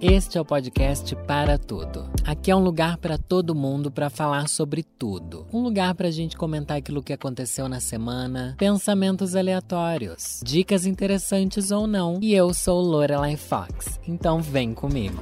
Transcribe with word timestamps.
Este 0.00 0.38
é 0.38 0.40
o 0.40 0.44
podcast 0.44 1.16
Para 1.26 1.58
Tudo. 1.58 2.08
Aqui 2.24 2.52
é 2.52 2.54
um 2.54 2.62
lugar 2.62 2.98
para 2.98 3.18
todo 3.18 3.52
mundo 3.52 3.90
para 3.90 4.08
falar 4.08 4.48
sobre 4.48 4.84
tudo. 4.84 5.44
Um 5.52 5.60
lugar 5.60 5.92
para 5.96 6.06
a 6.06 6.10
gente 6.12 6.36
comentar 6.36 6.76
aquilo 6.76 7.02
que 7.02 7.12
aconteceu 7.12 7.68
na 7.68 7.80
semana, 7.80 8.54
pensamentos 8.56 9.34
aleatórios, 9.34 10.40
dicas 10.44 10.86
interessantes 10.86 11.72
ou 11.72 11.88
não. 11.88 12.20
E 12.22 12.32
eu 12.32 12.54
sou 12.54 12.80
Lorelai 12.80 13.36
Fox, 13.36 13.98
então 14.06 14.40
vem 14.40 14.72
comigo. 14.72 15.20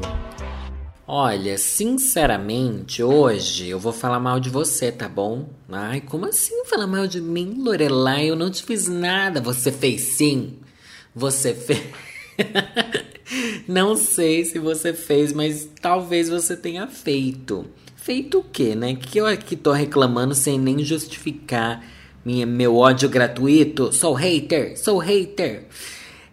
Olha, 1.06 1.56
sinceramente, 1.56 3.02
hoje 3.02 3.70
eu 3.70 3.80
vou 3.80 3.94
falar 3.94 4.20
mal 4.20 4.38
de 4.38 4.50
você, 4.50 4.92
tá 4.92 5.08
bom? 5.08 5.48
Ai, 5.70 6.02
como 6.02 6.26
assim 6.26 6.66
falar 6.66 6.86
mal 6.86 7.06
de 7.06 7.22
mim, 7.22 7.62
Lorelai? 7.64 8.28
Eu 8.28 8.36
não 8.36 8.50
te 8.50 8.62
fiz 8.62 8.86
nada. 8.86 9.40
Você 9.40 9.72
fez 9.72 10.02
sim. 10.02 10.58
Você 11.14 11.54
fez. 11.54 11.82
Não 13.66 13.96
sei 13.96 14.44
se 14.44 14.58
você 14.58 14.92
fez, 14.92 15.32
mas 15.32 15.68
talvez 15.80 16.28
você 16.28 16.56
tenha 16.56 16.86
feito. 16.86 17.66
Feito 17.96 18.38
o 18.38 18.44
quê, 18.44 18.74
né? 18.74 18.94
Que 18.94 19.18
eu 19.18 19.26
aqui 19.26 19.56
tô 19.56 19.72
reclamando 19.72 20.34
sem 20.34 20.58
nem 20.58 20.84
justificar 20.84 21.84
minha, 22.24 22.46
meu 22.46 22.76
ódio 22.76 23.08
gratuito. 23.08 23.92
Sou 23.92 24.14
hater, 24.14 24.78
sou 24.78 24.98
hater. 24.98 25.66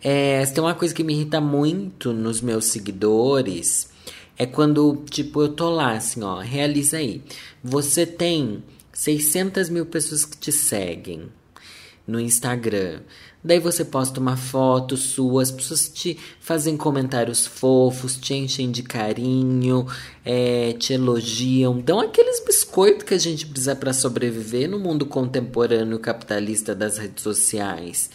É, 0.04 0.46
tem 0.46 0.64
uma 0.64 0.76
coisa 0.76 0.94
que 0.94 1.04
me 1.04 1.14
irrita 1.14 1.40
muito 1.40 2.14
nos 2.14 2.42
meus 2.42 2.66
seguidores. 2.66 3.90
É 4.38 4.46
quando, 4.46 5.04
tipo, 5.10 5.42
eu 5.42 5.50
tô 5.50 5.70
lá, 5.70 5.94
assim, 5.94 6.22
ó, 6.24 6.40
realiza 6.40 6.98
aí. 6.98 7.22
Você 7.64 8.06
tem 8.06 8.64
600 8.92 9.70
mil 9.70 9.86
pessoas 9.86 10.26
que 10.26 10.38
te 10.38 10.52
seguem 10.52 11.30
no 12.06 12.20
Instagram. 12.20 13.02
Daí 13.44 13.60
você 13.60 13.84
posta 13.84 14.22
uma 14.22 14.38
foto 14.38 14.96
sua, 14.96 15.44
as 15.44 15.52
pessoas 15.52 15.90
te 15.90 16.18
fazem 16.40 16.78
comentários 16.78 17.46
fofos, 17.46 18.16
te 18.16 18.34
enchem 18.34 18.72
de 18.72 18.82
carinho, 18.82 19.86
é, 20.24 20.72
te 20.80 20.94
elogiam, 20.94 21.78
dão 21.78 22.00
aqueles 22.00 22.42
biscoitos 22.46 23.04
que 23.04 23.14
a 23.14 23.18
gente 23.18 23.46
precisa 23.46 23.76
para 23.76 23.92
sobreviver 23.92 24.70
no 24.70 24.80
mundo 24.80 25.06
contemporâneo 25.06 26.00
capitalista 26.00 26.74
das 26.74 26.98
redes 26.98 27.22
sociais. 27.22 28.10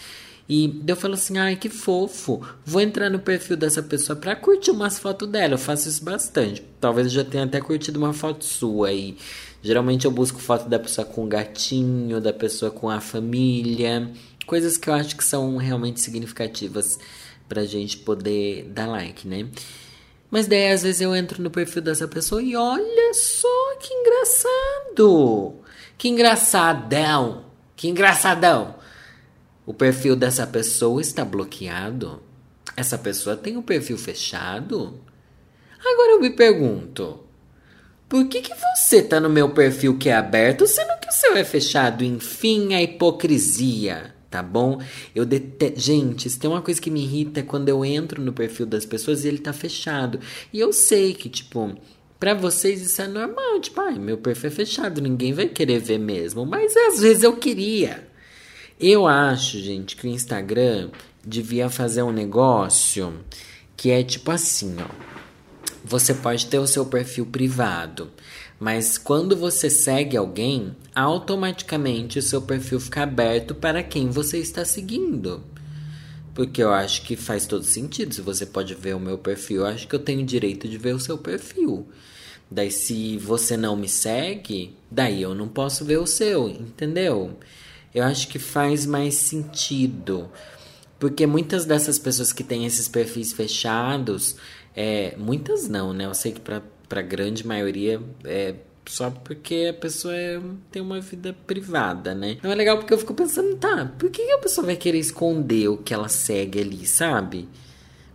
E 0.48 0.82
eu 0.86 0.96
falo 0.96 1.12
assim, 1.12 1.36
ai 1.36 1.56
que 1.56 1.68
fofo, 1.68 2.40
vou 2.64 2.80
entrar 2.80 3.10
no 3.10 3.18
perfil 3.18 3.54
dessa 3.54 3.82
pessoa 3.82 4.16
para 4.16 4.34
curtir 4.34 4.70
umas 4.70 4.98
fotos 4.98 5.28
dela. 5.28 5.54
Eu 5.54 5.58
faço 5.58 5.90
isso 5.90 6.02
bastante. 6.02 6.62
Talvez 6.80 7.08
eu 7.08 7.12
já 7.12 7.24
tenha 7.24 7.44
até 7.44 7.60
curtido 7.60 7.98
uma 7.98 8.14
foto 8.14 8.46
sua 8.46 8.88
aí. 8.88 9.14
Geralmente 9.62 10.06
eu 10.06 10.10
busco 10.10 10.40
foto 10.40 10.66
da 10.66 10.78
pessoa 10.78 11.04
com 11.04 11.24
o 11.24 11.28
gatinho, 11.28 12.18
da 12.18 12.32
pessoa 12.32 12.70
com 12.70 12.88
a 12.88 12.98
família 12.98 14.10
coisas 14.48 14.78
que 14.78 14.88
eu 14.88 14.94
acho 14.94 15.14
que 15.14 15.22
são 15.22 15.58
realmente 15.58 16.00
significativas 16.00 16.98
pra 17.46 17.66
gente 17.66 17.98
poder 17.98 18.64
dar 18.64 18.86
like, 18.86 19.28
né? 19.28 19.46
Mas 20.30 20.46
daí 20.46 20.72
às 20.72 20.82
vezes 20.82 21.02
eu 21.02 21.14
entro 21.14 21.42
no 21.42 21.50
perfil 21.50 21.82
dessa 21.82 22.08
pessoa 22.08 22.42
e 22.42 22.56
olha 22.56 23.14
só 23.14 23.76
que 23.78 23.92
engraçado! 23.92 25.56
Que 25.98 26.08
engraçadão! 26.08 27.44
Que 27.76 27.88
engraçadão! 27.88 28.76
O 29.66 29.74
perfil 29.74 30.16
dessa 30.16 30.46
pessoa 30.46 31.00
está 31.00 31.26
bloqueado? 31.26 32.22
Essa 32.74 32.96
pessoa 32.96 33.36
tem 33.36 33.58
o 33.58 33.62
perfil 33.62 33.98
fechado? 33.98 34.98
Agora 35.78 36.12
eu 36.12 36.20
me 36.20 36.30
pergunto, 36.30 37.20
por 38.08 38.26
que, 38.28 38.40
que 38.40 38.54
você 38.54 39.02
tá 39.02 39.20
no 39.20 39.28
meu 39.28 39.50
perfil 39.50 39.98
que 39.98 40.08
é 40.08 40.16
aberto, 40.16 40.66
sendo 40.66 40.98
que 41.00 41.08
o 41.08 41.12
seu 41.12 41.36
é 41.36 41.44
fechado? 41.44 42.02
Enfim, 42.02 42.74
a 42.74 42.82
hipocrisia 42.82 44.17
tá 44.30 44.42
bom? 44.42 44.80
Eu. 45.14 45.24
Gente, 45.76 46.28
se 46.28 46.38
tem 46.38 46.50
uma 46.50 46.62
coisa 46.62 46.80
que 46.80 46.90
me 46.90 47.02
irrita 47.02 47.40
é 47.40 47.42
quando 47.42 47.68
eu 47.68 47.84
entro 47.84 48.22
no 48.22 48.32
perfil 48.32 48.66
das 48.66 48.84
pessoas 48.84 49.24
e 49.24 49.28
ele 49.28 49.38
tá 49.38 49.52
fechado. 49.52 50.20
E 50.52 50.60
eu 50.60 50.72
sei 50.72 51.14
que, 51.14 51.28
tipo, 51.28 51.74
para 52.18 52.34
vocês 52.34 52.82
isso 52.82 53.00
é 53.00 53.06
normal, 53.06 53.60
tipo, 53.60 53.80
ai, 53.80 53.98
meu 53.98 54.18
perfil 54.18 54.48
é 54.48 54.52
fechado, 54.52 55.00
ninguém 55.00 55.32
vai 55.32 55.46
querer 55.46 55.78
ver 55.78 55.98
mesmo. 55.98 56.44
Mas 56.44 56.76
às 56.76 57.00
vezes 57.00 57.22
eu 57.22 57.36
queria. 57.36 58.08
Eu 58.78 59.06
acho, 59.06 59.58
gente, 59.58 59.96
que 59.96 60.06
o 60.06 60.10
Instagram 60.10 60.90
devia 61.24 61.68
fazer 61.68 62.02
um 62.02 62.12
negócio 62.12 63.12
que 63.76 63.90
é 63.90 64.02
tipo 64.02 64.30
assim, 64.30 64.76
ó. 64.80 65.18
Você 65.84 66.12
pode 66.12 66.46
ter 66.46 66.58
o 66.58 66.66
seu 66.66 66.84
perfil 66.84 67.24
privado. 67.24 68.10
Mas 68.58 68.98
quando 68.98 69.36
você 69.36 69.70
segue 69.70 70.16
alguém, 70.16 70.74
automaticamente 70.94 72.18
o 72.18 72.22
seu 72.22 72.42
perfil 72.42 72.80
fica 72.80 73.02
aberto 73.04 73.54
para 73.54 73.82
quem 73.82 74.10
você 74.10 74.38
está 74.38 74.64
seguindo. 74.64 75.44
Porque 76.34 76.62
eu 76.62 76.72
acho 76.72 77.02
que 77.02 77.14
faz 77.14 77.46
todo 77.46 77.64
sentido. 77.64 78.14
Se 78.14 78.20
você 78.20 78.44
pode 78.44 78.74
ver 78.74 78.96
o 78.96 79.00
meu 79.00 79.16
perfil, 79.16 79.58
eu 79.58 79.66
acho 79.66 79.86
que 79.86 79.94
eu 79.94 80.00
tenho 80.00 80.26
direito 80.26 80.68
de 80.68 80.76
ver 80.76 80.94
o 80.94 81.00
seu 81.00 81.16
perfil. 81.18 81.86
Daí, 82.50 82.70
se 82.70 83.16
você 83.18 83.56
não 83.56 83.76
me 83.76 83.88
segue, 83.88 84.76
daí 84.90 85.22
eu 85.22 85.34
não 85.34 85.48
posso 85.48 85.84
ver 85.84 85.98
o 85.98 86.06
seu, 86.06 86.48
entendeu? 86.48 87.36
Eu 87.94 88.04
acho 88.04 88.28
que 88.28 88.38
faz 88.38 88.86
mais 88.86 89.14
sentido. 89.14 90.28
Porque 90.98 91.26
muitas 91.26 91.64
dessas 91.64 91.98
pessoas 91.98 92.32
que 92.32 92.42
têm 92.42 92.66
esses 92.66 92.88
perfis 92.88 93.32
fechados, 93.32 94.36
é, 94.74 95.14
muitas 95.16 95.68
não, 95.68 95.92
né? 95.92 96.06
Eu 96.06 96.14
sei 96.14 96.32
que 96.32 96.40
para 96.40 96.62
para 96.88 97.02
grande 97.02 97.46
maioria 97.46 98.00
é 98.24 98.54
só 98.88 99.10
porque 99.10 99.68
a 99.70 99.74
pessoa 99.74 100.16
é, 100.16 100.40
tem 100.70 100.80
uma 100.80 101.00
vida 101.00 101.36
privada, 101.46 102.14
né? 102.14 102.38
Não 102.42 102.50
é 102.50 102.54
legal 102.54 102.78
porque 102.78 102.94
eu 102.94 102.98
fico 102.98 103.12
pensando, 103.14 103.54
tá, 103.56 103.92
por 103.98 104.10
que 104.10 104.22
a 104.32 104.38
pessoa 104.38 104.66
vai 104.66 104.76
querer 104.76 104.98
esconder 104.98 105.68
o 105.68 105.76
que 105.76 105.92
ela 105.92 106.08
segue 106.08 106.60
ali, 106.60 106.86
sabe? 106.86 107.48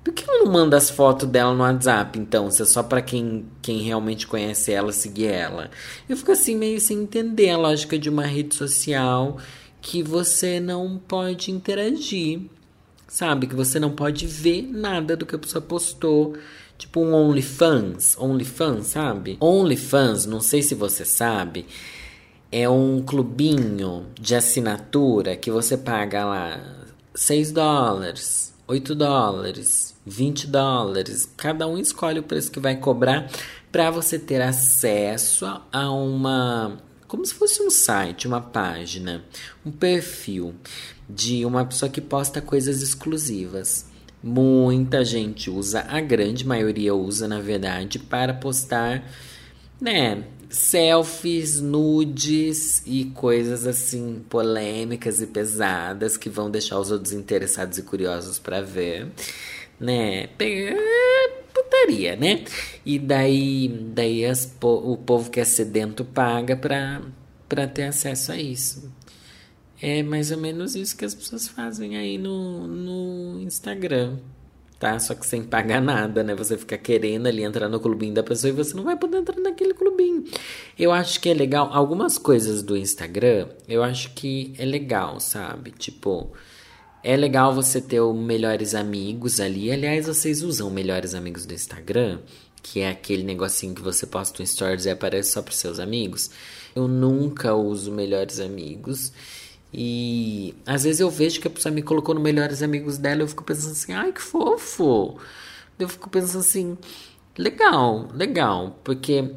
Por 0.03 0.13
que 0.13 0.29
ela 0.29 0.43
não 0.43 0.51
manda 0.51 0.75
as 0.75 0.89
fotos 0.89 1.29
dela 1.29 1.53
no 1.53 1.61
WhatsApp, 1.61 2.19
então? 2.19 2.51
Se 2.51 2.61
é 2.61 2.65
só 2.65 2.83
para 2.83 3.01
quem, 3.01 3.45
quem 3.61 3.81
realmente 3.83 4.27
conhece 4.27 4.71
ela 4.71 4.91
seguir 4.91 5.27
ela. 5.27 5.71
Eu 6.09 6.17
fico 6.17 6.31
assim, 6.31 6.57
meio 6.57 6.81
sem 6.81 7.03
entender 7.03 7.51
a 7.51 7.57
lógica 7.57 7.97
de 7.97 8.09
uma 8.09 8.25
rede 8.25 8.55
social 8.55 9.37
que 9.79 10.03
você 10.03 10.59
não 10.59 10.97
pode 10.97 11.51
interagir, 11.51 12.41
sabe? 13.07 13.47
Que 13.47 13.55
você 13.55 13.79
não 13.79 13.91
pode 13.91 14.25
ver 14.25 14.63
nada 14.63 15.15
do 15.15 15.25
que 15.25 15.35
a 15.35 15.39
pessoa 15.39 15.61
postou 15.61 16.35
Tipo 16.83 16.99
um 16.99 17.13
OnlyFans, 17.13 18.17
OnlyFans, 18.19 18.87
sabe? 18.87 19.37
OnlyFans, 19.39 20.25
não 20.25 20.41
sei 20.41 20.61
se 20.61 20.75
você 20.75 21.05
sabe, 21.05 21.65
é 22.51 22.67
um 22.67 23.01
clubinho 23.01 24.07
de 24.19 24.35
assinatura 24.35 25.37
que 25.37 25.49
você 25.49 25.77
paga 25.77 26.25
lá 26.25 26.59
6 27.15 27.53
dólares, 27.53 28.53
8 28.67 28.95
dólares, 28.95 29.95
20 30.05 30.45
dólares. 30.47 31.25
Cada 31.37 31.65
um 31.67 31.77
escolhe 31.77 32.19
o 32.19 32.23
preço 32.23 32.51
que 32.51 32.59
vai 32.59 32.75
cobrar 32.75 33.31
para 33.71 33.89
você 33.89 34.19
ter 34.19 34.41
acesso 34.41 35.45
a 35.71 35.89
uma 35.89 36.77
como 37.07 37.25
se 37.25 37.33
fosse 37.33 37.63
um 37.63 37.69
site, 37.69 38.27
uma 38.27 38.41
página, 38.41 39.23
um 39.65 39.71
perfil 39.71 40.53
de 41.09 41.45
uma 41.45 41.63
pessoa 41.63 41.89
que 41.89 42.01
posta 42.01 42.41
coisas 42.41 42.81
exclusivas. 42.81 43.92
Muita 44.23 45.03
gente 45.03 45.49
usa, 45.49 45.85
a 45.89 45.99
grande 45.99 46.47
maioria 46.47 46.95
usa, 46.95 47.27
na 47.27 47.41
verdade, 47.41 47.99
para 47.99 48.33
postar, 48.33 49.03
né, 49.81 50.23
selfies, 50.49 51.59
nudes 51.59 52.81
e 52.85 53.05
coisas 53.05 53.67
assim 53.67 54.23
polêmicas 54.29 55.21
e 55.21 55.27
pesadas 55.27 56.15
que 56.15 56.29
vão 56.29 56.49
deixar 56.49 56.79
os 56.79 56.89
outros 56.91 57.11
interessados 57.11 57.77
e 57.77 57.81
curiosos 57.81 58.39
para 58.39 58.61
ver, 58.61 59.07
né? 59.79 60.27
Putaria, 61.53 62.15
né? 62.15 62.45
E 62.85 62.97
daí, 62.99 63.67
daí 63.93 64.25
as, 64.25 64.49
o 64.61 64.95
povo 64.95 65.29
que 65.29 65.39
é 65.39 65.43
sedento 65.43 66.05
paga 66.05 66.55
para 66.55 67.01
para 67.49 67.67
ter 67.67 67.83
acesso 67.83 68.31
a 68.31 68.37
isso. 68.37 68.91
É 69.85 70.01
mais 70.01 70.31
ou 70.31 70.37
menos 70.37 70.77
isso 70.77 70.95
que 70.95 71.03
as 71.03 71.13
pessoas 71.13 71.45
fazem 71.45 71.97
aí 71.97 72.17
no, 72.17 72.65
no 72.65 73.41
Instagram, 73.41 74.15
tá? 74.79 74.97
Só 74.97 75.13
que 75.13 75.27
sem 75.27 75.43
pagar 75.43 75.81
nada, 75.81 76.23
né? 76.23 76.33
Você 76.35 76.57
fica 76.57 76.77
querendo 76.77 77.27
ali 77.27 77.43
entrar 77.43 77.67
no 77.67 77.81
clubinho 77.81 78.13
da 78.13 78.23
pessoa 78.23 78.47
e 78.47 78.55
você 78.55 78.73
não 78.77 78.85
vai 78.85 78.95
poder 78.95 79.17
entrar 79.17 79.37
naquele 79.41 79.73
clubinho. 79.73 80.23
Eu 80.79 80.93
acho 80.93 81.19
que 81.19 81.27
é 81.27 81.33
legal. 81.33 81.69
Algumas 81.73 82.17
coisas 82.17 82.63
do 82.63 82.77
Instagram, 82.77 83.49
eu 83.67 83.83
acho 83.83 84.13
que 84.13 84.53
é 84.57 84.63
legal, 84.63 85.19
sabe? 85.19 85.71
Tipo, 85.71 86.31
é 87.03 87.17
legal 87.17 87.53
você 87.53 87.81
ter 87.81 87.99
o 87.99 88.13
melhores 88.13 88.73
amigos 88.73 89.41
ali. 89.41 89.69
Aliás, 89.69 90.07
vocês 90.07 90.43
usam 90.43 90.69
melhores 90.69 91.13
amigos 91.13 91.45
do 91.45 91.53
Instagram, 91.53 92.19
que 92.61 92.79
é 92.79 92.89
aquele 92.89 93.23
negocinho 93.23 93.75
que 93.75 93.81
você 93.81 94.07
posta 94.07 94.41
um 94.41 94.45
stories 94.45 94.85
e 94.85 94.91
aparece 94.91 95.33
só 95.33 95.41
para 95.41 95.51
seus 95.51 95.77
amigos. 95.77 96.31
Eu 96.73 96.87
nunca 96.87 97.53
uso 97.53 97.91
melhores 97.91 98.39
amigos. 98.39 99.11
E 99.73 100.53
às 100.65 100.83
vezes 100.83 100.99
eu 100.99 101.09
vejo 101.09 101.41
que 101.41 101.47
a 101.47 101.51
pessoa 101.51 101.73
me 101.73 101.81
colocou 101.81 102.13
no 102.13 102.21
melhores 102.21 102.61
amigos 102.61 102.97
dela, 102.97 103.21
eu 103.21 103.27
fico 103.27 103.43
pensando 103.43 103.71
assim, 103.71 103.93
ai 103.93 104.11
que 104.11 104.21
fofo. 104.21 105.17
Eu 105.79 105.89
fico 105.89 106.09
pensando 106.09 106.41
assim, 106.41 106.77
legal, 107.37 108.07
legal, 108.13 108.79
porque 108.83 109.33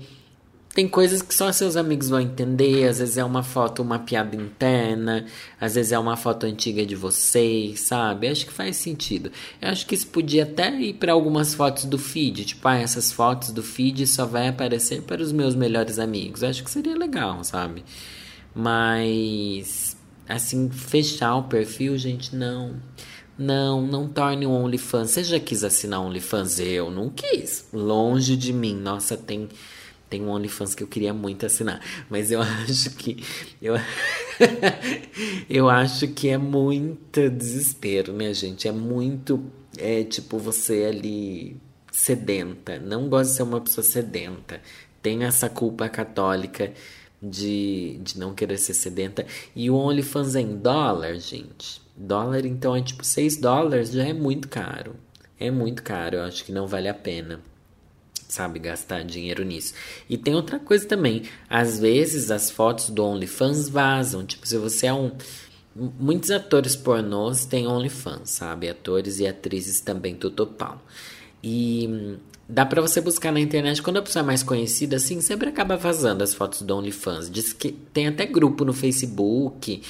tem 0.76 0.86
coisas 0.86 1.22
que 1.22 1.34
só 1.34 1.50
seus 1.52 1.74
amigos 1.74 2.10
vão 2.10 2.20
entender. 2.20 2.86
Às 2.86 2.98
vezes 2.98 3.16
é 3.16 3.24
uma 3.24 3.42
foto, 3.42 3.80
uma 3.80 3.98
piada 3.98 4.36
interna. 4.36 5.24
Às 5.58 5.74
vezes 5.74 5.90
é 5.90 5.98
uma 5.98 6.18
foto 6.18 6.44
antiga 6.44 6.84
de 6.84 6.94
vocês, 6.94 7.80
sabe? 7.80 8.28
Acho 8.28 8.44
que 8.44 8.52
faz 8.52 8.76
sentido. 8.76 9.32
Eu 9.58 9.70
acho 9.70 9.86
que 9.86 9.94
isso 9.94 10.06
podia 10.08 10.42
até 10.42 10.70
ir 10.78 10.92
para 10.92 11.12
algumas 11.12 11.54
fotos 11.54 11.86
do 11.86 11.96
feed. 11.96 12.44
Tipo, 12.44 12.68
ah, 12.68 12.76
essas 12.76 13.10
fotos 13.10 13.52
do 13.52 13.62
feed 13.62 14.06
só 14.06 14.26
vai 14.26 14.48
aparecer 14.48 15.00
para 15.00 15.22
os 15.22 15.32
meus 15.32 15.54
melhores 15.54 15.98
amigos. 15.98 16.42
Eu 16.42 16.50
acho 16.50 16.62
que 16.62 16.70
seria 16.70 16.94
legal, 16.94 17.42
sabe? 17.42 17.82
Mas, 18.54 19.85
assim, 20.28 20.68
fechar 20.70 21.36
o 21.36 21.44
perfil, 21.44 21.96
gente, 21.96 22.34
não. 22.34 22.76
Não, 23.38 23.86
não 23.86 24.08
torne 24.08 24.46
um 24.46 24.52
OnlyFans. 24.52 25.10
Você 25.10 25.22
já 25.22 25.38
quis 25.38 25.62
assinar 25.62 26.00
um 26.00 26.06
OnlyFans? 26.06 26.58
Eu 26.58 26.90
não 26.90 27.10
quis. 27.10 27.68
Longe 27.72 28.34
de 28.36 28.52
mim. 28.52 28.74
Nossa, 28.74 29.16
tem 29.16 29.48
tem 30.08 30.22
um 30.22 30.30
OnlyFans 30.30 30.74
que 30.74 30.82
eu 30.84 30.86
queria 30.86 31.12
muito 31.12 31.44
assinar, 31.44 31.80
mas 32.08 32.30
eu 32.30 32.40
acho 32.62 32.90
que 32.90 33.22
eu 33.60 33.74
eu 35.50 35.68
acho 35.68 36.08
que 36.08 36.28
é 36.28 36.38
muito 36.38 37.28
desespero, 37.28 38.12
né, 38.12 38.32
gente? 38.32 38.68
É 38.68 38.72
muito 38.72 39.44
é 39.76 40.04
tipo 40.04 40.38
você 40.38 40.84
ali 40.84 41.56
sedenta. 41.90 42.78
Não 42.78 43.08
gosto 43.08 43.30
de 43.30 43.36
ser 43.36 43.42
uma 43.42 43.60
pessoa 43.60 43.84
sedenta. 43.84 44.60
Tem 45.02 45.24
essa 45.24 45.48
culpa 45.48 45.88
católica 45.88 46.72
de, 47.22 47.98
de 48.02 48.18
não 48.18 48.34
querer 48.34 48.58
ser 48.58 48.74
sedenta. 48.74 49.26
E 49.54 49.70
o 49.70 49.74
OnlyFans 49.76 50.34
é 50.34 50.40
em 50.40 50.56
dólar, 50.56 51.18
gente. 51.18 51.80
Dólar, 51.96 52.44
então, 52.44 52.76
é 52.76 52.82
tipo 52.82 53.04
6 53.04 53.38
dólares, 53.38 53.90
já 53.90 54.04
é 54.04 54.12
muito 54.12 54.48
caro. 54.48 54.96
É 55.38 55.50
muito 55.50 55.82
caro, 55.82 56.16
eu 56.16 56.22
acho 56.22 56.44
que 56.44 56.52
não 56.52 56.66
vale 56.66 56.88
a 56.88 56.94
pena 56.94 57.40
sabe, 58.28 58.58
gastar 58.58 59.04
dinheiro 59.04 59.44
nisso. 59.44 59.72
E 60.10 60.18
tem 60.18 60.34
outra 60.34 60.58
coisa 60.58 60.86
também, 60.86 61.22
às 61.48 61.78
vezes 61.78 62.30
as 62.30 62.50
fotos 62.50 62.90
do 62.90 63.04
OnlyFans 63.04 63.68
vazam, 63.68 64.26
tipo, 64.26 64.46
se 64.46 64.58
você 64.58 64.86
é 64.86 64.92
um 64.92 65.12
muitos 65.76 66.30
atores 66.30 66.74
pornôs 66.74 67.44
têm 67.44 67.66
OnlyFans, 67.66 68.30
sabe? 68.30 68.68
Atores 68.68 69.20
e 69.20 69.26
atrizes 69.26 69.80
também 69.80 70.16
pau. 70.56 70.82
E 71.42 72.16
dá 72.48 72.64
para 72.64 72.80
você 72.80 73.00
buscar 73.00 73.32
na 73.32 73.40
internet 73.40 73.82
quando 73.82 73.98
a 73.98 74.02
pessoa 74.02 74.22
é 74.22 74.26
mais 74.26 74.42
conhecida, 74.42 74.96
assim, 74.96 75.20
sempre 75.20 75.48
acaba 75.48 75.76
vazando 75.76 76.22
as 76.22 76.34
fotos 76.34 76.62
do 76.62 76.76
OnlyFans. 76.76 77.30
Diz 77.30 77.52
que 77.52 77.72
tem 77.72 78.06
até 78.06 78.26
grupo 78.26 78.64
no 78.64 78.72
Facebook 78.72 79.82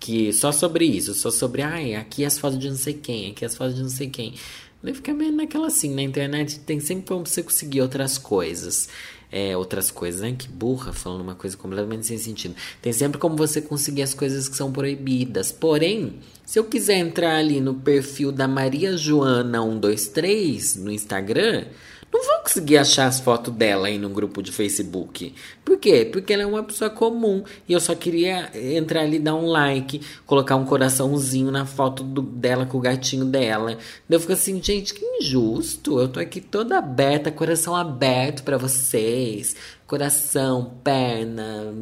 que 0.00 0.32
só 0.32 0.50
sobre 0.50 0.84
isso, 0.84 1.14
só 1.14 1.30
sobre, 1.30 1.62
ai, 1.62 1.94
aqui 1.94 2.24
as 2.24 2.36
fotos 2.36 2.58
de 2.58 2.68
não 2.68 2.76
sei 2.76 2.94
quem, 2.94 3.30
aqui 3.30 3.44
as 3.44 3.54
fotos 3.54 3.76
de 3.76 3.82
não 3.82 3.88
sei 3.88 4.10
quem. 4.10 4.34
Daí 4.82 4.92
fica 4.94 5.14
meio 5.14 5.30
naquela 5.30 5.68
assim, 5.68 5.94
na 5.94 6.02
internet 6.02 6.58
tem 6.60 6.80
sempre 6.80 7.06
como 7.06 7.24
você 7.24 7.40
conseguir 7.40 7.82
outras 7.82 8.18
coisas. 8.18 8.88
É, 9.34 9.56
outras 9.56 9.90
coisas, 9.90 10.20
né? 10.20 10.34
Que 10.36 10.46
burra, 10.46 10.92
falando 10.92 11.22
uma 11.22 11.34
coisa 11.34 11.56
completamente 11.56 12.06
sem 12.06 12.18
sentido. 12.18 12.54
Tem 12.82 12.92
sempre 12.92 13.18
como 13.18 13.34
você 13.34 13.62
conseguir 13.62 14.02
as 14.02 14.12
coisas 14.12 14.46
que 14.46 14.54
são 14.54 14.70
proibidas. 14.70 15.50
Porém, 15.50 16.20
se 16.44 16.58
eu 16.58 16.64
quiser 16.64 16.98
entrar 16.98 17.36
ali 17.36 17.58
no 17.58 17.76
perfil 17.76 18.30
da 18.30 18.46
Maria 18.46 18.94
Joana 18.94 19.62
123 19.62 20.76
no 20.76 20.92
Instagram, 20.92 21.64
não 22.12 22.22
vou 22.22 22.42
conseguir 22.42 22.76
achar 22.76 23.06
as 23.06 23.20
fotos 23.20 23.54
dela 23.54 23.88
aí 23.88 23.96
no 23.96 24.10
grupo 24.10 24.42
de 24.42 24.52
Facebook. 24.52 25.34
Por 25.64 25.78
quê? 25.78 26.04
Porque 26.04 26.32
ela 26.34 26.42
é 26.42 26.46
uma 26.46 26.62
pessoa 26.62 26.90
comum 26.90 27.42
e 27.66 27.72
eu 27.72 27.80
só 27.80 27.94
queria 27.94 28.50
entrar 28.54 29.00
ali, 29.00 29.18
dar 29.18 29.34
um 29.34 29.46
like, 29.46 30.02
colocar 30.26 30.56
um 30.56 30.66
coraçãozinho 30.66 31.50
na 31.50 31.64
foto 31.64 32.04
do, 32.04 32.20
dela 32.20 32.66
com 32.66 32.76
o 32.76 32.80
gatinho 32.82 33.24
dela. 33.24 33.78
Daí 34.06 34.16
eu 34.16 34.20
fico 34.20 34.34
assim, 34.34 34.62
gente, 34.62 34.92
que 34.92 35.02
injusto. 35.02 35.98
Eu 35.98 36.08
tô 36.08 36.20
aqui 36.20 36.42
toda 36.42 36.76
aberta, 36.76 37.32
coração 37.32 37.74
aberto 37.74 38.42
para 38.42 38.58
vocês. 38.58 39.56
Coração, 39.86 40.74
perna, 40.84 41.72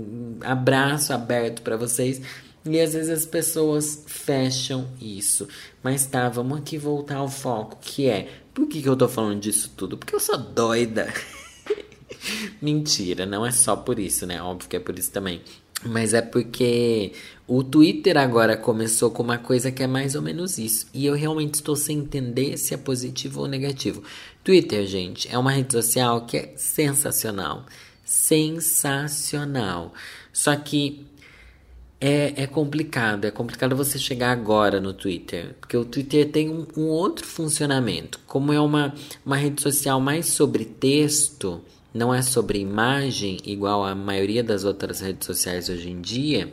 abraço 0.43 1.13
aberto 1.13 1.61
para 1.63 1.77
vocês. 1.77 2.23
E 2.65 2.79
às 2.79 2.93
vezes 2.93 3.11
as 3.11 3.27
pessoas 3.27 4.05
fecham 4.07 4.87
isso. 5.01 5.49
Mas 5.83 6.07
tá, 6.07 6.29
vamos 6.29 6.59
aqui 6.59 6.79
voltar 6.79 7.17
ao 7.17 7.29
foco, 7.29 7.79
que 7.81 8.07
é 8.07 8.29
por 8.55 8.67
que, 8.67 8.83
que 8.83 8.89
eu 8.89 8.97
tô 8.97 9.09
falando 9.09 9.41
disso 9.41 9.73
tudo? 9.77 9.97
Porque 9.97 10.15
eu 10.15 10.21
sou 10.21 10.39
doida. 10.39 11.13
Mentira, 12.61 13.25
não 13.25 13.47
é 13.47 13.51
só 13.51 13.77
por 13.77 13.99
isso, 13.99 14.27
né? 14.27 14.43
Óbvio 14.43 14.69
que 14.69 14.77
é 14.77 14.81
por 14.81 14.99
isso 14.99 15.11
também. 15.11 15.41
Mas 15.85 16.13
é 16.13 16.21
porque 16.21 17.13
o 17.47 17.65
Twitter 17.65 18.19
agora 18.19 18.57
começou 18.57 19.11
com 19.11 19.23
uma 19.23 19.39
coisa 19.39 19.73
que 19.73 19.83
é 19.83 19.87
mais 19.87 20.15
ou 20.15 20.23
menos 20.23 20.59
isso. 20.59 20.87
E 20.93 21.07
eu 21.07 21.15
realmente 21.15 21.55
estou 21.55 21.75
sem 21.75 21.99
entender 21.99 22.59
se 22.59 22.75
é 22.75 22.77
positivo 22.77 23.41
ou 23.41 23.49
negativo. 23.49 24.03
Twitter, 24.45 24.87
gente, 24.87 25.29
é 25.33 25.39
uma 25.39 25.53
rede 25.53 25.73
social 25.73 26.27
que 26.27 26.37
é 26.37 26.53
sensacional. 26.57 27.65
Sensacional. 28.05 29.95
Só 30.33 30.55
que 30.57 31.07
é, 32.01 32.45
é 32.45 32.47
complicado, 32.47 33.27
é 33.27 33.31
complicado 33.31 33.77
você 33.77 33.99
chegar 33.99 34.31
agora 34.33 34.81
no 34.81 34.95
Twitter, 34.95 35.55
porque 35.61 35.77
o 35.77 35.85
Twitter 35.85 36.31
tem 36.31 36.49
um, 36.49 36.67
um 36.77 36.87
outro 36.87 37.27
funcionamento. 37.27 38.19
Como 38.27 38.53
é 38.53 38.61
uma, 38.61 38.95
uma 39.25 39.37
rede 39.37 39.61
social 39.61 40.01
mais 40.01 40.27
sobre 40.27 40.65
texto, 40.65 41.61
não 41.93 42.15
é 42.15 42.23
sobre 42.23 42.59
imagem, 42.59 43.39
igual 43.45 43.85
a 43.85 43.95
maioria 43.95 44.43
das 44.43 44.65
outras 44.65 45.01
redes 45.01 45.27
sociais 45.27 45.69
hoje 45.69 45.91
em 45.91 46.01
dia, 46.01 46.51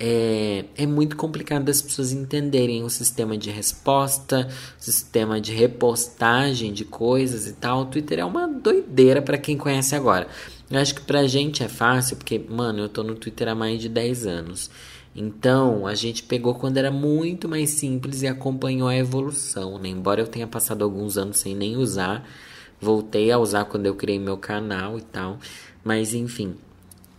é, 0.00 0.64
é 0.76 0.86
muito 0.86 1.16
complicado 1.16 1.64
das 1.64 1.82
pessoas 1.82 2.12
entenderem 2.12 2.84
o 2.84 2.90
sistema 2.90 3.36
de 3.36 3.50
resposta, 3.50 4.48
o 4.78 4.82
sistema 4.82 5.40
de 5.40 5.52
repostagem 5.52 6.72
de 6.72 6.84
coisas 6.84 7.48
e 7.48 7.54
tal. 7.54 7.80
O 7.80 7.86
Twitter 7.86 8.20
é 8.20 8.24
uma 8.24 8.46
doideira 8.46 9.20
para 9.20 9.36
quem 9.36 9.56
conhece 9.56 9.96
agora. 9.96 10.28
Eu 10.70 10.78
acho 10.78 10.94
que 10.94 11.00
pra 11.00 11.26
gente 11.26 11.62
é 11.62 11.68
fácil, 11.68 12.16
porque, 12.16 12.38
mano, 12.38 12.80
eu 12.80 12.88
tô 12.88 13.02
no 13.02 13.14
Twitter 13.14 13.48
há 13.48 13.54
mais 13.54 13.80
de 13.80 13.88
10 13.88 14.26
anos. 14.26 14.70
Então, 15.16 15.86
a 15.86 15.94
gente 15.94 16.22
pegou 16.22 16.54
quando 16.54 16.76
era 16.76 16.90
muito 16.90 17.48
mais 17.48 17.70
simples 17.70 18.22
e 18.22 18.26
acompanhou 18.26 18.86
a 18.86 18.96
evolução, 18.96 19.78
né? 19.78 19.88
Embora 19.88 20.20
eu 20.20 20.26
tenha 20.26 20.46
passado 20.46 20.84
alguns 20.84 21.16
anos 21.16 21.38
sem 21.38 21.54
nem 21.54 21.76
usar, 21.76 22.28
voltei 22.80 23.32
a 23.32 23.38
usar 23.38 23.64
quando 23.64 23.86
eu 23.86 23.94
criei 23.94 24.18
meu 24.18 24.36
canal 24.36 24.98
e 24.98 25.02
tal. 25.02 25.38
Mas, 25.82 26.12
enfim. 26.12 26.54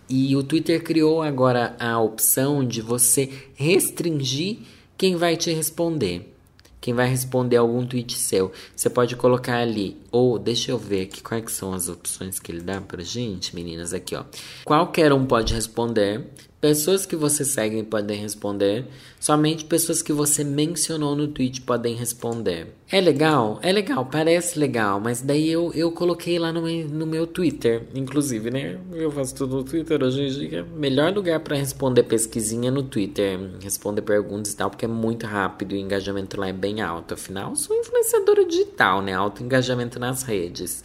E 0.07 0.35
o 0.35 0.43
Twitter 0.43 0.83
criou 0.83 1.21
agora 1.21 1.75
a 1.79 1.99
opção 1.99 2.65
de 2.65 2.81
você 2.81 3.29
restringir 3.55 4.59
quem 4.95 5.15
vai 5.15 5.35
te 5.35 5.51
responder 5.51 6.35
quem 6.81 6.93
vai 6.93 7.07
responder 7.07 7.57
algum 7.57 7.85
tweet 7.85 8.17
seu. 8.17 8.51
Você 8.75 8.89
pode 8.89 9.15
colocar 9.15 9.57
ali, 9.57 9.97
ou 10.11 10.39
deixa 10.39 10.71
eu 10.71 10.77
ver 10.77 11.03
aqui 11.03 11.21
quais 11.21 11.51
são 11.51 11.73
as 11.73 11.89
opções 11.89 12.39
que 12.39 12.51
ele 12.51 12.61
dá 12.61 12.79
pra 12.79 13.03
gente, 13.03 13.55
meninas, 13.55 13.93
aqui 13.93 14.15
ó. 14.15 14.23
Qualquer 14.63 15.11
um 15.13 15.25
pode 15.25 15.53
responder, 15.53 16.27
Pessoas 16.61 17.05
que 17.05 17.15
você 17.15 17.45
segue 17.45 17.81
podem 17.83 18.19
responder. 18.19 18.85
Somente 19.17 19.63
pessoas 19.63 20.01
que 20.01 20.11
você 20.11 20.43
mencionou 20.43 21.15
no 21.15 21.29
tweet 21.29 21.61
podem 21.61 21.95
responder. 21.95 22.75
É 22.91 22.99
legal? 22.99 23.59
É 23.61 23.71
legal, 23.71 24.05
parece 24.05 24.59
legal, 24.59 24.99
mas 24.99 25.21
daí 25.21 25.49
eu, 25.49 25.71
eu 25.73 25.89
coloquei 25.89 26.37
lá 26.37 26.51
no 26.51 26.63
meu, 26.63 26.87
no 26.89 27.05
meu 27.05 27.25
Twitter, 27.25 27.83
inclusive, 27.95 28.51
né? 28.51 28.77
Eu 28.91 29.09
faço 29.09 29.35
tudo 29.35 29.57
no 29.57 29.63
Twitter 29.63 30.03
hoje 30.03 30.21
em 30.21 30.29
dia. 30.29 30.65
Melhor 30.75 31.13
lugar 31.13 31.39
para 31.39 31.55
responder 31.55 32.03
pesquisinha 32.03 32.69
no 32.69 32.83
Twitter, 32.83 33.39
responder 33.61 34.01
perguntas 34.01 34.51
e 34.51 34.57
tal, 34.57 34.69
porque 34.69 34.83
é 34.83 34.87
muito 34.87 35.25
rápido 35.25 35.75
e 35.75 35.77
o 35.77 35.81
engajamento 35.81 36.37
lá 36.37 36.49
é 36.49 36.53
bem 36.53 36.81
alto. 36.81 37.13
Afinal, 37.13 37.55
sou 37.55 37.73
influenciadora 37.73 38.45
digital, 38.45 39.01
né? 39.01 39.13
Alto 39.13 39.41
engajamento 39.41 39.97
nas 39.97 40.23
redes. 40.23 40.83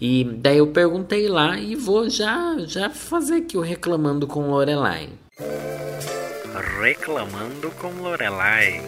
E 0.00 0.24
daí 0.24 0.58
eu 0.58 0.68
perguntei 0.68 1.28
lá 1.28 1.58
e 1.58 1.76
vou 1.76 2.08
já 2.08 2.56
já 2.60 2.88
fazer 2.88 3.34
aqui 3.36 3.58
o 3.58 3.60
reclamando 3.60 4.26
com 4.26 4.48
Lorelai. 4.48 5.10
Reclamando 6.80 7.70
com 7.72 7.88
Lorelai. 8.02 8.82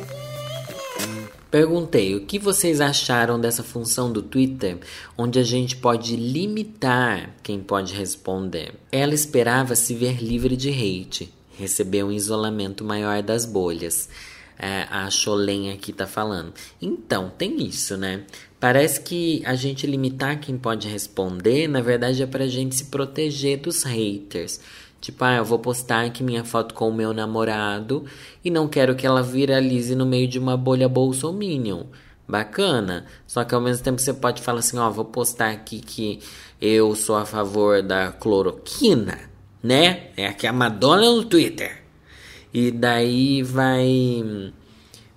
Perguntei 1.51 2.17
o 2.17 2.25
que 2.25 2.39
vocês 2.39 2.81
acharam 2.81 3.39
dessa 3.39 3.63
função 3.63 4.11
do 4.11 4.23
Twitter, 4.23 4.79
onde 5.19 5.39
a 5.39 5.43
gente 5.43 5.77
pode 5.77 6.17
limitar 6.17 7.35
quem 7.43 7.61
pode 7.61 7.93
responder. 7.93 8.73
Ela 8.91 9.13
esperava 9.13 9.75
se 9.75 9.95
ver 9.95 10.23
livre 10.25 10.57
de 10.57 10.71
hate, 10.71 11.31
receber 11.59 12.05
um 12.05 12.11
isolamento 12.11 12.83
maior 12.83 13.23
das 13.23 13.45
bolhas. 13.45 14.09
É, 14.59 14.87
a 14.91 15.11
Cholen 15.11 15.73
aqui 15.73 15.93
tá 15.93 16.07
falando. 16.07 16.55
Então, 16.81 17.31
tem 17.37 17.63
isso, 17.67 17.99
né? 17.99 18.25
Parece 18.63 19.01
que 19.01 19.43
a 19.45 19.57
gente 19.57 19.89
limitar 19.89 20.39
quem 20.39 20.57
pode 20.57 20.87
responder, 20.87 21.67
na 21.67 21.81
verdade 21.81 22.23
é 22.23 22.27
pra 22.27 22.47
gente 22.47 22.77
se 22.77 22.85
proteger 22.85 23.59
dos 23.59 23.83
haters. 23.83 24.61
Tipo, 25.01 25.25
ah, 25.25 25.39
eu 25.39 25.45
vou 25.45 25.59
postar 25.59 26.05
aqui 26.05 26.23
minha 26.23 26.45
foto 26.45 26.73
com 26.73 26.89
o 26.89 26.95
meu 26.95 27.13
namorado 27.13 28.05
e 28.45 28.53
não 28.53 28.69
quero 28.69 28.95
que 28.95 29.05
ela 29.05 29.21
viralize 29.21 29.97
no 29.97 30.07
meio 30.07 30.29
de 30.29 30.39
uma 30.39 30.57
bolha 30.57 30.89
bolsominion. 30.89 31.87
Bacana. 32.29 33.05
Só 33.27 33.43
que 33.43 33.53
ao 33.53 33.61
mesmo 33.61 33.83
tempo 33.83 34.01
você 34.01 34.15
pode 34.15 34.41
falar 34.41 34.61
assim, 34.61 34.79
ó, 34.79 34.89
vou 34.89 35.07
postar 35.07 35.51
aqui 35.51 35.81
que 35.81 36.21
eu 36.61 36.95
sou 36.95 37.17
a 37.17 37.27
favor 37.27 37.83
da 37.83 38.13
cloroquina, 38.13 39.19
né? 39.61 40.11
É 40.17 40.29
aqui 40.29 40.47
a 40.47 40.53
Madonna 40.53 41.11
no 41.11 41.25
Twitter. 41.25 41.83
E 42.55 42.71
daí 42.71 43.43
vai. 43.43 44.53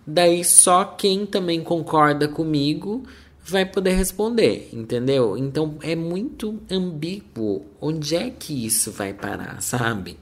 Daí 0.07 0.43
só 0.43 0.83
quem 0.83 1.27
também 1.27 1.63
concorda 1.63 2.27
comigo 2.27 3.03
vai 3.47 3.65
poder 3.65 3.93
responder, 3.93 4.69
entendeu? 4.73 5.37
Então 5.37 5.77
é 5.81 5.95
muito 5.95 6.59
ambíguo 6.69 7.65
onde 7.79 8.15
é 8.15 8.29
que 8.31 8.65
isso 8.65 8.91
vai 8.91 9.13
parar, 9.13 9.61
sabe? 9.61 10.17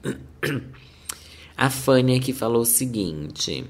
A 1.55 1.69
Fanny 1.69 2.17
aqui 2.17 2.33
falou 2.33 2.63
o 2.63 2.65
seguinte: 2.65 3.65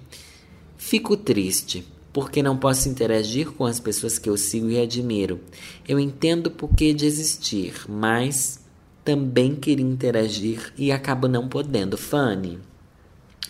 Fico 0.75 1.15
triste 1.15 1.85
porque 2.11 2.43
não 2.43 2.57
posso 2.57 2.89
interagir 2.89 3.51
com 3.51 3.65
as 3.65 3.79
pessoas 3.79 4.19
que 4.19 4.29
eu 4.29 4.37
sigo 4.37 4.69
e 4.69 4.79
admiro. 4.79 5.39
Eu 5.87 5.99
entendo 5.99 6.51
por 6.51 6.73
que 6.75 6.93
de 6.93 7.05
existir, 7.05 7.73
mas 7.89 8.59
também 9.03 9.55
queria 9.55 9.85
interagir 9.85 10.71
e 10.77 10.91
acabo 10.91 11.27
não 11.27 11.49
podendo. 11.49 11.97
Fanny, 11.97 12.59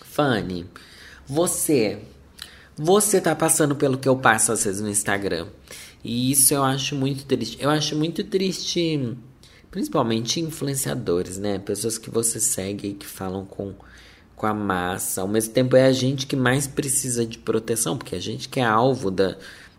Fanny, 0.02 0.66
você, 1.28 2.00
você 2.76 3.20
tá 3.20 3.36
passando 3.36 3.76
pelo 3.76 3.98
que 3.98 4.08
eu 4.08 4.16
passo 4.16 4.52
às 4.52 4.64
vezes 4.64 4.82
no 4.82 4.90
Instagram. 4.90 5.48
E 6.04 6.32
isso 6.32 6.54
eu 6.54 6.64
acho 6.64 6.96
muito 6.96 7.26
triste. 7.26 7.58
Eu 7.62 7.70
acho 7.70 7.96
muito 7.96 8.24
triste, 8.24 9.16
principalmente 9.72 10.40
influenciadores, 10.40 11.38
né? 11.38 11.60
Pessoas 11.60 11.98
que 11.98 12.10
você 12.10 12.40
segue 12.40 12.90
e 12.90 12.94
que 12.94 13.06
falam 13.06 13.46
com, 13.46 13.74
com 14.36 14.46
a 14.46 14.54
massa. 14.54 15.22
Ao 15.22 15.28
mesmo 15.28 15.54
tempo, 15.54 15.76
é 15.76 15.86
a 15.86 15.94
gente 15.94 16.28
que 16.28 16.36
mais 16.36 16.68
precisa 16.68 17.26
de 17.26 17.38
proteção, 17.38 17.98
porque 17.98 18.16
a 18.16 18.22
gente 18.22 18.50
que 18.50 18.60
é 18.60 18.66
alvo 18.66 19.10
da, 19.10 19.38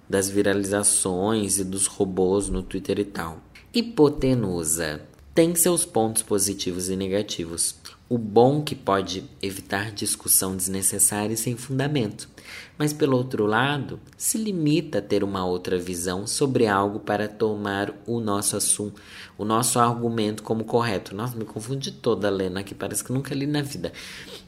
das 0.09 0.31
viralizações 0.31 1.59
e 1.59 1.64
dos 1.64 1.87
robôs 1.87 2.49
no 2.49 2.62
Twitter 2.62 2.99
e 2.99 3.04
tal. 3.04 3.43
Hipotenusa 3.73 5.02
tem 5.35 5.54
seus 5.54 5.85
pontos 5.85 6.23
positivos 6.23 6.88
e 6.88 6.97
negativos. 6.97 7.75
O 8.07 8.19
bom 8.19 8.63
que 8.63 8.75
pode 8.75 9.25
evitar 9.41 9.91
discussão 9.91 10.55
desnecessária 10.55 11.33
e 11.33 11.39
sem 11.39 11.57
fundamento, 11.57 12.29
mas 12.77 12.93
pelo 12.93 13.17
outro 13.17 13.47
lado, 13.47 13.99
se 14.17 14.37
limita 14.37 14.99
a 14.99 15.03
ter 15.03 15.25
uma 15.25 15.47
outra 15.47 15.79
visão 15.79 16.27
sobre 16.27 16.67
algo 16.67 17.01
para 17.01 17.27
tomar 17.27 17.95
o 18.07 18.21
nosso 18.21 18.59
assunto, 18.59 19.01
o 19.39 19.45
nosso 19.45 19.79
argumento 19.79 20.43
como 20.43 20.65
correto. 20.65 21.15
Nossa, 21.15 21.35
me 21.35 21.47
confundi 21.47 21.93
toda 21.93 22.29
lendo 22.29 22.59
aqui, 22.59 22.75
parece 22.75 23.03
que 23.03 23.13
nunca 23.13 23.35
li 23.35 23.47
na 23.47 23.63
vida. 23.63 23.91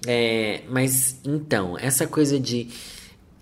É, 0.07 0.63
mas 0.69 1.19
então, 1.25 1.79
essa 1.79 2.07
coisa 2.07 2.39
de 2.39 2.69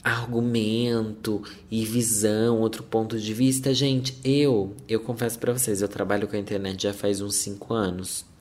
argumento 0.04 1.42
e 1.68 1.84
visão, 1.84 2.60
outro 2.60 2.84
ponto 2.84 3.18
de 3.18 3.34
vista, 3.34 3.74
gente, 3.74 4.16
eu, 4.22 4.76
eu 4.86 5.00
confesso 5.00 5.38
para 5.38 5.52
vocês, 5.52 5.82
eu 5.82 5.88
trabalho 5.88 6.28
com 6.28 6.36
a 6.36 6.38
internet 6.38 6.82
já 6.82 6.92
faz 6.92 7.20
uns 7.20 7.34
5 7.36 7.74
anos. 7.74 8.33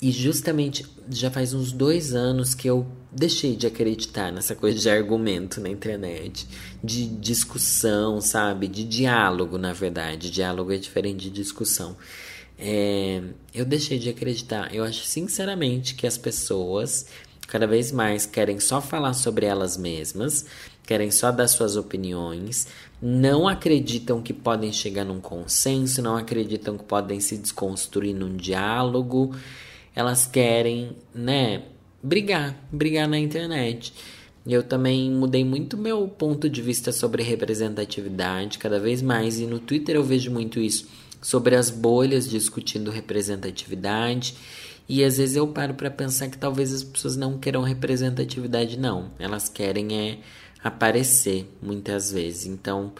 E 0.00 0.12
justamente 0.12 0.86
já 1.10 1.28
faz 1.28 1.52
uns 1.52 1.72
dois 1.72 2.14
anos 2.14 2.54
que 2.54 2.68
eu 2.68 2.86
deixei 3.10 3.56
de 3.56 3.66
acreditar 3.66 4.30
nessa 4.30 4.54
coisa 4.54 4.78
de 4.78 4.88
argumento 4.88 5.60
na 5.60 5.68
internet, 5.68 6.46
de 6.82 7.06
discussão, 7.06 8.20
sabe? 8.20 8.68
De 8.68 8.84
diálogo, 8.84 9.58
na 9.58 9.72
verdade. 9.72 10.30
Diálogo 10.30 10.72
é 10.72 10.76
diferente 10.76 11.24
de 11.24 11.30
discussão. 11.30 11.96
É, 12.56 13.22
eu 13.52 13.64
deixei 13.64 13.98
de 13.98 14.08
acreditar. 14.08 14.72
Eu 14.72 14.84
acho 14.84 15.04
sinceramente 15.04 15.96
que 15.96 16.06
as 16.06 16.16
pessoas 16.16 17.06
cada 17.48 17.66
vez 17.66 17.90
mais 17.90 18.26
querem 18.26 18.60
só 18.60 18.80
falar 18.80 19.14
sobre 19.14 19.46
elas 19.46 19.76
mesmas, 19.76 20.44
querem 20.86 21.10
só 21.10 21.32
dar 21.32 21.48
suas 21.48 21.76
opiniões, 21.76 22.68
não 23.00 23.48
acreditam 23.48 24.20
que 24.20 24.34
podem 24.34 24.70
chegar 24.70 25.04
num 25.04 25.18
consenso, 25.18 26.02
não 26.02 26.14
acreditam 26.14 26.76
que 26.76 26.84
podem 26.84 27.20
se 27.20 27.38
desconstruir 27.38 28.14
num 28.14 28.36
diálogo 28.36 29.34
elas 29.98 30.26
querem, 30.26 30.92
né, 31.12 31.64
brigar, 32.00 32.56
brigar 32.70 33.08
na 33.08 33.18
internet. 33.18 33.92
Eu 34.46 34.62
também 34.62 35.10
mudei 35.10 35.44
muito 35.44 35.76
meu 35.76 36.06
ponto 36.06 36.48
de 36.48 36.62
vista 36.62 36.92
sobre 36.92 37.20
representatividade, 37.24 38.58
cada 38.58 38.78
vez 38.78 39.02
mais, 39.02 39.40
e 39.40 39.44
no 39.44 39.58
Twitter 39.58 39.96
eu 39.96 40.04
vejo 40.04 40.30
muito 40.30 40.60
isso, 40.60 40.86
sobre 41.20 41.56
as 41.56 41.68
bolhas 41.68 42.30
discutindo 42.30 42.92
representatividade. 42.92 44.36
E 44.88 45.02
às 45.02 45.18
vezes 45.18 45.34
eu 45.34 45.48
paro 45.48 45.74
para 45.74 45.90
pensar 45.90 46.28
que 46.28 46.38
talvez 46.38 46.72
as 46.72 46.84
pessoas 46.84 47.16
não 47.16 47.36
queiram 47.36 47.62
representatividade, 47.62 48.78
não. 48.78 49.10
Elas 49.18 49.48
querem 49.48 49.98
é 49.98 50.18
aparecer 50.62 51.52
muitas 51.60 52.12
vezes. 52.12 52.46
Então 52.46 52.92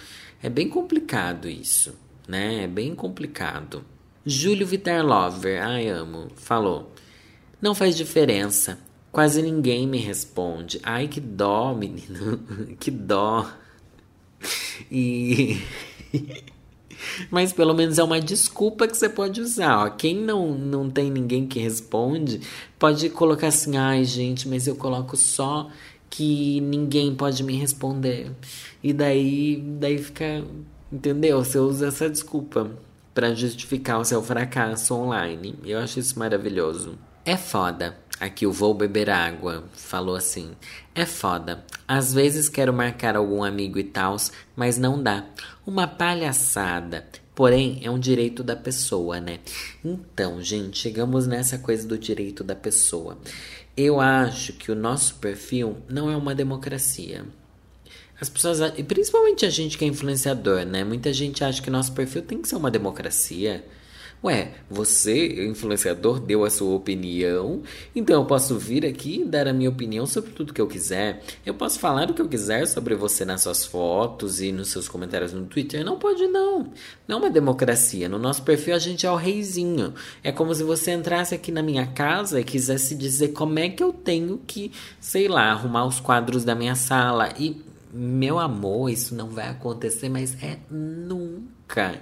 é 0.42 0.50
bem 0.50 0.68
complicado 0.68 1.48
isso, 1.48 1.94
né? 2.26 2.64
É 2.64 2.66
bem 2.66 2.92
complicado. 2.92 3.84
Júlio 4.28 4.66
Vitar 4.66 5.02
Lover, 5.02 5.62
ai 5.62 5.88
amo, 5.88 6.28
falou. 6.36 6.92
Não 7.62 7.74
faz 7.74 7.96
diferença. 7.96 8.78
Quase 9.10 9.40
ninguém 9.40 9.86
me 9.86 9.96
responde. 9.96 10.78
Ai, 10.82 11.08
que 11.08 11.18
dó, 11.18 11.74
menino. 11.74 12.38
que 12.78 12.90
dó. 12.90 13.50
E. 14.90 15.62
Mas 17.30 17.54
pelo 17.54 17.72
menos 17.72 17.98
é 17.98 18.04
uma 18.04 18.20
desculpa 18.20 18.86
que 18.86 18.98
você 18.98 19.08
pode 19.08 19.40
usar. 19.40 19.86
Ó. 19.86 19.90
Quem 19.90 20.14
não, 20.14 20.52
não 20.54 20.90
tem 20.90 21.10
ninguém 21.10 21.46
que 21.46 21.58
responde, 21.58 22.42
pode 22.78 23.08
colocar 23.08 23.46
assim: 23.46 23.78
ai, 23.78 24.04
gente, 24.04 24.46
mas 24.46 24.66
eu 24.66 24.76
coloco 24.76 25.16
só 25.16 25.70
que 26.10 26.60
ninguém 26.60 27.14
pode 27.14 27.42
me 27.42 27.56
responder. 27.56 28.30
E 28.82 28.92
daí, 28.92 29.56
daí 29.80 29.96
fica. 29.96 30.44
Entendeu? 30.92 31.42
Você 31.42 31.58
usa 31.58 31.88
essa 31.88 32.10
desculpa 32.10 32.70
para 33.14 33.34
justificar 33.34 34.00
o 34.00 34.04
seu 34.04 34.22
fracasso 34.22 34.94
online. 34.94 35.58
Eu 35.64 35.78
acho 35.78 35.98
isso 35.98 36.18
maravilhoso. 36.18 36.98
É 37.24 37.36
foda. 37.36 37.96
Aqui 38.20 38.46
o 38.46 38.52
Vou 38.52 38.74
Beber 38.74 39.10
Água 39.10 39.64
falou 39.72 40.16
assim: 40.16 40.50
É 40.94 41.06
foda. 41.06 41.64
Às 41.86 42.12
vezes 42.12 42.48
quero 42.48 42.72
marcar 42.72 43.16
algum 43.16 43.44
amigo 43.44 43.78
e 43.78 43.84
tals, 43.84 44.32
mas 44.56 44.78
não 44.78 45.00
dá. 45.02 45.24
Uma 45.66 45.86
palhaçada. 45.86 47.06
Porém, 47.34 47.78
é 47.84 47.90
um 47.90 48.00
direito 48.00 48.42
da 48.42 48.56
pessoa, 48.56 49.20
né? 49.20 49.38
Então, 49.84 50.42
gente, 50.42 50.78
chegamos 50.78 51.28
nessa 51.28 51.56
coisa 51.56 51.86
do 51.86 51.96
direito 51.96 52.42
da 52.42 52.56
pessoa. 52.56 53.16
Eu 53.76 54.00
acho 54.00 54.54
que 54.54 54.72
o 54.72 54.74
nosso 54.74 55.14
perfil 55.16 55.76
não 55.88 56.10
é 56.10 56.16
uma 56.16 56.34
democracia. 56.34 57.24
As 58.20 58.28
pessoas, 58.28 58.58
e 58.76 58.82
principalmente 58.82 59.46
a 59.46 59.50
gente 59.50 59.78
que 59.78 59.84
é 59.84 59.88
influenciador, 59.88 60.64
né? 60.64 60.82
Muita 60.82 61.12
gente 61.12 61.44
acha 61.44 61.62
que 61.62 61.70
nosso 61.70 61.92
perfil 61.92 62.22
tem 62.22 62.42
que 62.42 62.48
ser 62.48 62.56
uma 62.56 62.70
democracia. 62.70 63.64
Ué, 64.22 64.54
você, 64.68 65.46
influenciador, 65.46 66.18
deu 66.18 66.44
a 66.44 66.50
sua 66.50 66.74
opinião, 66.74 67.62
então 67.94 68.20
eu 68.20 68.26
posso 68.26 68.58
vir 68.58 68.84
aqui 68.84 69.20
e 69.20 69.24
dar 69.24 69.46
a 69.46 69.52
minha 69.52 69.70
opinião 69.70 70.06
sobre 70.06 70.32
tudo 70.32 70.52
que 70.52 70.60
eu 70.60 70.66
quiser. 70.66 71.22
Eu 71.46 71.54
posso 71.54 71.78
falar 71.78 72.10
o 72.10 72.14
que 72.14 72.20
eu 72.20 72.28
quiser 72.28 72.66
sobre 72.66 72.96
você 72.96 73.24
nas 73.24 73.42
suas 73.42 73.64
fotos 73.64 74.40
e 74.40 74.50
nos 74.50 74.70
seus 74.70 74.88
comentários 74.88 75.32
no 75.32 75.46
Twitter. 75.46 75.84
Não 75.84 76.00
pode, 76.00 76.26
não. 76.26 76.72
Não 77.06 77.18
é 77.18 77.20
uma 77.20 77.30
democracia. 77.30 78.08
No 78.08 78.18
nosso 78.18 78.42
perfil 78.42 78.74
a 78.74 78.80
gente 78.80 79.06
é 79.06 79.10
o 79.10 79.14
reizinho. 79.14 79.94
É 80.24 80.32
como 80.32 80.52
se 80.52 80.64
você 80.64 80.90
entrasse 80.90 81.32
aqui 81.32 81.52
na 81.52 81.62
minha 81.62 81.86
casa 81.86 82.40
e 82.40 82.44
quisesse 82.44 82.96
dizer 82.96 83.28
como 83.28 83.56
é 83.60 83.68
que 83.68 83.84
eu 83.84 83.92
tenho 83.92 84.40
que, 84.44 84.72
sei 84.98 85.28
lá, 85.28 85.52
arrumar 85.52 85.86
os 85.86 86.00
quadros 86.00 86.42
da 86.42 86.56
minha 86.56 86.74
sala. 86.74 87.32
E 87.38 87.67
meu 87.92 88.38
amor, 88.38 88.90
isso 88.90 89.14
não 89.14 89.28
vai 89.28 89.48
acontecer, 89.48 90.08
mas 90.08 90.36
é 90.42 90.58
nunca. 90.70 91.94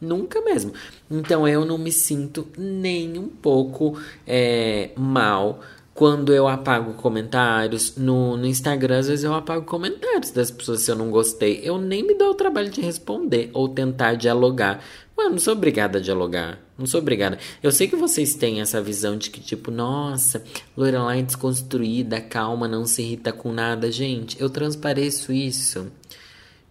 Nunca 0.00 0.40
mesmo. 0.42 0.72
Então 1.10 1.46
eu 1.46 1.64
não 1.64 1.78
me 1.78 1.92
sinto 1.92 2.46
nem 2.56 3.18
um 3.18 3.28
pouco 3.28 3.98
é, 4.26 4.90
mal 4.96 5.60
quando 5.98 6.32
eu 6.32 6.46
apago 6.46 6.94
comentários. 6.94 7.96
No, 7.96 8.36
no 8.36 8.46
Instagram, 8.46 8.98
às 8.98 9.08
vezes 9.08 9.24
eu 9.24 9.34
apago 9.34 9.64
comentários 9.64 10.30
das 10.30 10.48
pessoas 10.48 10.82
se 10.82 10.90
eu 10.92 10.94
não 10.94 11.10
gostei. 11.10 11.60
Eu 11.64 11.76
nem 11.78 12.06
me 12.06 12.14
dou 12.14 12.30
o 12.30 12.34
trabalho 12.34 12.70
de 12.70 12.80
responder 12.80 13.50
ou 13.52 13.68
tentar 13.68 14.14
dialogar. 14.14 14.80
Mano, 15.18 15.30
não 15.30 15.38
sou 15.38 15.52
obrigada 15.52 15.98
a 15.98 16.00
dialogar. 16.00 16.60
Não 16.78 16.86
sou 16.86 17.00
obrigada. 17.00 17.40
Eu 17.60 17.72
sei 17.72 17.88
que 17.88 17.96
vocês 17.96 18.36
têm 18.36 18.60
essa 18.60 18.80
visão 18.80 19.18
de 19.18 19.30
que, 19.30 19.40
tipo, 19.40 19.68
nossa, 19.68 20.44
Lorelai 20.76 21.24
desconstruída, 21.24 22.20
calma, 22.20 22.68
não 22.68 22.86
se 22.86 23.02
irrita 23.02 23.32
com 23.32 23.52
nada. 23.52 23.90
Gente, 23.90 24.40
eu 24.40 24.48
transpareço 24.48 25.32
isso 25.32 25.90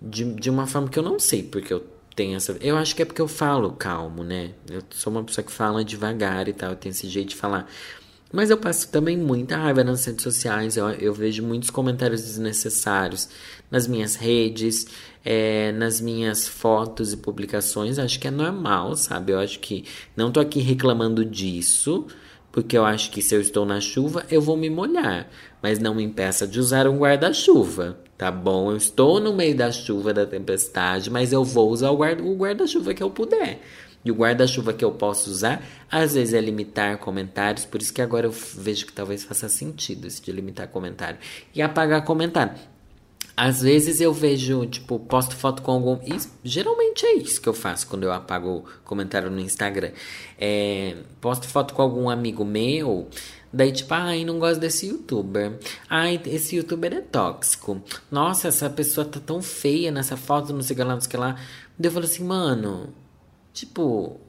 de, 0.02 0.24
de 0.36 0.50
uma 0.50 0.66
forma 0.66 0.88
que 0.88 0.98
eu 0.98 1.04
não 1.04 1.20
sei 1.20 1.44
porque 1.44 1.74
eu 1.74 1.86
tenho 2.16 2.38
essa. 2.38 2.56
Eu 2.62 2.78
acho 2.78 2.96
que 2.96 3.02
é 3.02 3.06
porque 3.06 3.22
eu 3.22 3.28
falo 3.28 3.74
calmo, 3.74 4.24
né? 4.24 4.52
Eu 4.70 4.82
sou 4.92 5.12
uma 5.12 5.26
pessoa 5.26 5.44
que 5.44 5.52
fala 5.52 5.84
devagar 5.84 6.48
e 6.48 6.54
tal, 6.54 6.70
eu 6.70 6.78
tenho 6.78 6.92
esse 6.92 7.10
jeito 7.10 7.32
de 7.32 7.36
falar. 7.36 7.70
Mas 8.32 8.50
eu 8.50 8.58
passo 8.58 8.90
também 8.90 9.18
muita 9.18 9.58
raiva 9.58 9.84
nas 9.84 10.04
redes 10.06 10.24
sociais. 10.24 10.76
Eu, 10.76 10.90
eu 10.90 11.14
vejo 11.14 11.44
muitos 11.44 11.70
comentários 11.70 12.22
desnecessários 12.24 13.30
nas 13.72 13.88
minhas 13.88 14.16
redes 14.16 14.86
é, 15.30 15.74
nas 15.74 16.00
minhas 16.00 16.48
fotos 16.48 17.12
e 17.12 17.18
publicações, 17.18 18.00
acho 18.00 18.18
que 18.18 18.30
é 18.30 18.32
normal, 18.32 18.96
sabe? 18.96 19.34
Eu 19.34 19.40
acho 19.40 19.60
que 19.60 19.84
não 20.16 20.32
tô 20.32 20.40
aqui 20.40 20.62
reclamando 20.62 21.26
disso, 21.26 22.08
porque 22.50 22.78
eu 22.78 22.86
acho 22.86 23.12
que 23.12 23.22
se 23.22 23.36
eu 23.36 23.42
estou 23.42 23.66
na 23.66 23.82
chuva, 23.82 24.26
eu 24.32 24.42
vou 24.42 24.56
me 24.56 24.70
molhar. 24.70 25.30
Mas 25.62 25.80
não 25.80 25.94
me 25.94 26.02
impeça 26.02 26.48
de 26.48 26.62
usar 26.62 26.88
um 26.88 26.98
guarda-chuva, 26.98 28.00
tá 28.18 28.32
bom? 28.32 28.72
Eu 28.72 28.78
estou 28.78 29.20
no 29.20 29.34
meio 29.36 29.54
da 29.54 29.70
chuva, 29.70 30.14
da 30.14 30.26
tempestade, 30.26 31.10
mas 31.10 31.34
eu 31.34 31.44
vou 31.44 31.70
usar 31.72 31.92
o 31.92 31.98
guarda-chuva 32.38 32.94
que 32.94 33.04
eu 33.04 33.10
puder. 33.10 33.60
E 34.04 34.12
o 34.12 34.16
guarda-chuva 34.16 34.74
que 34.74 34.86
eu 34.86 34.92
posso 34.92 35.30
usar, 35.30 35.62
às 35.92 36.14
vezes 36.14 36.34
é 36.34 36.40
limitar 36.40 36.98
comentários, 36.98 37.66
por 37.66 37.82
isso 37.82 37.94
que 37.94 38.02
agora 38.02 38.28
eu 38.28 38.32
vejo 38.32 38.86
que 38.86 38.94
talvez 38.94 39.24
faça 39.24 39.50
sentido 39.50 40.08
esse 40.08 40.22
de 40.22 40.32
limitar 40.32 40.68
comentário. 40.70 41.20
E 41.54 41.62
apagar 41.62 42.04
comentário. 42.06 42.54
Às 43.36 43.62
vezes 43.62 44.02
eu 44.02 44.12
vejo, 44.12 44.66
tipo, 44.66 44.98
posto 44.98 45.36
foto 45.36 45.62
com 45.62 45.72
algum. 45.72 46.00
E 46.04 46.18
geralmente 46.44 47.06
é 47.06 47.18
isso 47.18 47.40
que 47.40 47.48
eu 47.48 47.54
faço 47.54 47.86
quando 47.86 48.04
eu 48.04 48.12
apago 48.12 48.66
comentário 48.84 49.30
no 49.30 49.40
Instagram. 49.40 49.92
É, 50.40 50.98
posto 51.22 51.48
foto 51.48 51.76
com 51.76 51.84
algum 51.84 52.10
amigo 52.10 52.44
meu. 52.44 53.08
Daí, 53.54 53.72
tipo, 53.72 53.94
ai, 53.94 54.26
não 54.26 54.40
gosto 54.40 54.60
desse 54.60 54.88
youtuber. 54.88 55.60
Ai, 55.88 56.20
esse 56.26 56.56
youtuber 56.56 56.92
é 56.94 57.02
tóxico. 57.02 57.80
Nossa, 58.10 58.48
essa 58.48 58.72
pessoa 58.72 59.06
tá 59.06 59.20
tão 59.20 59.40
feia 59.40 59.92
nessa 59.92 60.18
foto, 60.18 60.52
não 60.52 60.64
sei 60.64 60.74
o 60.74 60.78
que 60.78 60.84
lá, 60.84 60.94
não 60.96 61.02
sei 61.02 61.08
o 61.08 61.12
que 61.12 61.18
lá. 61.18 61.36
Daí 61.78 61.90
eu 61.90 61.92
falo 61.92 62.06
assim, 62.06 62.24
mano, 62.24 62.92
tipo, 63.58 64.20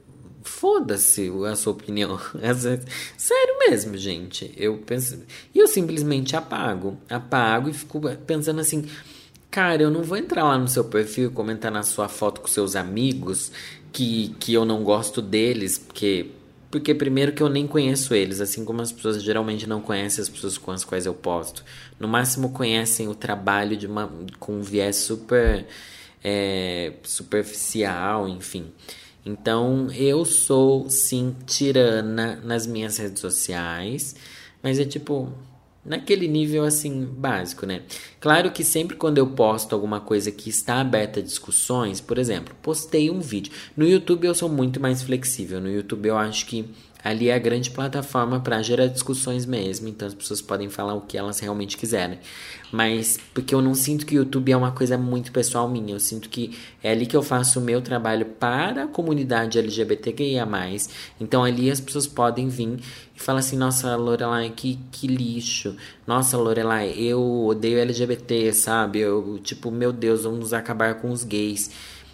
foda-se 0.43 1.31
a 1.49 1.55
sua 1.55 1.73
opinião. 1.73 2.19
Sério 3.17 3.59
mesmo, 3.59 3.97
gente. 3.97 4.51
Eu 4.57 4.77
penso. 4.77 5.19
E 5.53 5.59
eu 5.59 5.67
simplesmente 5.67 6.35
apago. 6.35 6.97
Apago 7.09 7.69
e 7.69 7.73
fico 7.73 8.01
pensando 8.25 8.59
assim. 8.59 8.85
Cara, 9.51 9.81
eu 9.81 9.89
não 9.89 10.03
vou 10.03 10.17
entrar 10.17 10.43
lá 10.43 10.57
no 10.57 10.67
seu 10.67 10.83
perfil 10.83 11.29
e 11.29 11.33
comentar 11.33 11.71
na 11.71 11.81
sua 11.81 12.07
foto 12.07 12.41
com 12.41 12.47
seus 12.47 12.75
amigos 12.75 13.51
que, 13.91 14.35
que 14.39 14.53
eu 14.53 14.65
não 14.65 14.83
gosto 14.83 15.21
deles, 15.21 15.77
porque. 15.77 16.31
Porque 16.71 16.93
primeiro 16.93 17.31
que 17.31 17.41
eu 17.41 17.49
nem 17.49 17.65
conheço 17.65 18.13
eles, 18.13 18.39
assim 18.39 18.63
como 18.63 18.79
as 18.79 18.91
pessoas 18.91 19.23
geralmente 19.23 19.67
não 19.67 19.81
conhecem 19.81 20.21
as 20.21 20.29
pessoas 20.29 20.55
com 20.55 20.69
as 20.69 20.83
quais 20.83 21.07
eu 21.07 21.15
posto. 21.15 21.65
No 21.99 22.07
máximo 22.07 22.51
conhecem 22.51 23.07
o 23.07 23.15
trabalho 23.15 23.75
de 23.75 23.87
uma 23.87 24.07
com 24.37 24.53
um 24.53 24.61
viés 24.61 24.97
super 24.97 25.65
é, 26.23 26.93
superficial, 27.03 28.27
enfim. 28.27 28.71
Então, 29.25 29.91
eu 29.91 30.25
sou 30.25 30.89
sim 30.89 31.35
tirana 31.45 32.39
nas 32.43 32.65
minhas 32.65 32.97
redes 32.97 33.19
sociais, 33.19 34.15
mas 34.63 34.79
é 34.79 34.85
tipo 34.85 35.31
naquele 35.85 36.27
nível 36.27 36.63
assim 36.63 37.05
básico, 37.05 37.65
né? 37.65 37.81
Claro 38.19 38.51
que 38.51 38.63
sempre 38.63 38.95
quando 38.95 39.17
eu 39.17 39.27
posto 39.27 39.73
alguma 39.73 39.99
coisa 39.99 40.31
que 40.31 40.49
está 40.49 40.81
aberta 40.81 41.19
a 41.19 41.23
discussões, 41.23 42.01
por 42.01 42.17
exemplo, 42.17 42.55
postei 42.61 43.09
um 43.09 43.19
vídeo. 43.19 43.51
No 43.75 43.87
YouTube 43.87 44.25
eu 44.25 44.35
sou 44.35 44.49
muito 44.49 44.79
mais 44.79 45.01
flexível. 45.01 45.59
No 45.59 45.69
YouTube 45.69 46.07
eu 46.07 46.17
acho 46.17 46.45
que 46.45 46.65
ali 47.03 47.29
é 47.29 47.33
a 47.33 47.39
grande 47.39 47.71
plataforma 47.71 48.39
para 48.39 48.61
gerar 48.61 48.87
discussões 48.87 49.45
mesmo, 49.45 49.87
então 49.87 50.07
as 50.07 50.13
pessoas 50.13 50.41
podem 50.41 50.69
falar 50.69 50.93
o 50.93 51.01
que 51.01 51.17
elas 51.17 51.39
realmente 51.39 51.77
quiserem. 51.77 52.19
Mas 52.71 53.17
porque 53.33 53.55
eu 53.55 53.61
não 53.61 53.73
sinto 53.73 54.05
que 54.05 54.15
o 54.15 54.19
YouTube 54.19 54.51
é 54.51 54.57
uma 54.57 54.71
coisa 54.71 54.97
muito 54.97 55.31
pessoal 55.31 55.67
minha, 55.67 55.95
eu 55.95 55.99
sinto 55.99 56.29
que 56.29 56.57
é 56.83 56.91
ali 56.91 57.05
que 57.05 57.15
eu 57.15 57.23
faço 57.23 57.59
o 57.59 57.63
meu 57.63 57.81
trabalho 57.81 58.25
para 58.25 58.83
a 58.83 58.87
comunidade 58.87 59.57
LGBTQIA+. 59.57 60.47
Então 61.19 61.43
ali 61.43 61.71
as 61.71 61.79
pessoas 61.79 62.05
podem 62.05 62.47
vir 62.49 62.79
e 63.15 63.19
falar 63.19 63.39
assim: 63.39 63.57
"Nossa, 63.57 63.95
Lorelai, 63.95 64.51
que 64.55 64.77
que 64.91 65.07
lixo. 65.07 65.75
Nossa, 66.05 66.37
Lorelai, 66.37 66.93
eu 66.97 67.45
odeio 67.45 67.79
LGBT, 67.79 68.53
sabe? 68.53 68.99
Eu 68.99 69.39
tipo, 69.43 69.71
meu 69.71 69.91
Deus, 69.93 70.23
vamos 70.23 70.53
acabar 70.53 70.95
com 70.95 71.11
os 71.11 71.23
gays." 71.23 71.71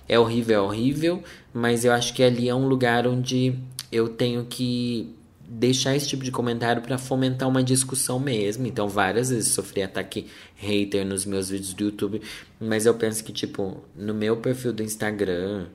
É 0.07 0.19
horrível, 0.19 0.59
é 0.59 0.61
horrível, 0.61 1.23
mas 1.51 1.83
eu 1.83 1.91
acho 1.91 2.13
que 2.13 2.21
ali 2.21 2.47
é 2.47 2.53
um 2.53 2.67
lugar 2.67 3.07
onde 3.07 3.57
eu 3.91 4.09
tenho 4.09 4.45
que 4.45 5.15
deixar 5.47 5.95
esse 5.95 6.07
tipo 6.07 6.23
de 6.23 6.31
comentário 6.31 6.81
para 6.81 6.97
fomentar 6.97 7.47
uma 7.47 7.63
discussão 7.63 8.19
mesmo. 8.19 8.65
Então, 8.65 8.87
várias 8.87 9.29
vezes 9.29 9.49
sofri 9.53 9.83
ataque 9.83 10.27
hater 10.55 11.05
nos 11.05 11.25
meus 11.25 11.49
vídeos 11.49 11.73
do 11.73 11.85
YouTube, 11.85 12.21
mas 12.59 12.85
eu 12.85 12.93
penso 12.95 13.23
que, 13.23 13.31
tipo, 13.31 13.83
no 13.95 14.13
meu 14.13 14.37
perfil 14.37 14.73
do 14.73 14.83
Instagram, 14.83 15.67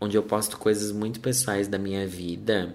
onde 0.00 0.16
eu 0.16 0.22
posto 0.22 0.56
coisas 0.56 0.92
muito 0.92 1.20
pessoais 1.20 1.68
da 1.68 1.78
minha 1.78 2.06
vida, 2.06 2.74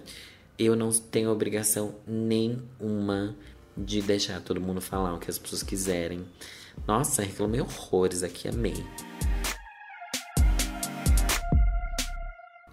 eu 0.58 0.76
não 0.76 0.90
tenho 0.90 1.30
obrigação 1.30 1.94
nenhuma 2.06 3.34
de 3.76 4.02
deixar 4.02 4.40
todo 4.40 4.60
mundo 4.60 4.80
falar 4.80 5.14
o 5.14 5.18
que 5.18 5.30
as 5.30 5.38
pessoas 5.38 5.62
quiserem. 5.62 6.24
Nossa, 6.86 7.22
reclamei 7.22 7.60
horrores 7.60 8.22
aqui, 8.22 8.48
amei. 8.48 8.84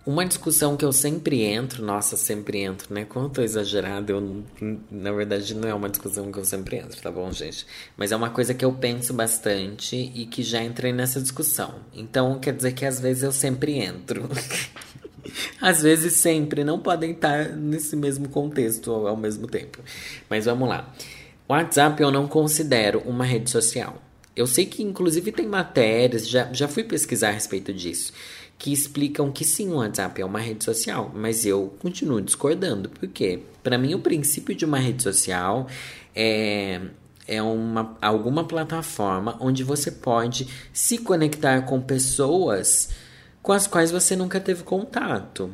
Uma 0.10 0.25
discussão 0.25 0.75
que 0.75 0.84
eu 0.84 0.92
sempre 0.92 1.44
entro, 1.44 1.86
nossa, 1.86 2.18
sempre 2.18 2.62
entro, 2.62 2.92
né? 2.92 3.06
Quando 3.06 3.25
eu 3.25 3.30
tô 3.30 3.42
exagerado, 3.44 4.12
eu, 4.12 4.44
na 4.89 5.12
verdade 5.12 5.54
não 5.54 5.70
é 5.70 5.74
uma 5.75 5.88
discussão 5.88 6.32
que 6.32 6.39
eu 6.39 6.46
sempre 6.46 6.78
entro, 6.78 7.00
tá 7.00 7.12
bom, 7.12 7.32
gente? 7.32 7.63
Mas 7.96 8.12
é 8.12 8.16
uma 8.16 8.32
coisa 8.32 8.56
que 8.56 8.66
eu 8.66 8.74
penso 8.74 9.13
bastante 9.13 10.12
e 10.16 10.25
que 10.25 10.42
já 10.42 10.63
entrei 10.63 10.92
nessa 10.92 11.22
discussão. 11.22 11.75
Então 11.94 12.39
quer 12.39 12.56
dizer 12.56 12.72
que 12.72 12.88
às 12.88 13.00
vezes 13.00 13.22
eu 13.22 13.32
sempre 13.32 13.78
entro. 13.78 14.28
às 15.62 15.84
vezes 15.84 16.13
sempre, 16.13 16.63
não 16.63 16.80
podem 16.80 17.12
estar 17.12 17.50
nesse 17.50 17.95
mesmo 17.95 18.30
contexto 18.30 18.89
ao, 18.91 19.15
mesmo 19.15 19.45
tempo. 19.45 19.78
Mas 20.28 20.45
vamos 20.45 20.67
lá. 20.67 20.91
WhatsApp 21.48 22.02
eu 22.02 22.10
não 22.10 22.28
considero 22.28 23.04
uma 23.06 23.26
rede 23.26 23.52
social. 23.52 24.02
Eu 24.36 24.48
sei 24.48 24.65
que 24.65 24.82
inclusive 24.82 25.32
tem 25.32 25.45
matérias, 25.45 26.28
já, 26.28 26.52
já 26.52 26.67
fui 26.67 26.84
pesquisar 26.84 27.30
a 27.30 27.34
respeito 27.34 27.72
disso 27.72 28.12
que 28.60 28.74
explicam 28.74 29.32
que 29.32 29.45
sim, 29.45 29.69
o 29.69 29.78
WhatsApp 29.78 30.22
é 30.22 30.26
uma 30.26 30.39
rede 30.39 30.65
social, 30.65 31.12
mas 31.15 31.45
eu 31.45 31.74
continuo 31.80 32.22
discordando, 32.22 32.89
porque 32.89 33.39
para 33.63 33.78
mim 33.78 33.95
o 33.95 34.00
princípio 34.00 34.54
de 34.54 34.65
uma 34.65 34.78
rede 34.78 35.02
social 35.02 35.65
é 36.13 36.82
é 37.28 37.43
uma, 37.43 37.95
alguma 38.02 38.43
plataforma 38.43 39.38
onde 39.39 39.63
você 39.63 39.91
pode 39.91 40.48
se 40.74 40.98
conectar 40.98 41.62
com 41.62 41.80
pessoas 41.80 42.89
com 43.43 43.54
as 43.54 43.67
quais 43.67 43.91
você 43.91 44.15
nunca 44.15 44.39
teve 44.39 44.63
contato. 44.63 45.54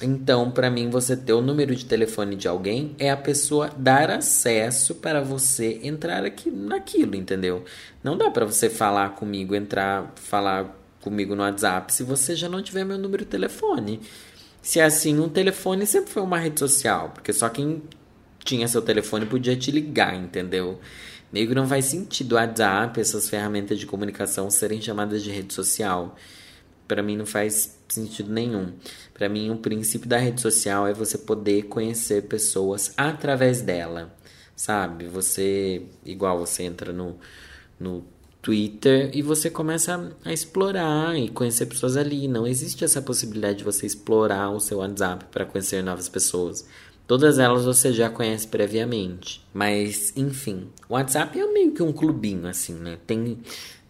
Então, 0.00 0.48
para 0.50 0.70
mim, 0.70 0.88
você 0.88 1.16
ter 1.16 1.32
o 1.32 1.40
número 1.40 1.74
de 1.74 1.84
telefone 1.84 2.36
de 2.36 2.46
alguém 2.46 2.94
é 3.00 3.10
a 3.10 3.16
pessoa 3.16 3.68
dar 3.76 4.10
acesso 4.10 4.94
para 4.94 5.20
você 5.20 5.80
entrar 5.82 6.24
aqui 6.24 6.52
naquilo, 6.52 7.16
entendeu? 7.16 7.64
Não 8.02 8.16
dá 8.16 8.30
para 8.30 8.46
você 8.46 8.70
falar 8.70 9.10
comigo, 9.16 9.56
entrar, 9.56 10.12
falar 10.14 10.77
comigo 11.00 11.34
no 11.34 11.42
WhatsApp 11.42 11.92
se 11.92 12.02
você 12.02 12.34
já 12.34 12.48
não 12.48 12.62
tiver 12.62 12.84
meu 12.84 12.98
número 12.98 13.24
de 13.24 13.30
telefone. 13.30 14.00
Se 14.60 14.80
é 14.80 14.84
assim, 14.84 15.18
um 15.18 15.28
telefone 15.28 15.86
sempre 15.86 16.10
foi 16.10 16.22
uma 16.22 16.38
rede 16.38 16.58
social, 16.58 17.10
porque 17.10 17.32
só 17.32 17.48
quem 17.48 17.82
tinha 18.44 18.66
seu 18.68 18.82
telefone 18.82 19.26
podia 19.26 19.56
te 19.56 19.70
ligar, 19.70 20.14
entendeu? 20.14 20.80
Meio 21.32 21.48
que 21.48 21.54
não 21.54 21.68
faz 21.68 21.84
sentido 21.86 22.32
o 22.32 22.34
WhatsApp, 22.36 23.00
essas 23.00 23.28
ferramentas 23.28 23.78
de 23.78 23.86
comunicação 23.86 24.50
serem 24.50 24.80
chamadas 24.80 25.22
de 25.22 25.30
rede 25.30 25.52
social. 25.52 26.16
Para 26.86 27.02
mim 27.02 27.16
não 27.16 27.26
faz 27.26 27.78
sentido 27.88 28.32
nenhum. 28.32 28.72
Para 29.12 29.28
mim, 29.28 29.50
o 29.50 29.58
princípio 29.58 30.08
da 30.08 30.16
rede 30.16 30.40
social 30.40 30.86
é 30.86 30.94
você 30.94 31.18
poder 31.18 31.64
conhecer 31.64 32.22
pessoas 32.22 32.94
através 32.96 33.60
dela, 33.60 34.14
sabe? 34.56 35.06
Você, 35.06 35.82
igual 36.04 36.38
você 36.38 36.62
entra 36.62 36.92
no, 36.92 37.18
no 37.78 38.04
Twitter 38.40 39.10
e 39.12 39.20
você 39.20 39.50
começa 39.50 40.12
a 40.24 40.32
explorar 40.32 41.18
e 41.18 41.28
conhecer 41.28 41.66
pessoas 41.66 41.96
ali. 41.96 42.28
Não 42.28 42.46
existe 42.46 42.84
essa 42.84 43.02
possibilidade 43.02 43.58
de 43.58 43.64
você 43.64 43.86
explorar 43.86 44.50
o 44.50 44.60
seu 44.60 44.78
WhatsApp 44.78 45.26
para 45.30 45.44
conhecer 45.44 45.82
novas 45.82 46.08
pessoas. 46.08 46.66
Todas 47.06 47.38
elas 47.38 47.64
você 47.64 47.92
já 47.92 48.10
conhece 48.10 48.46
previamente. 48.46 49.44
Mas, 49.52 50.12
enfim, 50.16 50.68
o 50.88 50.94
WhatsApp 50.94 51.38
é 51.38 51.46
meio 51.52 51.72
que 51.72 51.82
um 51.82 51.92
clubinho, 51.92 52.46
assim, 52.46 52.74
né? 52.74 52.98
Tem, 53.06 53.38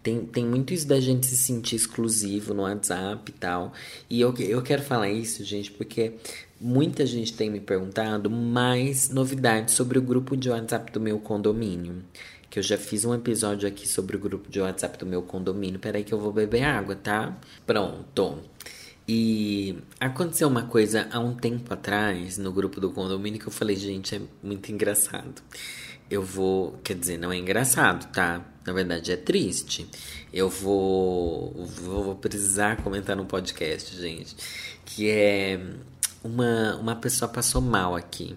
tem, 0.01 0.25
tem 0.25 0.45
muito 0.45 0.73
isso 0.73 0.87
da 0.87 0.99
gente 0.99 1.27
se 1.27 1.35
sentir 1.35 1.75
exclusivo 1.75 2.53
no 2.53 2.63
WhatsApp 2.63 3.29
e 3.29 3.33
tal. 3.33 3.73
E 4.09 4.21
eu, 4.21 4.33
eu 4.37 4.61
quero 4.61 4.81
falar 4.81 5.09
isso, 5.09 5.43
gente, 5.43 5.69
porque 5.71 6.13
muita 6.59 7.05
gente 7.05 7.33
tem 7.33 7.49
me 7.49 7.59
perguntado 7.59 8.29
mais 8.29 9.09
novidades 9.09 9.75
sobre 9.75 9.99
o 9.99 10.01
grupo 10.01 10.35
de 10.35 10.49
WhatsApp 10.49 10.91
do 10.91 10.99
meu 10.99 11.19
condomínio 11.19 12.03
que 12.49 12.57
eu 12.59 12.63
já 12.63 12.77
fiz 12.77 13.05
um 13.05 13.13
episódio 13.13 13.67
aqui 13.67 13.87
sobre 13.87 14.15
o 14.15 14.19
grupo 14.19 14.49
de 14.49 14.59
WhatsApp 14.59 14.97
do 14.97 15.05
meu 15.05 15.21
condomínio. 15.21 15.79
Peraí 15.79 16.03
que 16.03 16.13
eu 16.13 16.19
vou 16.19 16.33
beber 16.33 16.63
água, 16.63 16.95
tá? 16.95 17.37
Pronto. 17.65 18.39
E 19.07 19.77
aconteceu 19.99 20.47
uma 20.47 20.63
coisa 20.63 21.07
há 21.11 21.19
um 21.19 21.35
tempo 21.35 21.73
atrás 21.73 22.37
no 22.37 22.51
grupo 22.51 22.79
do 22.79 22.91
condomínio 22.91 23.39
que 23.39 23.47
eu 23.47 23.51
falei, 23.51 23.75
gente, 23.75 24.15
é 24.15 24.21
muito 24.41 24.71
engraçado. 24.71 25.41
Eu 26.09 26.23
vou, 26.23 26.79
quer 26.83 26.95
dizer, 26.95 27.17
não 27.17 27.31
é 27.31 27.37
engraçado, 27.37 28.11
tá? 28.11 28.43
Na 28.65 28.73
verdade 28.73 29.11
é 29.11 29.17
triste. 29.17 29.87
Eu 30.33 30.49
vou, 30.49 31.65
vou 31.65 32.15
precisar 32.15 32.77
comentar 32.83 33.15
no 33.15 33.25
podcast, 33.25 33.95
gente, 33.95 34.35
que 34.85 35.09
é 35.09 35.59
uma 36.23 36.75
uma 36.75 36.95
pessoa 36.95 37.29
passou 37.29 37.61
mal 37.61 37.95
aqui. 37.95 38.35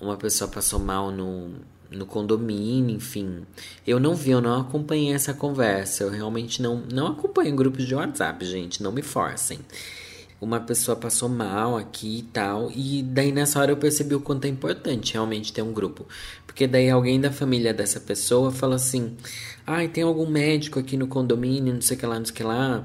Uma 0.00 0.16
pessoa 0.16 0.50
passou 0.50 0.78
mal 0.78 1.10
no 1.10 1.54
no 1.90 2.06
condomínio, 2.06 2.96
enfim. 2.96 3.42
Eu 3.86 4.00
não 4.00 4.14
vi, 4.14 4.30
eu 4.30 4.40
não 4.40 4.60
acompanhei 4.60 5.12
essa 5.12 5.34
conversa. 5.34 6.04
Eu 6.04 6.10
realmente 6.10 6.60
não, 6.60 6.82
não 6.92 7.08
acompanho 7.08 7.54
grupos 7.54 7.86
de 7.86 7.94
WhatsApp, 7.94 8.44
gente. 8.44 8.82
Não 8.82 8.92
me 8.92 9.02
forcem. 9.02 9.58
Uma 10.40 10.60
pessoa 10.60 10.96
passou 10.96 11.28
mal 11.28 11.76
aqui 11.76 12.18
e 12.18 12.22
tal. 12.22 12.70
E 12.74 13.02
daí 13.02 13.32
nessa 13.32 13.60
hora 13.60 13.72
eu 13.72 13.76
percebi 13.76 14.14
o 14.14 14.20
quanto 14.20 14.44
é 14.44 14.48
importante 14.48 15.14
realmente 15.14 15.52
ter 15.52 15.62
um 15.62 15.72
grupo. 15.72 16.06
Porque 16.46 16.66
daí 16.66 16.90
alguém 16.90 17.20
da 17.20 17.32
família 17.32 17.72
dessa 17.72 18.00
pessoa 18.00 18.50
fala 18.50 18.76
assim: 18.76 19.16
ai, 19.66 19.86
ah, 19.86 19.88
tem 19.88 20.04
algum 20.04 20.28
médico 20.28 20.78
aqui 20.78 20.96
no 20.96 21.06
condomínio, 21.06 21.72
não 21.72 21.80
sei 21.80 21.96
o 21.96 22.00
que 22.00 22.06
lá, 22.06 22.18
não 22.18 22.26
sei 22.26 22.32
o 22.32 22.36
que 22.36 22.42
lá. 22.42 22.84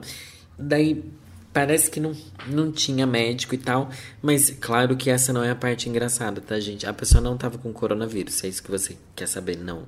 Daí 0.58 1.04
Parece 1.52 1.90
que 1.90 2.00
não, 2.00 2.16
não 2.48 2.72
tinha 2.72 3.08
médico 3.08 3.56
e 3.56 3.58
tal, 3.58 3.90
mas 4.22 4.52
claro 4.52 4.96
que 4.96 5.10
essa 5.10 5.34
não 5.34 5.44
é 5.44 5.50
a 5.50 5.56
parte 5.56 5.90
engraçada, 5.90 6.40
tá, 6.42 6.60
gente? 6.60 6.86
A 6.86 6.94
pessoa 6.94 7.22
não 7.22 7.38
tava 7.38 7.58
com 7.58 7.74
coronavírus, 7.74 8.44
é 8.44 8.48
isso 8.48 8.62
que 8.62 8.70
você 8.70 8.96
quer 9.16 9.28
saber, 9.28 9.58
não. 9.58 9.88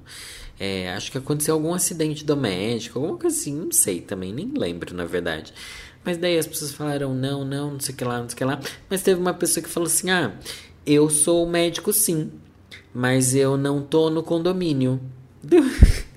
É, 0.60 0.92
acho 0.94 1.12
que 1.12 1.18
aconteceu 1.18 1.54
algum 1.54 1.74
acidente 1.74 2.26
doméstico, 2.26 3.00
alguma 3.00 3.18
coisa 3.18 3.36
assim, 3.36 3.56
não 3.56 3.72
sei 3.72 4.02
também, 4.02 4.34
nem 4.34 4.52
lembro 4.56 4.96
na 4.96 5.06
verdade. 5.06 5.54
Mas 6.04 6.18
daí 6.18 6.38
as 6.38 6.48
pessoas 6.48 6.72
falaram 6.72 7.14
não, 7.14 7.46
não, 7.46 7.72
não 7.74 7.80
sei 7.80 7.94
o 7.94 7.98
que 7.98 8.04
lá, 8.04 8.20
não 8.20 8.30
sei 8.30 8.36
o 8.36 8.38
que 8.38 8.44
lá. 8.44 8.60
Mas 8.90 9.04
teve 9.04 9.20
uma 9.20 9.34
pessoa 9.34 9.64
que 9.64 9.70
falou 9.70 9.88
assim: 9.88 10.10
ah, 10.10 10.34
eu 10.86 11.10
sou 11.10 11.48
médico 11.48 11.94
sim, 11.94 12.32
mas 12.94 13.36
eu 13.36 13.56
não 13.56 13.82
tô 13.82 14.10
no 14.10 14.24
condomínio. 14.24 15.00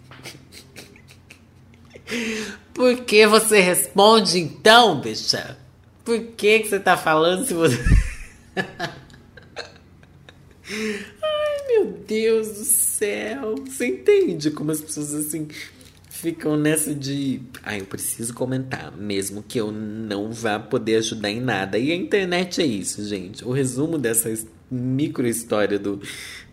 Por 2.75 3.05
que 3.05 3.27
você 3.27 3.61
responde 3.61 4.41
então, 4.41 5.01
bicha? 5.01 5.57
Por 6.05 6.21
que, 6.21 6.59
que 6.61 6.69
você 6.69 6.81
tá 6.81 6.97
falando 6.97 7.47
se 7.47 7.55
você. 7.55 7.79
Ai, 10.67 11.67
meu 11.69 11.87
Deus 12.07 12.49
do 12.49 12.65
céu. 12.65 13.55
Você 13.65 13.87
entende 13.87 14.51
como 14.51 14.73
as 14.73 14.81
pessoas 14.81 15.15
assim 15.15 15.47
ficam 16.09 16.57
nessa 16.57 16.95
de. 16.95 17.43
Ah, 17.63 17.79
eu 17.79 17.85
preciso 17.85 18.35
comentar, 18.35 18.97
mesmo 18.97 19.43
que 19.43 19.61
eu 19.61 19.71
não 19.71 20.33
vá 20.33 20.59
poder 20.59 20.97
ajudar 20.97 21.31
em 21.31 21.41
nada. 21.41 21.79
E 21.79 21.93
a 21.93 21.95
internet 21.95 22.61
é 22.61 22.67
isso, 22.67 23.05
gente. 23.05 23.45
O 23.45 23.53
resumo 23.53 23.99
dessa 23.99 24.33
micro 24.71 25.27
história 25.27 25.79
do, 25.79 26.01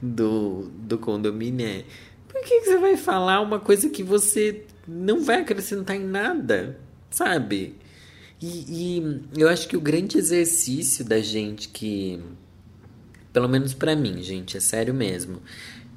do, 0.01 0.69
do 0.77 0.97
condomínio 0.97 1.65
é. 1.65 1.84
Por 2.27 2.41
que, 2.43 2.62
que 2.62 2.65
você 2.65 2.77
vai 2.77 2.95
falar 2.95 3.41
uma 3.41 3.60
coisa 3.60 3.89
que 3.89 4.03
você 4.03 4.65
não 4.88 5.24
vai 5.24 5.41
acrescentar 5.41 5.96
em 5.96 6.06
nada? 6.06 6.78
Sabe? 7.10 7.76
E, 8.41 8.48
e 8.98 9.39
eu 9.39 9.48
acho 9.48 9.67
que 9.67 9.78
o 9.78 9.82
grande 9.82 10.17
exercício 10.17 11.06
da 11.06 11.20
gente 11.20 11.70
que. 11.70 12.20
Pelo 13.32 13.48
menos 13.48 13.74
para 13.74 13.96
mim, 13.96 14.22
gente, 14.22 14.58
é 14.58 14.60
sério 14.60 14.94
mesmo 14.94 15.41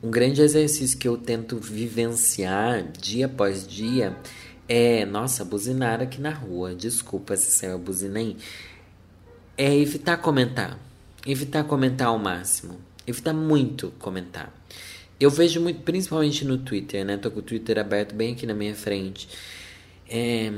um 0.02 0.10
grande 0.10 0.42
exercício 0.42 0.98
que 0.98 1.08
eu 1.08 1.16
tento 1.16 1.56
vivenciar 1.56 2.84
dia 2.92 3.24
após 3.24 3.66
dia 3.66 4.14
é, 4.68 5.04
nossa, 5.04 5.44
buzinar 5.44 6.00
aqui 6.00 6.20
na 6.20 6.30
rua. 6.30 6.74
Desculpa 6.74 7.36
se 7.36 7.50
saiu 7.50 7.74
a 7.74 7.78
buzina 7.78 8.18
aí. 8.18 8.36
É 9.56 9.74
evitar 9.74 10.16
comentar. 10.18 10.78
Evitar 11.26 11.64
comentar 11.64 12.08
ao 12.08 12.18
máximo. 12.18 12.78
Evitar 13.06 13.34
muito 13.34 13.92
comentar. 13.98 14.52
Eu 15.18 15.30
vejo 15.30 15.60
muito, 15.60 15.80
principalmente 15.82 16.44
no 16.44 16.58
Twitter, 16.58 17.04
né? 17.04 17.16
Tô 17.16 17.30
com 17.30 17.38
o 17.38 17.42
Twitter 17.42 17.78
aberto 17.78 18.14
bem 18.14 18.32
aqui 18.32 18.46
na 18.46 18.54
minha 18.54 18.74
frente. 18.74 19.28
É, 20.08 20.50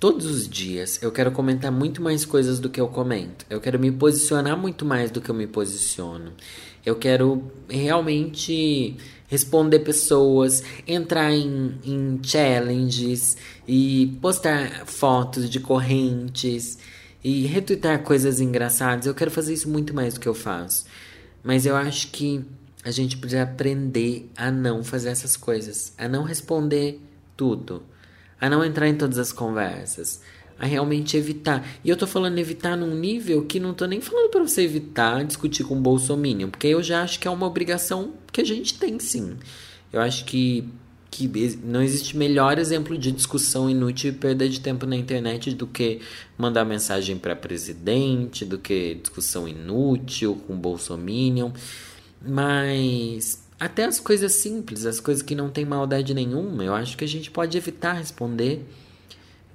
todos 0.00 0.26
os 0.26 0.48
dias 0.48 1.02
eu 1.02 1.12
quero 1.12 1.30
comentar 1.32 1.70
muito 1.70 2.02
mais 2.02 2.24
coisas 2.24 2.58
do 2.58 2.70
que 2.70 2.80
eu 2.80 2.88
comento. 2.88 3.44
Eu 3.50 3.60
quero 3.60 3.78
me 3.78 3.92
posicionar 3.92 4.56
muito 4.56 4.84
mais 4.84 5.10
do 5.10 5.20
que 5.20 5.30
eu 5.30 5.34
me 5.34 5.46
posiciono. 5.46 6.32
Eu 6.84 6.96
quero 6.96 7.50
realmente 7.68 8.96
responder 9.26 9.80
pessoas, 9.80 10.62
entrar 10.86 11.32
em, 11.32 11.78
em 11.84 12.18
challenges 12.22 13.36
e 13.66 14.18
postar 14.22 14.86
fotos 14.86 15.50
de 15.50 15.60
correntes 15.60 16.78
e 17.22 17.46
retweetar 17.46 18.02
coisas 18.02 18.40
engraçadas. 18.40 19.06
Eu 19.06 19.14
quero 19.14 19.30
fazer 19.30 19.52
isso 19.52 19.68
muito 19.68 19.94
mais 19.94 20.14
do 20.14 20.20
que 20.20 20.28
eu 20.28 20.34
faço. 20.34 20.86
Mas 21.44 21.66
eu 21.66 21.76
acho 21.76 22.08
que 22.08 22.42
a 22.84 22.90
gente 22.90 23.16
precisa 23.16 23.42
aprender 23.42 24.30
a 24.36 24.50
não 24.50 24.84
fazer 24.84 25.10
essas 25.10 25.36
coisas, 25.36 25.92
a 25.98 26.08
não 26.08 26.22
responder 26.22 27.00
tudo, 27.36 27.82
a 28.40 28.48
não 28.48 28.64
entrar 28.64 28.88
em 28.88 28.94
todas 28.94 29.18
as 29.18 29.32
conversas, 29.32 30.22
a 30.58 30.66
realmente 30.66 31.16
evitar. 31.16 31.66
E 31.84 31.88
eu 31.88 31.96
tô 31.96 32.06
falando 32.06 32.38
evitar 32.38 32.76
num 32.76 32.94
nível 32.94 33.44
que 33.44 33.60
não 33.60 33.74
tô 33.74 33.86
nem 33.86 34.00
falando 34.00 34.30
para 34.30 34.42
você 34.42 34.62
evitar 34.62 35.24
discutir 35.24 35.64
com 35.64 35.76
o 35.76 35.80
Bolsonaro, 35.80 36.48
porque 36.48 36.68
eu 36.68 36.82
já 36.82 37.02
acho 37.02 37.18
que 37.18 37.28
é 37.28 37.30
uma 37.30 37.46
obrigação 37.46 38.14
que 38.32 38.40
a 38.40 38.44
gente 38.44 38.78
tem 38.78 38.98
sim. 38.98 39.36
Eu 39.92 40.00
acho 40.00 40.24
que, 40.24 40.68
que 41.10 41.28
não 41.62 41.82
existe 41.82 42.16
melhor 42.16 42.58
exemplo 42.58 42.96
de 42.98 43.10
discussão 43.10 43.70
inútil 43.70 44.10
e 44.10 44.14
perda 44.14 44.48
de 44.48 44.60
tempo 44.60 44.86
na 44.86 44.96
internet 44.96 45.54
do 45.54 45.66
que 45.66 46.00
mandar 46.36 46.64
mensagem 46.64 47.16
para 47.16 47.34
presidente, 47.34 48.44
do 48.44 48.58
que 48.58 48.94
discussão 48.94 49.48
inútil 49.48 50.36
com 50.46 50.56
Bolsonaro. 50.56 51.52
Mas 52.20 53.42
até 53.58 53.84
as 53.84 53.98
coisas 53.98 54.34
simples, 54.34 54.86
as 54.86 55.00
coisas 55.00 55.22
que 55.22 55.34
não 55.34 55.50
tem 55.50 55.64
maldade 55.64 56.14
nenhuma, 56.14 56.64
eu 56.64 56.74
acho 56.74 56.96
que 56.96 57.04
a 57.04 57.08
gente 57.08 57.30
pode 57.30 57.56
evitar 57.56 57.94
responder. 57.94 58.64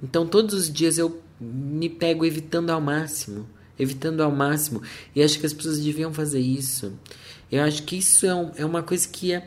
Então 0.02 0.26
todos 0.26 0.54
os 0.54 0.72
dias 0.72 0.98
eu 0.98 1.22
me 1.40 1.88
pego 1.88 2.24
evitando 2.24 2.70
ao 2.70 2.80
máximo, 2.80 3.46
evitando 3.78 4.22
ao 4.22 4.30
máximo. 4.30 4.82
E 5.14 5.22
acho 5.22 5.38
que 5.38 5.46
as 5.46 5.52
pessoas 5.52 5.78
deviam 5.78 6.12
fazer 6.12 6.40
isso. 6.40 6.92
Eu 7.50 7.62
acho 7.62 7.82
que 7.84 7.96
isso 7.96 8.26
é, 8.26 8.34
um, 8.34 8.50
é 8.56 8.64
uma 8.64 8.82
coisa 8.82 9.08
que 9.08 9.28
ia, 9.28 9.46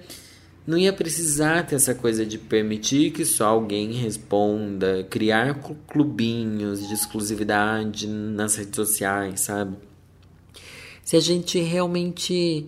não 0.65 0.77
ia 0.77 0.93
precisar 0.93 1.65
ter 1.65 1.75
essa 1.75 1.93
coisa 1.93 2.25
de 2.25 2.37
permitir 2.37 3.11
que 3.11 3.25
só 3.25 3.47
alguém 3.47 3.91
responda, 3.93 5.05
criar 5.09 5.59
clubinhos 5.87 6.87
de 6.87 6.93
exclusividade 6.93 8.07
nas 8.07 8.55
redes 8.55 8.75
sociais, 8.75 9.41
sabe? 9.41 9.75
Se 11.03 11.15
a 11.15 11.19
gente 11.19 11.59
realmente 11.59 12.67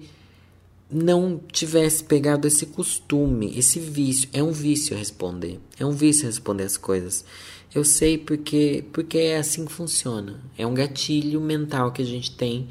não 0.92 1.40
tivesse 1.52 2.04
pegado 2.04 2.48
esse 2.48 2.66
costume, 2.66 3.58
esse 3.58 3.80
vício, 3.80 4.28
é 4.34 4.42
um 4.42 4.52
vício 4.52 4.98
responder, 4.98 5.60
é 5.80 5.86
um 5.86 5.92
vício 5.92 6.26
responder 6.26 6.64
as 6.64 6.78
coisas. 6.78 7.24
Eu 7.74 7.86
sei 7.86 8.18
porque, 8.18 8.84
porque 8.92 9.18
é 9.18 9.38
assim 9.38 9.66
que 9.66 9.72
funciona. 9.72 10.42
É 10.58 10.66
um 10.66 10.74
gatilho 10.74 11.40
mental 11.40 11.92
que 11.92 12.02
a 12.02 12.06
gente 12.06 12.36
tem 12.36 12.68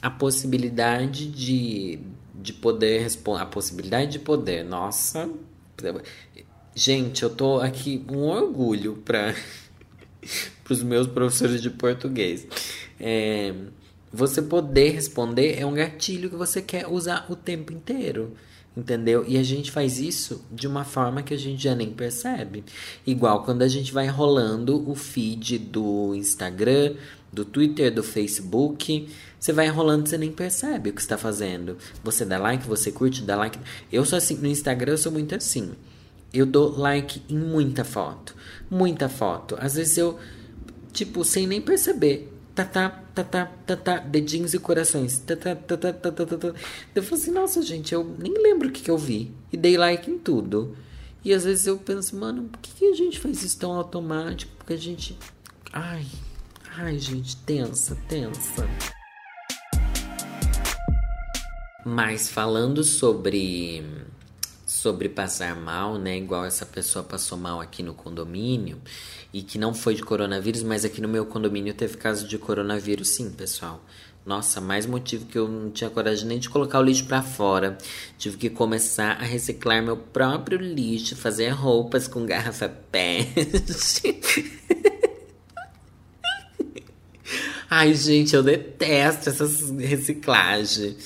a 0.00 0.08
possibilidade 0.08 1.26
de, 1.26 1.98
de 2.32 2.52
poder 2.52 3.02
responder. 3.02 3.42
A 3.42 3.46
possibilidade 3.46 4.12
de 4.12 4.18
poder. 4.20 4.64
Nossa. 4.64 5.28
Gente, 6.76 7.24
eu 7.24 7.30
tô 7.30 7.58
aqui 7.60 8.04
um 8.08 8.28
orgulho 8.28 9.02
para 9.04 9.34
os 10.70 10.82
meus 10.82 11.08
professores 11.08 11.60
de 11.60 11.70
português. 11.70 12.46
É, 13.00 13.52
você 14.12 14.40
poder 14.40 14.90
responder 14.90 15.58
é 15.58 15.66
um 15.66 15.74
gatilho 15.74 16.30
que 16.30 16.36
você 16.36 16.62
quer 16.62 16.86
usar 16.86 17.26
o 17.28 17.36
tempo 17.36 17.72
inteiro 17.72 18.36
entendeu? 18.76 19.24
E 19.26 19.38
a 19.38 19.42
gente 19.42 19.70
faz 19.70 19.98
isso 19.98 20.44
de 20.52 20.66
uma 20.66 20.84
forma 20.84 21.22
que 21.22 21.32
a 21.32 21.38
gente 21.38 21.62
já 21.62 21.74
nem 21.74 21.90
percebe. 21.90 22.62
Igual 23.06 23.42
quando 23.42 23.62
a 23.62 23.68
gente 23.68 23.92
vai 23.92 24.06
rolando 24.06 24.88
o 24.88 24.94
feed 24.94 25.58
do 25.58 26.14
Instagram, 26.14 26.94
do 27.32 27.44
Twitter, 27.44 27.92
do 27.92 28.02
Facebook, 28.02 29.08
você 29.38 29.52
vai 29.52 29.66
enrolando, 29.66 30.06
você 30.06 30.18
nem 30.18 30.30
percebe 30.30 30.90
o 30.90 30.92
que 30.92 31.00
está 31.00 31.16
fazendo. 31.16 31.78
Você 32.04 32.24
dá 32.24 32.38
like, 32.38 32.66
você 32.66 32.92
curte, 32.92 33.22
dá 33.22 33.36
like. 33.36 33.58
Eu 33.90 34.04
sou 34.04 34.18
assim, 34.18 34.36
no 34.36 34.46
Instagram 34.46 34.92
eu 34.92 34.98
sou 34.98 35.12
muito 35.12 35.34
assim. 35.34 35.72
Eu 36.32 36.44
dou 36.44 36.76
like 36.76 37.22
em 37.30 37.38
muita 37.38 37.82
foto, 37.82 38.34
muita 38.70 39.08
foto. 39.08 39.56
Às 39.58 39.76
vezes 39.76 39.96
eu 39.96 40.18
tipo 40.92 41.24
sem 41.24 41.46
nem 41.46 41.60
perceber 41.60 42.35
tá, 42.64 42.88
tá, 43.14 43.24
tá, 43.24 43.46
tá, 43.66 43.76
tá, 43.76 43.98
dedinhos 43.98 44.54
e 44.54 44.58
corações. 44.58 45.18
Tá, 45.18 45.36
tá, 45.36 45.54
tá, 45.54 45.76
tá, 45.76 45.92
tá, 45.92 46.10
tá, 46.10 46.24
tá. 46.26 46.54
Eu 46.94 47.02
falei 47.02 47.22
assim, 47.22 47.30
nossa, 47.30 47.60
gente, 47.62 47.92
eu 47.92 48.04
nem 48.18 48.32
lembro 48.32 48.68
o 48.68 48.72
que, 48.72 48.82
que 48.82 48.90
eu 48.90 48.96
vi. 48.96 49.34
E 49.52 49.56
dei 49.56 49.76
like 49.76 50.10
em 50.10 50.18
tudo. 50.18 50.74
E 51.22 51.34
às 51.34 51.44
vezes 51.44 51.66
eu 51.66 51.76
penso, 51.76 52.16
mano, 52.16 52.44
por 52.44 52.58
que, 52.60 52.70
que 52.72 52.84
a 52.86 52.94
gente 52.94 53.20
faz 53.20 53.42
isso 53.42 53.58
tão 53.58 53.72
automático? 53.72 54.52
Porque 54.56 54.72
a 54.72 54.78
gente. 54.78 55.18
Ai, 55.72 56.06
ai, 56.78 56.98
gente, 56.98 57.36
tensa, 57.38 57.96
tensa. 58.08 58.66
Mas 61.84 62.28
falando 62.30 62.82
sobre 62.82 63.84
sobre 64.66 65.08
passar 65.08 65.54
mal, 65.54 65.96
né? 65.96 66.18
Igual 66.18 66.44
essa 66.44 66.66
pessoa 66.66 67.04
passou 67.04 67.38
mal 67.38 67.60
aqui 67.60 67.84
no 67.84 67.94
condomínio 67.94 68.82
e 69.32 69.40
que 69.40 69.56
não 69.56 69.72
foi 69.72 69.94
de 69.94 70.02
coronavírus, 70.02 70.64
mas 70.64 70.84
aqui 70.84 71.00
no 71.00 71.08
meu 71.08 71.24
condomínio 71.24 71.72
teve 71.72 71.96
caso 71.96 72.26
de 72.26 72.36
coronavírus, 72.36 73.14
sim, 73.14 73.30
pessoal. 73.30 73.80
Nossa, 74.26 74.60
mais 74.60 74.84
motivo 74.86 75.24
que 75.26 75.38
eu 75.38 75.46
não 75.46 75.70
tinha 75.70 75.88
coragem 75.88 76.26
nem 76.26 76.40
de 76.40 76.50
colocar 76.50 76.80
o 76.80 76.82
lixo 76.82 77.06
para 77.06 77.22
fora. 77.22 77.78
Tive 78.18 78.36
que 78.36 78.50
começar 78.50 79.12
a 79.12 79.24
reciclar 79.24 79.80
meu 79.80 79.96
próprio 79.96 80.58
lixo, 80.58 81.14
fazer 81.14 81.50
roupas 81.50 82.08
com 82.08 82.26
garrafa 82.26 82.68
PET. 82.90 84.52
Ai, 87.70 87.94
gente, 87.94 88.34
eu 88.34 88.42
detesto 88.42 89.28
essas 89.28 89.70
reciclagens 89.70 90.96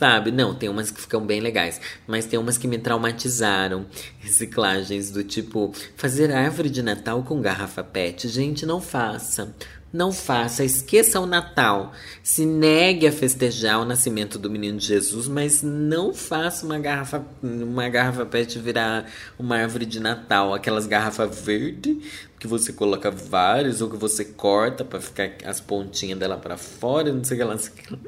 sabe? 0.00 0.30
Não, 0.30 0.54
tem 0.54 0.66
umas 0.66 0.90
que 0.90 0.98
ficam 0.98 1.26
bem 1.26 1.40
legais, 1.40 1.78
mas 2.06 2.24
tem 2.24 2.38
umas 2.38 2.56
que 2.56 2.66
me 2.66 2.78
traumatizaram. 2.78 3.84
Reciclagens 4.18 5.10
do 5.10 5.22
tipo 5.22 5.74
fazer 5.94 6.32
árvore 6.32 6.70
de 6.70 6.82
Natal 6.82 7.22
com 7.22 7.42
garrafa 7.42 7.84
PET. 7.84 8.26
Gente, 8.26 8.64
não 8.64 8.80
faça. 8.80 9.54
Não 9.92 10.12
faça, 10.12 10.62
esqueça 10.64 11.18
o 11.18 11.26
Natal. 11.26 11.92
Se 12.22 12.46
negue 12.46 13.08
a 13.08 13.12
festejar 13.12 13.80
o 13.80 13.84
nascimento 13.84 14.38
do 14.38 14.48
menino 14.48 14.78
Jesus, 14.78 15.26
mas 15.26 15.62
não 15.62 16.14
faça 16.14 16.64
uma 16.64 16.78
garrafa, 16.78 17.24
uma 17.42 17.88
garrafa 17.88 18.24
PET 18.24 18.58
virar 18.60 19.10
uma 19.36 19.56
árvore 19.56 19.86
de 19.86 19.98
Natal, 19.98 20.54
aquelas 20.54 20.86
garrafas 20.86 21.40
verde 21.40 22.00
que 22.40 22.46
você 22.46 22.72
coloca 22.72 23.10
vários 23.10 23.82
ou 23.82 23.90
que 23.90 23.96
você 23.96 24.24
corta 24.24 24.82
para 24.82 24.98
ficar 24.98 25.32
as 25.44 25.60
pontinhas 25.60 26.18
dela 26.18 26.38
para 26.38 26.56
fora, 26.56 27.12
não 27.12 27.22
sei 27.22 27.36
o 27.36 27.40
que 27.40 27.92
lá. 27.92 27.98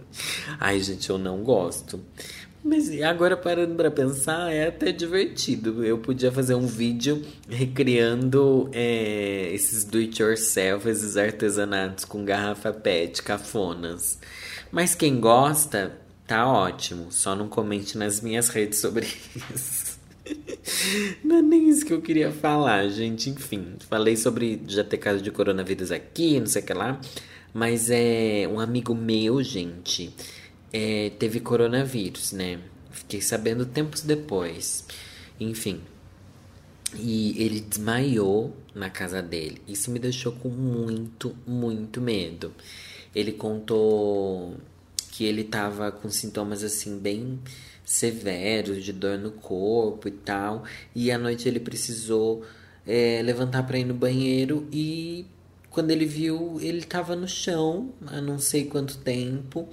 Ai, 0.59 0.81
gente, 0.81 1.11
eu 1.11 1.19
não 1.19 1.43
gosto. 1.43 2.01
Mas 2.65 2.89
agora 3.03 3.37
parando 3.37 3.75
pra 3.75 3.91
pensar, 3.91 4.53
é 4.53 4.69
até 4.69 4.93
divertido. 4.93 5.85
Eu 5.85 5.99
podia 5.99 6.31
fazer 6.31 6.55
um 6.55 6.67
vídeo 6.67 7.21
recriando 7.49 8.71
é, 8.73 9.51
esses 9.53 9.85
do 9.85 9.99
it 9.99 10.23
yourself, 10.23 10.89
esses 10.89 11.17
artesanatos 11.17 12.05
com 12.05 12.25
garrafa 12.25 12.73
PET, 12.73 13.21
cafonas. 13.23 14.19
Mas 14.71 14.95
quem 14.95 15.19
gosta, 15.19 15.99
tá 16.25 16.47
ótimo. 16.47 17.11
Só 17.11 17.35
não 17.35 17.49
comente 17.49 17.99
nas 17.99 18.21
minhas 18.21 18.49
redes 18.49 18.79
sobre 18.79 19.07
isso. 19.53 20.01
Não 21.25 21.39
é 21.39 21.43
nem 21.43 21.69
isso 21.69 21.85
que 21.85 21.93
eu 21.93 22.01
queria 22.01 22.31
falar, 22.31 22.87
gente. 22.89 23.29
Enfim, 23.29 23.75
falei 23.91 24.17
sobre 24.17 24.63
já 24.69 24.85
ter 24.85 24.99
caso 24.99 25.21
de 25.21 25.33
coronavírus 25.33 25.91
aqui, 25.91 26.39
não 26.39 26.47
sei 26.47 26.63
o 26.63 26.65
que 26.65 26.73
lá. 26.73 27.01
Mas 27.53 27.91
é 27.91 28.49
um 28.49 28.61
amigo 28.61 28.95
meu, 28.95 29.43
gente 29.43 30.15
é, 30.73 31.11
teve 31.19 31.41
coronavírus, 31.41 32.33
né? 32.33 32.61
Fiquei 32.91 33.21
sabendo 33.21 33.67
tempos 33.67 34.03
depois. 34.03 34.87
Enfim. 35.39 35.81
E 36.95 37.43
ele 37.43 37.61
desmaiou 37.61 38.55
na 38.75 38.91
casa 38.91 39.23
dele. 39.23 39.61
Isso 39.67 39.91
me 39.91 39.99
deixou 39.99 40.33
com 40.33 40.49
muito, 40.49 41.37
muito 41.47 42.01
medo. 42.01 42.53
Ele 43.15 43.33
contou 43.33 44.57
que 45.11 45.25
ele 45.25 45.45
tava 45.45 45.93
com 45.93 46.09
sintomas 46.11 46.63
assim 46.63 46.99
bem 46.99 47.39
severos 47.85 48.85
de 48.85 48.93
dor 48.93 49.19
no 49.19 49.33
corpo 49.33 50.09
e 50.09 50.11
tal. 50.13 50.65
E 50.95 51.11
à 51.11 51.19
noite 51.19 51.49
ele 51.49 51.61
precisou 51.61 52.43
é, 52.87 53.21
levantar 53.23 53.63
para 53.65 53.79
ir 53.79 53.85
no 53.85 53.95
banheiro 53.95 54.67
e 54.73 55.27
quando 55.71 55.91
ele 55.91 56.05
viu, 56.05 56.59
ele 56.61 56.83
tava 56.83 57.17
no 57.17 57.27
chão 57.27 57.95
há 58.07 58.21
não 58.21 58.39
sei 58.39 58.67
quanto 58.67 58.99
tempo. 58.99 59.69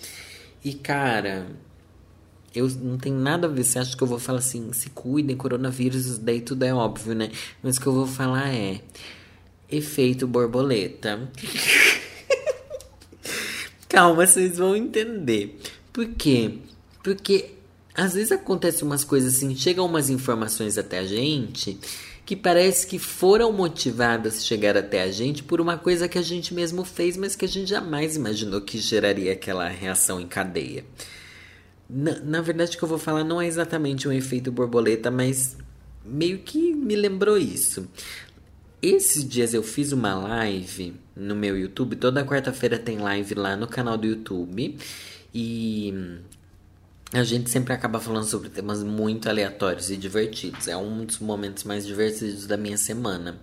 E 0.64 0.74
cara, 0.74 1.48
eu 2.54 2.68
não 2.70 2.98
tenho 2.98 3.18
nada 3.18 3.48
a 3.48 3.50
ver. 3.50 3.64
Você 3.64 3.80
acha 3.80 3.96
que 3.96 4.04
eu 4.04 4.08
vou 4.08 4.20
falar 4.20 4.40
assim, 4.40 4.72
se 4.74 4.90
cuidem, 4.90 5.36
coronavírus, 5.36 6.18
daí 6.18 6.42
tudo 6.42 6.64
é 6.64 6.74
óbvio, 6.74 7.16
né? 7.16 7.32
Mas 7.62 7.78
o 7.78 7.82
que 7.82 7.88
eu 7.88 7.94
vou 7.94 8.08
falar 8.08 8.54
é 8.54 8.82
efeito 9.70 10.28
borboleta. 10.28 11.30
Calma, 13.88 14.26
vocês 14.26 14.58
vão 14.58 14.76
entender. 14.76 15.60
Por 15.92 16.08
quê? 16.10 16.60
Porque 17.04 17.52
às 17.96 18.14
vezes 18.14 18.32
acontece 18.32 18.84
umas 18.84 19.04
coisas 19.04 19.36
assim, 19.36 19.56
chegam 19.56 19.86
umas 19.86 20.10
informações 20.10 20.78
até 20.78 21.00
a 21.00 21.06
gente 21.06 21.80
que 22.30 22.36
parece 22.36 22.86
que 22.86 23.00
foram 23.00 23.52
motivadas 23.52 24.38
a 24.38 24.42
chegar 24.42 24.78
até 24.78 25.02
a 25.02 25.12
gente 25.12 25.42
por 25.42 25.60
uma 25.60 25.80
coisa 25.80 26.08
que 26.08 26.16
a 26.16 26.22
gente 26.22 26.54
mesmo 26.54 26.86
fez, 26.86 27.18
mas 27.18 27.36
que 27.36 27.44
a 27.44 27.48
gente 27.48 27.68
jamais 27.68 28.16
imaginou 28.16 28.62
que 28.62 28.78
geraria 28.78 29.34
aquela 29.34 29.68
reação 29.68 30.22
em 30.22 30.28
cadeia. 30.28 30.86
Na, 31.90 32.20
na 32.20 32.40
verdade, 32.40 32.76
o 32.76 32.78
que 32.78 32.84
eu 32.84 32.88
vou 32.88 33.00
falar 33.00 33.24
não 33.24 33.42
é 33.42 33.48
exatamente 33.48 34.08
um 34.08 34.12
efeito 34.12 34.52
borboleta, 34.52 35.10
mas 35.10 35.58
meio 36.06 36.38
que 36.38 36.72
me 36.72 36.96
lembrou 36.96 37.36
isso. 37.36 37.90
Esses 38.80 39.28
dias 39.28 39.56
eu 39.56 39.64
fiz 39.64 39.92
uma 39.92 40.14
live 40.14 40.94
no 41.16 41.36
meu 41.36 41.58
YouTube. 41.58 41.96
Toda 41.96 42.24
quarta-feira 42.24 42.78
tem 42.78 43.00
live 43.00 43.34
lá 43.34 43.56
no 43.56 43.66
canal 43.66 43.98
do 43.98 44.06
YouTube. 44.06 44.78
E 45.34 46.20
a 47.12 47.24
gente 47.24 47.50
sempre 47.50 47.74
acaba 47.74 48.00
falando 48.00 48.26
sobre 48.26 48.50
temas 48.50 48.84
muito 48.84 49.28
aleatórios 49.28 49.90
e 49.90 49.98
divertidos. 49.98 50.68
É 50.68 50.78
um 50.78 51.06
dos 51.06 51.20
momentos 51.20 51.64
mais 51.64 51.86
divertidos 51.86 52.46
da 52.46 52.56
minha 52.56 52.78
semana. 52.78 53.40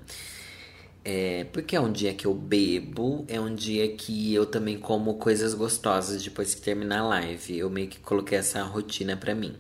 É, 1.05 1.44
porque 1.52 1.76
é 1.76 1.81
um 1.81 1.90
dia 1.90 2.12
que 2.14 2.26
eu 2.26 2.35
bebo, 2.35 3.24
é 3.29 3.40
um 3.40 3.55
dia 3.55 3.88
que 3.96 4.35
eu 4.35 4.44
também 4.44 4.79
como 4.79 5.14
coisas 5.14 5.55
gostosas 5.55 6.22
depois 6.22 6.55
que 6.55 6.61
terminar 6.61 7.00
a 7.00 7.07
live. 7.09 7.59
Eu 7.59 7.70
meio 7.70 7.88
que 7.88 7.98
coloquei 7.98 8.38
essa 8.38 8.62
rotina 8.62 9.16
pra 9.16 9.35
mim. 9.35 9.55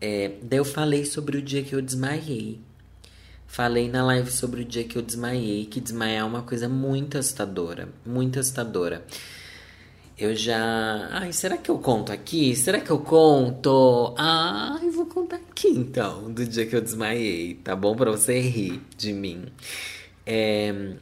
É, 0.00 0.32
daí 0.42 0.58
eu 0.58 0.64
falei 0.64 1.04
sobre 1.04 1.38
o 1.38 1.42
dia 1.42 1.62
que 1.62 1.74
eu 1.74 1.82
desmaiei. 1.82 2.60
Falei 3.46 3.88
na 3.88 4.04
live 4.04 4.30
sobre 4.30 4.62
o 4.62 4.64
dia 4.64 4.84
que 4.84 4.96
eu 4.96 5.02
desmaiei, 5.02 5.66
que 5.66 5.80
desmaiar 5.80 6.20
é 6.20 6.24
uma 6.24 6.42
coisa 6.42 6.68
muito 6.68 7.18
assustadora, 7.18 7.88
muito 8.06 8.38
assustadora. 8.38 9.04
Eu 10.20 10.36
já. 10.36 11.08
Ai, 11.12 11.32
será 11.32 11.56
que 11.56 11.70
eu 11.70 11.78
conto 11.78 12.12
aqui? 12.12 12.54
Será 12.54 12.78
que 12.78 12.90
eu 12.90 12.98
conto? 12.98 14.14
Ai, 14.18 14.90
vou 14.90 15.06
contar 15.06 15.36
aqui 15.36 15.68
então, 15.68 16.30
do 16.30 16.44
dia 16.44 16.66
que 16.66 16.76
eu 16.76 16.82
desmaiei, 16.82 17.54
tá 17.54 17.74
bom? 17.74 17.96
Pra 17.96 18.10
você 18.10 18.38
rir 18.38 18.82
de 18.98 19.14
mim. 19.14 19.46
É, 20.26 20.92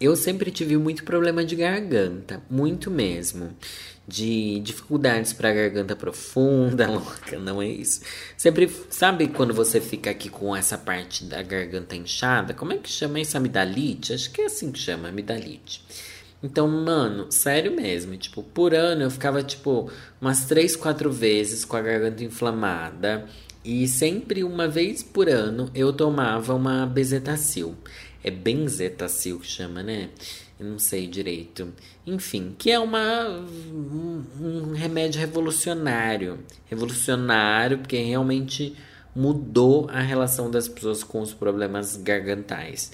eu 0.00 0.16
sempre 0.16 0.50
tive 0.50 0.76
muito 0.76 1.04
problema 1.04 1.44
de 1.44 1.54
garganta, 1.54 2.42
muito 2.50 2.90
mesmo. 2.90 3.56
De 4.08 4.58
dificuldades 4.58 5.32
para 5.32 5.52
garganta 5.52 5.94
profunda, 5.94 6.90
louca, 6.90 7.38
não 7.38 7.62
é 7.62 7.68
isso. 7.68 8.00
Sempre, 8.36 8.68
sabe 8.90 9.28
quando 9.28 9.54
você 9.54 9.80
fica 9.80 10.10
aqui 10.10 10.28
com 10.28 10.54
essa 10.54 10.76
parte 10.76 11.24
da 11.24 11.40
garganta 11.42 11.94
inchada? 11.94 12.52
Como 12.52 12.72
é 12.72 12.78
que 12.78 12.90
chama 12.90 13.20
isso? 13.20 13.36
Amidalite? 13.36 14.12
Acho 14.12 14.32
que 14.32 14.42
é 14.42 14.46
assim 14.46 14.72
que 14.72 14.80
chama, 14.80 15.10
amidalite. 15.10 15.80
Então, 16.44 16.68
mano, 16.68 17.32
sério 17.32 17.74
mesmo. 17.74 18.14
Tipo, 18.18 18.42
por 18.42 18.74
ano 18.74 19.00
eu 19.00 19.10
ficava, 19.10 19.42
tipo, 19.42 19.90
umas 20.20 20.44
três, 20.44 20.76
quatro 20.76 21.10
vezes 21.10 21.64
com 21.64 21.74
a 21.74 21.80
garganta 21.80 22.22
inflamada. 22.22 23.26
E 23.64 23.88
sempre 23.88 24.44
uma 24.44 24.68
vez 24.68 25.02
por 25.02 25.26
ano 25.26 25.70
eu 25.74 25.90
tomava 25.90 26.54
uma 26.54 26.84
bezetacil. 26.84 27.74
É 28.22 28.30
benzetacil 28.30 29.40
que 29.40 29.46
chama, 29.46 29.82
né? 29.82 30.10
Eu 30.60 30.66
não 30.66 30.78
sei 30.78 31.06
direito. 31.06 31.72
Enfim, 32.06 32.54
que 32.58 32.70
é 32.70 32.78
uma, 32.78 33.26
um, 33.30 34.22
um 34.38 34.72
remédio 34.74 35.18
revolucionário. 35.18 36.40
Revolucionário 36.66 37.78
porque 37.78 37.96
realmente 37.96 38.76
mudou 39.16 39.88
a 39.88 40.00
relação 40.00 40.50
das 40.50 40.68
pessoas 40.68 41.02
com 41.02 41.22
os 41.22 41.32
problemas 41.32 41.96
gargantais. 41.96 42.92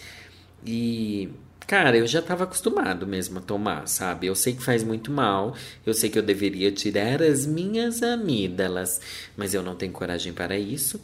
E 0.64 1.30
Cara, 1.70 1.96
eu 1.96 2.04
já 2.04 2.20
tava 2.20 2.42
acostumado 2.42 3.06
mesmo 3.06 3.38
a 3.38 3.40
tomar, 3.40 3.86
sabe? 3.86 4.26
Eu 4.26 4.34
sei 4.34 4.54
que 4.54 4.60
faz 4.60 4.82
muito 4.82 5.08
mal, 5.12 5.54
eu 5.86 5.94
sei 5.94 6.10
que 6.10 6.18
eu 6.18 6.22
deveria 6.22 6.72
tirar 6.72 7.22
as 7.22 7.46
minhas 7.46 8.02
amígdalas, 8.02 9.00
mas 9.36 9.54
eu 9.54 9.62
não 9.62 9.76
tenho 9.76 9.92
coragem 9.92 10.32
para 10.32 10.58
isso. 10.58 11.00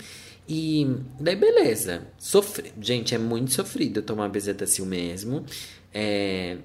E 0.48 0.84
daí, 1.20 1.36
beleza. 1.36 2.08
Sofri... 2.18 2.72
Gente, 2.80 3.14
é 3.14 3.18
muito 3.18 3.52
sofrido 3.52 4.02
tomar 4.02 4.28
bezetacil 4.28 4.84
mesmo. 4.86 5.46
É... 5.94 6.56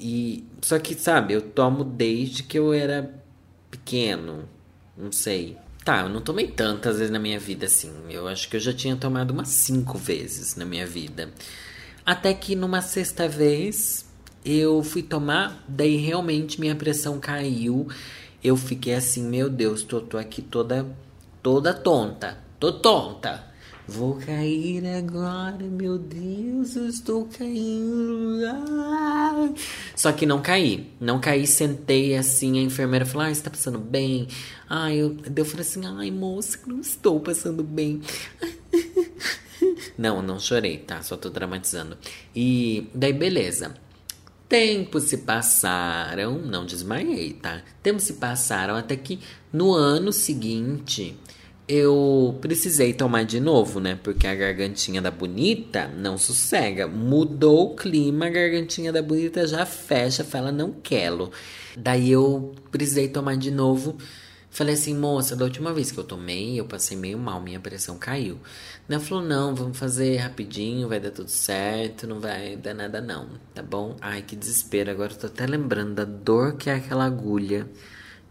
E... 0.00 0.42
Só 0.62 0.78
que, 0.78 0.94
sabe, 0.94 1.34
eu 1.34 1.42
tomo 1.42 1.84
desde 1.84 2.42
que 2.42 2.58
eu 2.58 2.72
era 2.72 3.22
pequeno. 3.70 4.48
Não 4.96 5.12
sei. 5.12 5.58
Tá, 5.84 6.00
eu 6.00 6.08
não 6.08 6.22
tomei 6.22 6.48
tantas 6.48 6.96
vezes 6.96 7.12
na 7.12 7.18
minha 7.18 7.38
vida 7.38 7.66
assim. 7.66 7.92
Eu 8.08 8.26
acho 8.26 8.48
que 8.48 8.56
eu 8.56 8.60
já 8.60 8.72
tinha 8.72 8.96
tomado 8.96 9.32
umas 9.32 9.48
cinco 9.48 9.98
vezes 9.98 10.56
na 10.56 10.64
minha 10.64 10.86
vida. 10.86 11.30
Até 12.06 12.32
que 12.32 12.54
numa 12.54 12.80
sexta 12.80 13.28
vez 13.28 14.06
eu 14.44 14.80
fui 14.84 15.02
tomar, 15.02 15.64
daí 15.66 15.96
realmente 15.96 16.60
minha 16.60 16.76
pressão 16.76 17.18
caiu. 17.18 17.88
Eu 18.44 18.56
fiquei 18.56 18.94
assim, 18.94 19.24
meu 19.24 19.50
Deus, 19.50 19.82
tô, 19.82 20.00
tô 20.00 20.16
aqui 20.16 20.40
toda 20.40 20.86
toda 21.42 21.74
tonta. 21.74 22.38
Tô 22.60 22.72
tonta. 22.72 23.44
Vou 23.88 24.16
cair 24.16 24.84
agora, 24.84 25.64
meu 25.64 25.96
Deus, 25.96 26.74
eu 26.74 26.88
estou 26.88 27.26
caindo. 27.26 28.44
Ah. 28.44 29.48
Só 29.94 30.10
que 30.10 30.26
não 30.26 30.42
caí. 30.42 30.90
Não 31.00 31.20
caí, 31.20 31.46
sentei 31.46 32.16
assim. 32.16 32.58
A 32.58 32.62
enfermeira 32.62 33.06
falou: 33.06 33.28
Ah, 33.28 33.34
você 33.34 33.42
tá 33.42 33.50
passando 33.50 33.78
bem? 33.78 34.26
Ai, 34.68 34.96
eu, 34.96 35.16
eu 35.36 35.44
falei 35.44 35.62
assim: 35.62 35.86
Ai, 35.86 36.10
moça, 36.10 36.58
não 36.66 36.80
estou 36.80 37.20
passando 37.20 37.62
bem. 37.62 38.00
Não, 39.96 40.22
não 40.22 40.38
chorei, 40.38 40.78
tá? 40.78 41.02
Só 41.02 41.16
tô 41.16 41.30
dramatizando. 41.30 41.96
E 42.34 42.88
daí, 42.94 43.12
beleza. 43.12 43.74
Tempos 44.48 45.04
se 45.04 45.18
passaram, 45.18 46.38
não 46.38 46.64
desmaiei, 46.64 47.32
tá? 47.32 47.62
Tempos 47.82 48.04
se 48.04 48.14
passaram 48.14 48.76
até 48.76 48.96
que 48.96 49.18
no 49.52 49.72
ano 49.72 50.12
seguinte 50.12 51.16
eu 51.68 52.38
precisei 52.40 52.92
tomar 52.92 53.24
de 53.24 53.40
novo, 53.40 53.80
né? 53.80 53.98
Porque 54.00 54.26
a 54.26 54.34
gargantinha 54.34 55.02
da 55.02 55.10
bonita 55.10 55.88
não 55.88 56.16
sossega. 56.16 56.86
Mudou 56.86 57.72
o 57.72 57.74
clima, 57.74 58.26
a 58.26 58.30
gargantinha 58.30 58.92
da 58.92 59.02
bonita 59.02 59.46
já 59.46 59.66
fecha, 59.66 60.22
fala 60.22 60.52
não 60.52 60.72
quero. 60.72 61.32
Daí 61.76 62.10
eu 62.10 62.54
precisei 62.70 63.08
tomar 63.08 63.36
de 63.36 63.50
novo. 63.50 63.98
Falei 64.56 64.72
assim, 64.72 64.94
moça, 64.94 65.36
da 65.36 65.44
última 65.44 65.70
vez 65.74 65.92
que 65.92 65.98
eu 65.98 66.02
tomei, 66.02 66.58
eu 66.58 66.64
passei 66.64 66.96
meio 66.96 67.18
mal, 67.18 67.42
minha 67.42 67.60
pressão 67.60 67.98
caiu. 67.98 68.38
Ela 68.88 68.98
falou, 68.98 69.22
não, 69.22 69.54
vamos 69.54 69.76
fazer 69.76 70.16
rapidinho, 70.16 70.88
vai 70.88 70.98
dar 70.98 71.10
tudo 71.10 71.28
certo, 71.28 72.06
não 72.06 72.20
vai 72.20 72.56
dar 72.56 72.72
nada 72.72 72.98
não, 72.98 73.28
tá 73.54 73.62
bom? 73.62 73.98
Ai, 74.00 74.22
que 74.22 74.34
desespero, 74.34 74.90
agora 74.90 75.12
eu 75.12 75.18
tô 75.18 75.26
até 75.26 75.44
lembrando 75.46 75.92
da 75.96 76.06
dor 76.06 76.56
que 76.56 76.70
é 76.70 76.74
aquela 76.76 77.04
agulha. 77.04 77.68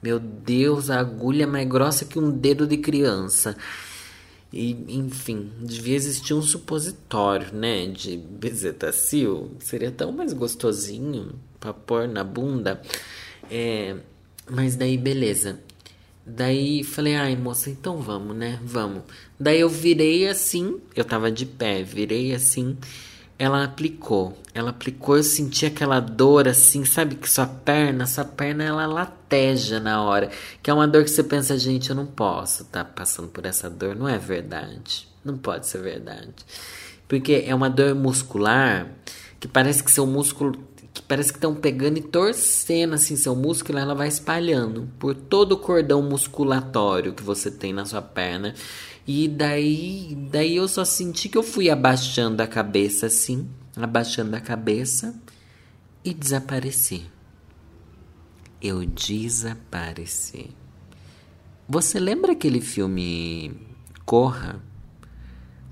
Meu 0.02 0.20
Deus, 0.20 0.90
a 0.90 1.00
agulha 1.00 1.44
é 1.44 1.46
mais 1.46 1.70
grossa 1.70 2.06
que 2.06 2.18
um 2.18 2.32
dedo 2.32 2.66
de 2.66 2.78
criança. 2.78 3.56
E, 4.52 4.72
enfim, 4.98 5.52
devia 5.62 5.96
existir 5.96 6.34
um 6.34 6.42
supositório, 6.42 7.54
né, 7.54 7.86
de 7.86 8.18
bezetacil. 8.18 9.52
Seria 9.60 9.92
tão 9.92 10.12
mais 10.12 10.34
gostosinho 10.34 11.36
pra 11.60 11.72
pôr 11.72 12.08
na 12.08 12.24
bunda. 12.24 12.82
É, 13.52 13.96
mas 14.50 14.76
daí, 14.76 14.98
beleza. 14.98 15.60
Daí 16.26 16.84
falei, 16.84 17.16
ai 17.16 17.36
moça, 17.36 17.70
então 17.70 18.02
vamos, 18.02 18.36
né? 18.36 18.60
Vamos. 18.64 19.04
Daí 19.40 19.60
eu 19.60 19.70
virei 19.70 20.28
assim, 20.28 20.82
eu 20.96 21.06
tava 21.06 21.32
de 21.32 21.46
pé, 21.46 21.84
virei 21.84 22.34
assim. 22.34 22.76
Ela 23.38 23.66
aplicou, 23.66 24.36
ela 24.54 24.70
aplicou, 24.70 25.18
eu 25.18 25.24
senti 25.24 25.66
aquela 25.66 26.00
dor 26.00 26.48
assim, 26.48 26.86
sabe 26.86 27.16
que 27.16 27.30
sua 27.30 27.46
perna, 27.46 28.08
sua 28.08 28.24
perna 28.24 28.64
ela 28.64 28.86
lateja 28.88 29.80
na 29.80 30.02
hora, 30.02 30.32
que 30.64 30.70
é 30.72 30.74
uma 30.74 30.88
dor 30.88 31.04
que 31.04 31.12
você 31.12 31.22
pensa, 31.22 31.58
gente, 31.58 31.90
eu 31.90 31.96
não 31.98 32.06
posso 32.06 32.64
tá 32.64 32.86
passando 32.86 33.28
por 33.28 33.46
essa 33.46 33.70
dor, 33.70 33.94
não 33.94 34.08
é 34.08 34.18
verdade, 34.18 35.06
não 35.24 35.38
pode 35.38 35.68
ser 35.68 35.82
verdade, 35.82 36.34
porque 37.10 37.44
é 37.46 37.54
uma 37.54 37.70
dor 37.70 37.94
muscular 37.94 38.88
que 39.38 39.50
parece 39.50 39.84
que 39.84 39.92
seu 39.92 40.08
músculo 40.08 40.58
parece 41.08 41.32
que 41.32 41.38
estão 41.38 41.56
pegando 41.56 41.98
e 41.98 42.02
torcendo 42.02 42.96
assim 42.96 43.16
seu 43.16 43.36
músculo, 43.36 43.78
ela 43.78 43.94
vai 43.94 44.08
espalhando 44.08 44.90
por 45.00 45.16
todo 45.16 45.54
o 45.54 45.58
cordão 45.58 46.02
musculatório 46.02 47.14
que 47.14 47.24
você 47.24 47.52
tem 47.52 47.74
na 47.74 47.86
sua 47.86 48.02
perna. 48.02 48.54
E 49.08 49.28
daí, 49.28 50.18
daí 50.32 50.56
eu 50.56 50.68
só 50.68 50.84
senti 50.84 51.30
que 51.30 51.38
eu 51.38 51.44
fui 51.44 51.70
abaixando 51.70 52.42
a 52.42 52.48
cabeça 52.48 53.06
assim, 53.06 53.48
abaixando 53.76 54.36
a 54.36 54.40
cabeça 54.40 55.16
e 56.04 56.14
desapareci. 56.14 57.06
Eu 58.62 58.84
desapareci. 58.86 60.50
Você 61.68 62.00
lembra 62.00 62.32
aquele 62.32 62.62
filme 62.62 63.54
Corra? 64.06 64.62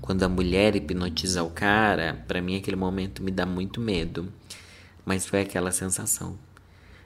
Quando 0.00 0.24
a 0.24 0.28
mulher 0.28 0.74
hipnotiza 0.74 1.42
o 1.42 1.50
cara, 1.50 2.24
para 2.26 2.42
mim 2.42 2.56
aquele 2.56 2.76
momento 2.76 3.22
me 3.22 3.30
dá 3.30 3.46
muito 3.46 3.80
medo. 3.80 4.30
Mas 5.04 5.26
foi 5.26 5.40
aquela 5.40 5.70
sensação. 5.70 6.38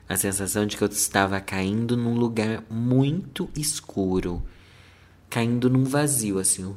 A 0.09 0.17
sensação 0.17 0.65
de 0.65 0.77
que 0.77 0.83
eu 0.83 0.89
estava 0.89 1.41
caindo 1.41 1.97
num 1.97 2.15
lugar 2.15 2.65
muito 2.71 3.49
escuro. 3.55 4.43
Caindo 5.29 5.69
num 5.69 5.85
vazio, 5.85 6.39
assim. 6.39 6.75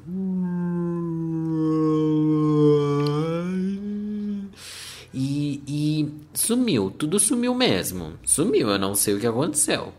E, 5.13 5.62
e 5.67 6.13
sumiu, 6.34 6.91
tudo 6.91 7.19
sumiu 7.19 7.53
mesmo. 7.53 8.13
Sumiu, 8.25 8.69
eu 8.69 8.79
não 8.79 8.95
sei 8.95 9.13
o 9.13 9.19
que 9.19 9.27
aconteceu. 9.27 9.93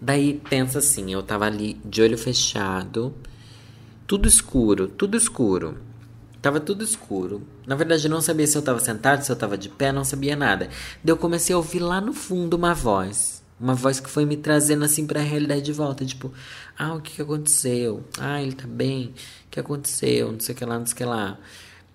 Daí 0.00 0.40
pensa 0.48 0.78
assim, 0.78 1.12
eu 1.12 1.22
tava 1.22 1.46
ali 1.46 1.80
de 1.84 2.02
olho 2.02 2.16
fechado, 2.16 3.14
tudo 4.06 4.28
escuro, 4.28 4.86
tudo 4.88 5.16
escuro. 5.16 5.78
Tava 6.40 6.60
tudo 6.60 6.84
escuro. 6.84 7.42
Na 7.66 7.74
verdade, 7.74 8.06
eu 8.06 8.10
não 8.10 8.20
sabia 8.20 8.46
se 8.46 8.56
eu 8.56 8.62
tava 8.62 8.78
sentado, 8.78 9.22
se 9.22 9.30
eu 9.30 9.36
tava 9.36 9.58
de 9.58 9.68
pé, 9.68 9.90
não 9.90 10.04
sabia 10.04 10.36
nada. 10.36 10.68
Daí 11.02 11.12
eu 11.12 11.16
comecei 11.16 11.54
a 11.54 11.58
ouvir 11.58 11.80
lá 11.80 12.00
no 12.00 12.12
fundo 12.12 12.54
uma 12.54 12.74
voz. 12.74 13.42
Uma 13.58 13.74
voz 13.74 13.98
que 13.98 14.08
foi 14.08 14.24
me 14.24 14.36
trazendo 14.36 14.84
assim 14.84 15.04
para 15.04 15.20
a 15.20 15.24
realidade 15.24 15.62
de 15.62 15.72
volta. 15.72 16.06
Tipo, 16.06 16.32
ah, 16.78 16.94
o 16.94 17.00
que, 17.00 17.16
que 17.16 17.22
aconteceu? 17.22 18.04
Ah, 18.18 18.40
ele 18.40 18.52
tá 18.52 18.68
bem. 18.68 19.06
O 19.46 19.50
que 19.50 19.58
aconteceu? 19.58 20.30
Não 20.30 20.38
sei 20.38 20.54
o 20.54 20.58
que 20.58 20.64
lá, 20.64 20.78
não 20.78 20.86
sei 20.86 20.94
o 20.94 20.96
que 20.96 21.04
lá. 21.04 21.38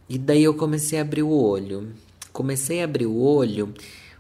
E 0.10 0.18
daí 0.18 0.44
eu 0.44 0.54
comecei 0.54 1.00
a 1.00 1.04
abrir 1.04 1.24
o 1.24 1.32
olho. 1.32 1.94
Comecei 2.34 2.82
a 2.82 2.86
abrir 2.86 3.06
o 3.06 3.16
olho, 3.16 3.74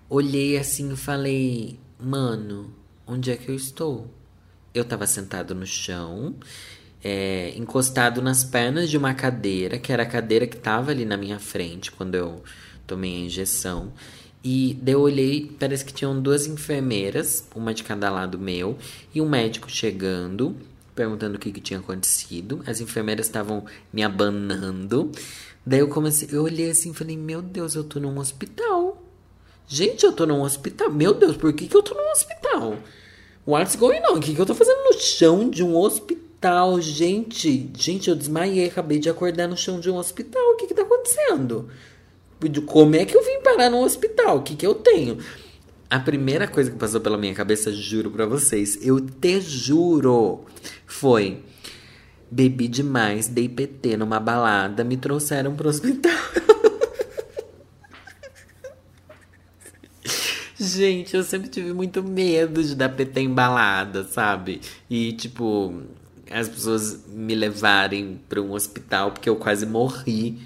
olhei 0.07 0.55
assim 0.55 0.93
e 0.93 0.95
falei, 0.95 1.79
mano, 1.99 2.71
onde 3.07 3.31
é 3.31 3.35
que 3.35 3.49
eu 3.49 3.55
estou? 3.55 4.07
Eu 4.71 4.85
tava 4.85 5.07
sentado 5.07 5.55
no 5.55 5.65
chão 5.65 6.35
é, 7.03 7.53
encostado 7.57 8.21
nas 8.21 8.43
pernas 8.43 8.89
de 8.89 8.97
uma 8.97 9.13
cadeira, 9.13 9.77
que 9.77 9.91
era 9.91 10.03
a 10.03 10.05
cadeira 10.05 10.47
que 10.47 10.55
estava 10.55 10.91
ali 10.91 11.03
na 11.03 11.17
minha 11.17 11.37
frente 11.37 11.91
quando 11.91 12.15
eu 12.15 12.41
tomei 12.87 13.15
a 13.15 13.25
injeção. 13.25 13.91
E 14.43 14.77
eu 14.85 15.01
olhei, 15.01 15.55
parece 15.59 15.85
que 15.85 15.93
tinham 15.93 16.19
duas 16.21 16.47
enfermeiras, 16.47 17.47
uma 17.55 17.73
de 17.73 17.83
cada 17.83 18.09
lado 18.09 18.37
meu, 18.37 18.77
e 19.13 19.21
um 19.21 19.29
médico 19.29 19.69
chegando, 19.69 20.55
perguntando 20.95 21.35
o 21.35 21.39
que, 21.39 21.51
que 21.51 21.61
tinha 21.61 21.79
acontecido. 21.79 22.61
As 22.65 22.81
enfermeiras 22.81 23.25
estavam 23.25 23.65
me 23.91 24.03
abanando. 24.03 25.11
Daí 25.65 25.79
eu 25.79 25.87
comecei, 25.87 26.27
eu 26.31 26.43
olhei 26.43 26.69
assim 26.69 26.91
e 26.91 26.93
falei, 26.93 27.17
meu 27.17 27.41
Deus, 27.41 27.75
eu 27.75 27.83
tô 27.83 27.99
num 27.99 28.17
hospital. 28.19 29.01
Gente, 29.65 30.05
eu 30.05 30.11
tô 30.11 30.25
num 30.25 30.41
hospital. 30.41 30.91
Meu 30.91 31.13
Deus, 31.13 31.37
por 31.37 31.53
que, 31.53 31.67
que 31.67 31.75
eu 31.75 31.81
tô 31.81 31.95
num 31.95 32.11
hospital? 32.11 32.77
What's 33.47 33.75
going 33.75 34.01
on? 34.09 34.17
O 34.17 34.19
que, 34.19 34.35
que 34.35 34.41
eu 34.41 34.45
tô 34.45 34.53
fazendo 34.53 34.83
no 34.83 34.99
chão 34.99 35.49
de 35.49 35.63
um 35.63 35.75
hospital? 35.75 36.22
Hospital, 36.43 36.81
gente. 36.81 37.71
Gente, 37.77 38.09
eu 38.09 38.15
desmaiei, 38.15 38.67
acabei 38.67 38.99
de 38.99 39.09
acordar 39.09 39.47
no 39.47 39.55
chão 39.55 39.79
de 39.79 39.89
um 39.89 39.95
hospital. 39.95 40.41
O 40.51 40.57
que 40.57 40.67
que 40.67 40.73
tá 40.73 40.81
acontecendo? 40.81 41.69
Como 42.65 42.95
é 42.95 43.05
que 43.05 43.15
eu 43.15 43.23
vim 43.23 43.39
parar 43.41 43.69
no 43.69 43.81
hospital? 43.81 44.39
O 44.39 44.41
que 44.41 44.53
que 44.55 44.67
eu 44.67 44.75
tenho? 44.75 45.17
A 45.89 45.99
primeira 45.99 46.45
coisa 46.45 46.69
que 46.69 46.77
passou 46.77 46.99
pela 46.99 47.17
minha 47.17 47.33
cabeça, 47.33 47.71
juro 47.71 48.11
pra 48.11 48.25
vocês, 48.25 48.77
eu 48.85 48.99
te 48.99 49.39
juro, 49.39 50.43
foi 50.85 51.41
bebi 52.29 52.67
demais, 52.67 53.27
dei 53.27 53.47
PT 53.47 53.95
numa 53.95 54.19
balada, 54.19 54.83
me 54.83 54.97
trouxeram 54.97 55.55
pro 55.55 55.69
hospital. 55.69 56.11
Gente, 60.59 61.15
eu 61.15 61.23
sempre 61.23 61.47
tive 61.49 61.73
muito 61.73 62.01
medo 62.01 62.63
de 62.63 62.75
dar 62.75 62.89
PT 62.89 63.21
em 63.21 63.29
balada, 63.29 64.03
sabe? 64.03 64.61
E, 64.89 65.13
tipo, 65.13 65.83
as 66.33 66.49
pessoas 66.49 67.05
me 67.07 67.35
levarem 67.35 68.19
para 68.27 68.41
um 68.41 68.53
hospital 68.53 69.11
porque 69.11 69.29
eu 69.29 69.35
quase 69.35 69.65
morri 69.65 70.41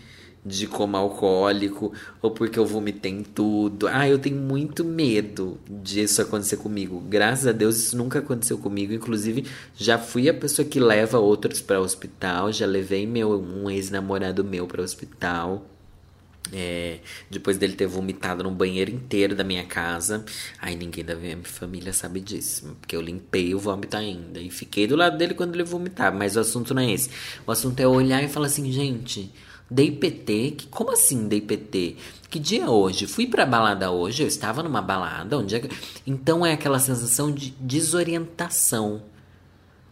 de 0.47 0.65
coma 0.65 0.97
alcoólico 0.97 1.91
ou 2.21 2.31
porque 2.31 2.57
eu 2.57 2.65
vomitei 2.65 3.11
em 3.11 3.23
tudo. 3.23 3.87
Ah, 3.87 4.07
eu 4.07 4.17
tenho 4.17 4.37
muito 4.37 4.83
medo 4.85 5.59
disso 5.69 6.21
acontecer 6.21 6.57
comigo. 6.57 7.01
Graças 7.01 7.47
a 7.47 7.51
Deus 7.51 7.77
isso 7.77 7.97
nunca 7.97 8.19
aconteceu 8.19 8.57
comigo. 8.57 8.93
Inclusive, 8.93 9.45
já 9.75 9.97
fui 9.97 10.29
a 10.29 10.33
pessoa 10.33 10.65
que 10.65 10.79
leva 10.79 11.19
outros 11.19 11.61
para 11.61 11.81
o 11.81 11.83
hospital, 11.83 12.51
já 12.51 12.65
levei 12.65 13.05
meu 13.05 13.31
um 13.31 13.69
ex-namorado 13.69 14.43
meu 14.43 14.65
para 14.65 14.81
o 14.81 14.85
hospital. 14.85 15.65
É, 16.53 16.99
depois 17.29 17.57
dele 17.57 17.73
ter 17.73 17.87
vomitado 17.87 18.43
no 18.43 18.51
banheiro 18.51 18.91
inteiro 18.91 19.35
da 19.35 19.43
minha 19.43 19.65
casa. 19.65 20.23
Aí 20.59 20.75
ninguém 20.75 21.03
da 21.03 21.15
minha 21.15 21.37
família 21.43 21.93
sabe 21.93 22.19
disso. 22.19 22.75
Porque 22.79 22.95
eu 22.95 23.01
limpei 23.01 23.53
o 23.53 23.59
vômito 23.59 23.97
ainda. 23.97 24.39
E 24.39 24.49
fiquei 24.49 24.87
do 24.87 24.95
lado 24.95 25.17
dele 25.17 25.33
quando 25.33 25.55
ele 25.55 25.63
vomitava. 25.63 26.15
Mas 26.15 26.35
o 26.35 26.39
assunto 26.39 26.73
não 26.73 26.81
é 26.81 26.91
esse. 26.91 27.09
O 27.45 27.51
assunto 27.51 27.79
é 27.79 27.87
olhar 27.87 28.23
e 28.23 28.27
falar 28.27 28.47
assim, 28.47 28.71
gente. 28.71 29.31
Dei 29.69 29.91
PT? 29.91 30.51
Que, 30.51 30.67
como 30.67 30.91
assim 30.91 31.27
dei 31.27 31.41
PT? 31.41 31.97
Que 32.29 32.39
dia 32.39 32.63
é 32.63 32.69
hoje? 32.69 33.05
Fui 33.05 33.27
pra 33.27 33.45
balada 33.45 33.91
hoje, 33.91 34.23
eu 34.23 34.27
estava 34.27 34.63
numa 34.63 34.81
balada. 34.81 35.37
Onde 35.37 35.55
é 35.55 35.59
que... 35.59 35.69
Então 36.05 36.45
é 36.45 36.53
aquela 36.53 36.79
sensação 36.79 37.31
de 37.31 37.51
desorientação. 37.59 39.03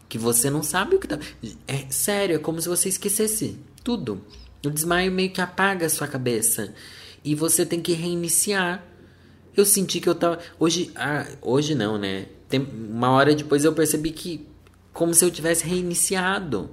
Que 0.07 0.17
você 0.17 0.49
não 0.49 0.63
sabe 0.63 0.95
o 0.95 0.99
que 0.99 1.07
tá. 1.07 1.19
É 1.67 1.85
sério, 1.89 2.35
é 2.35 2.39
como 2.39 2.61
se 2.61 2.69
você 2.69 2.87
esquecesse 2.87 3.59
tudo. 3.83 4.21
O 4.67 4.71
desmaio 4.71 5.11
meio 5.11 5.29
que 5.29 5.41
apaga 5.41 5.85
a 5.85 5.89
sua 5.89 6.07
cabeça. 6.07 6.73
E 7.23 7.33
você 7.33 7.65
tem 7.65 7.81
que 7.81 7.93
reiniciar. 7.93 8.83
Eu 9.55 9.65
senti 9.65 9.99
que 9.99 10.09
eu 10.09 10.15
tava. 10.15 10.39
Hoje. 10.59 10.91
Ah, 10.95 11.25
hoje 11.41 11.73
não, 11.73 11.97
né? 11.97 12.27
Tem... 12.47 12.59
Uma 12.61 13.11
hora 13.11 13.33
depois 13.33 13.65
eu 13.65 13.73
percebi 13.73 14.11
que. 14.11 14.47
Como 14.93 15.13
se 15.13 15.25
eu 15.25 15.31
tivesse 15.31 15.65
reiniciado. 15.65 16.69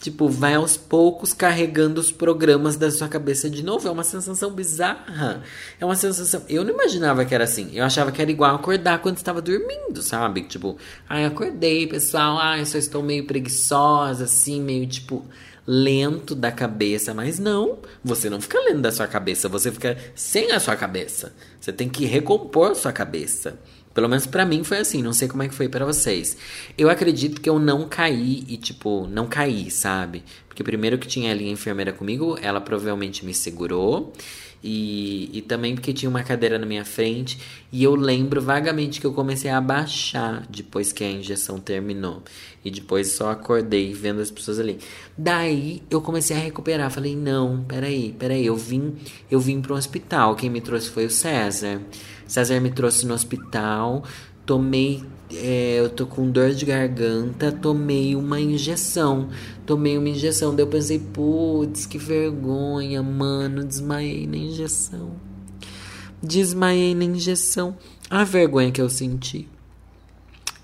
Tipo, 0.00 0.28
vai 0.28 0.54
aos 0.54 0.76
poucos 0.76 1.32
carregando 1.32 2.00
os 2.00 2.12
programas 2.12 2.76
da 2.76 2.88
sua 2.88 3.08
cabeça 3.08 3.50
de 3.50 3.64
novo. 3.64 3.88
É 3.88 3.90
uma 3.90 4.04
sensação 4.04 4.52
bizarra. 4.52 5.42
É 5.80 5.84
uma 5.84 5.96
sensação. 5.96 6.42
Eu 6.48 6.64
não 6.64 6.72
imaginava 6.72 7.24
que 7.24 7.34
era 7.34 7.44
assim. 7.44 7.70
Eu 7.72 7.84
achava 7.84 8.12
que 8.12 8.22
era 8.22 8.30
igual 8.30 8.54
acordar 8.54 9.00
quando 9.00 9.16
estava 9.16 9.42
dormindo, 9.42 10.00
sabe? 10.00 10.42
Tipo, 10.42 10.76
ai, 11.08 11.24
acordei, 11.24 11.88
pessoal. 11.88 12.38
Ai, 12.38 12.64
só 12.64 12.78
estou 12.78 13.02
meio 13.02 13.26
preguiçosa, 13.26 14.24
assim, 14.24 14.62
meio 14.62 14.86
tipo 14.86 15.26
lento 15.70 16.34
da 16.34 16.50
cabeça, 16.50 17.12
mas 17.12 17.38
não, 17.38 17.78
você 18.02 18.30
não 18.30 18.40
fica 18.40 18.58
lento 18.58 18.80
da 18.80 18.90
sua 18.90 19.06
cabeça, 19.06 19.50
você 19.50 19.70
fica 19.70 19.98
sem 20.14 20.50
a 20.50 20.58
sua 20.58 20.74
cabeça. 20.74 21.34
Você 21.60 21.70
tem 21.70 21.90
que 21.90 22.06
recompor 22.06 22.74
sua 22.74 22.90
cabeça. 22.90 23.58
Pelo 23.92 24.08
menos 24.08 24.24
para 24.24 24.46
mim 24.46 24.64
foi 24.64 24.78
assim, 24.78 25.02
não 25.02 25.12
sei 25.12 25.28
como 25.28 25.42
é 25.42 25.48
que 25.48 25.54
foi 25.54 25.68
para 25.68 25.84
vocês. 25.84 26.38
Eu 26.78 26.88
acredito 26.88 27.40
que 27.40 27.50
eu 27.50 27.58
não 27.58 27.86
caí 27.86 28.44
e 28.48 28.56
tipo, 28.56 29.06
não 29.08 29.26
caí, 29.26 29.70
sabe? 29.70 30.24
Porque 30.48 30.64
primeiro 30.64 30.96
que 30.96 31.06
tinha 31.06 31.30
ali 31.30 31.46
a 31.46 31.52
enfermeira 31.52 31.92
comigo, 31.92 32.38
ela 32.40 32.62
provavelmente 32.62 33.26
me 33.26 33.34
segurou. 33.34 34.12
E, 34.62 35.30
e 35.32 35.42
também 35.42 35.74
porque 35.74 35.92
tinha 35.92 36.10
uma 36.10 36.22
cadeira 36.22 36.58
na 36.58 36.66
minha 36.66 36.84
frente. 36.84 37.38
E 37.70 37.82
eu 37.82 37.94
lembro 37.94 38.40
vagamente 38.42 39.00
que 39.00 39.06
eu 39.06 39.12
comecei 39.12 39.50
a 39.50 39.58
abaixar 39.58 40.46
depois 40.48 40.92
que 40.92 41.04
a 41.04 41.10
injeção 41.10 41.60
terminou. 41.60 42.22
E 42.64 42.70
depois 42.70 43.12
só 43.12 43.30
acordei 43.30 43.92
vendo 43.92 44.20
as 44.20 44.30
pessoas 44.30 44.58
ali. 44.58 44.78
Daí 45.16 45.82
eu 45.90 46.00
comecei 46.00 46.36
a 46.36 46.40
recuperar. 46.40 46.90
Falei, 46.90 47.14
não, 47.14 47.64
peraí, 47.64 48.14
peraí. 48.18 48.44
Eu 48.44 48.56
vim, 48.56 48.96
eu 49.30 49.38
vim 49.38 49.60
para 49.60 49.74
hospital. 49.74 50.34
Quem 50.34 50.50
me 50.50 50.60
trouxe 50.60 50.90
foi 50.90 51.06
o 51.06 51.10
César. 51.10 51.80
César 52.26 52.60
me 52.60 52.70
trouxe 52.70 53.06
no 53.06 53.14
hospital. 53.14 54.04
Tomei 54.44 55.04
é, 55.32 55.78
eu 55.78 55.90
tô 55.90 56.06
com 56.06 56.30
dor 56.30 56.52
de 56.52 56.64
garganta, 56.64 57.52
tomei 57.52 58.16
uma 58.16 58.40
injeção. 58.40 59.28
Tomei 59.66 59.98
uma 59.98 60.08
injeção. 60.08 60.54
Daí 60.54 60.64
eu 60.64 60.68
pensei, 60.68 60.98
putz, 60.98 61.84
que 61.84 61.98
vergonha, 61.98 63.02
mano. 63.02 63.64
Desmaiei 63.64 64.26
na 64.26 64.36
injeção. 64.36 65.12
Desmaiei 66.22 66.94
na 66.94 67.04
injeção. 67.04 67.76
A 68.08 68.24
vergonha 68.24 68.72
que 68.72 68.80
eu 68.80 68.88
senti. 68.88 69.46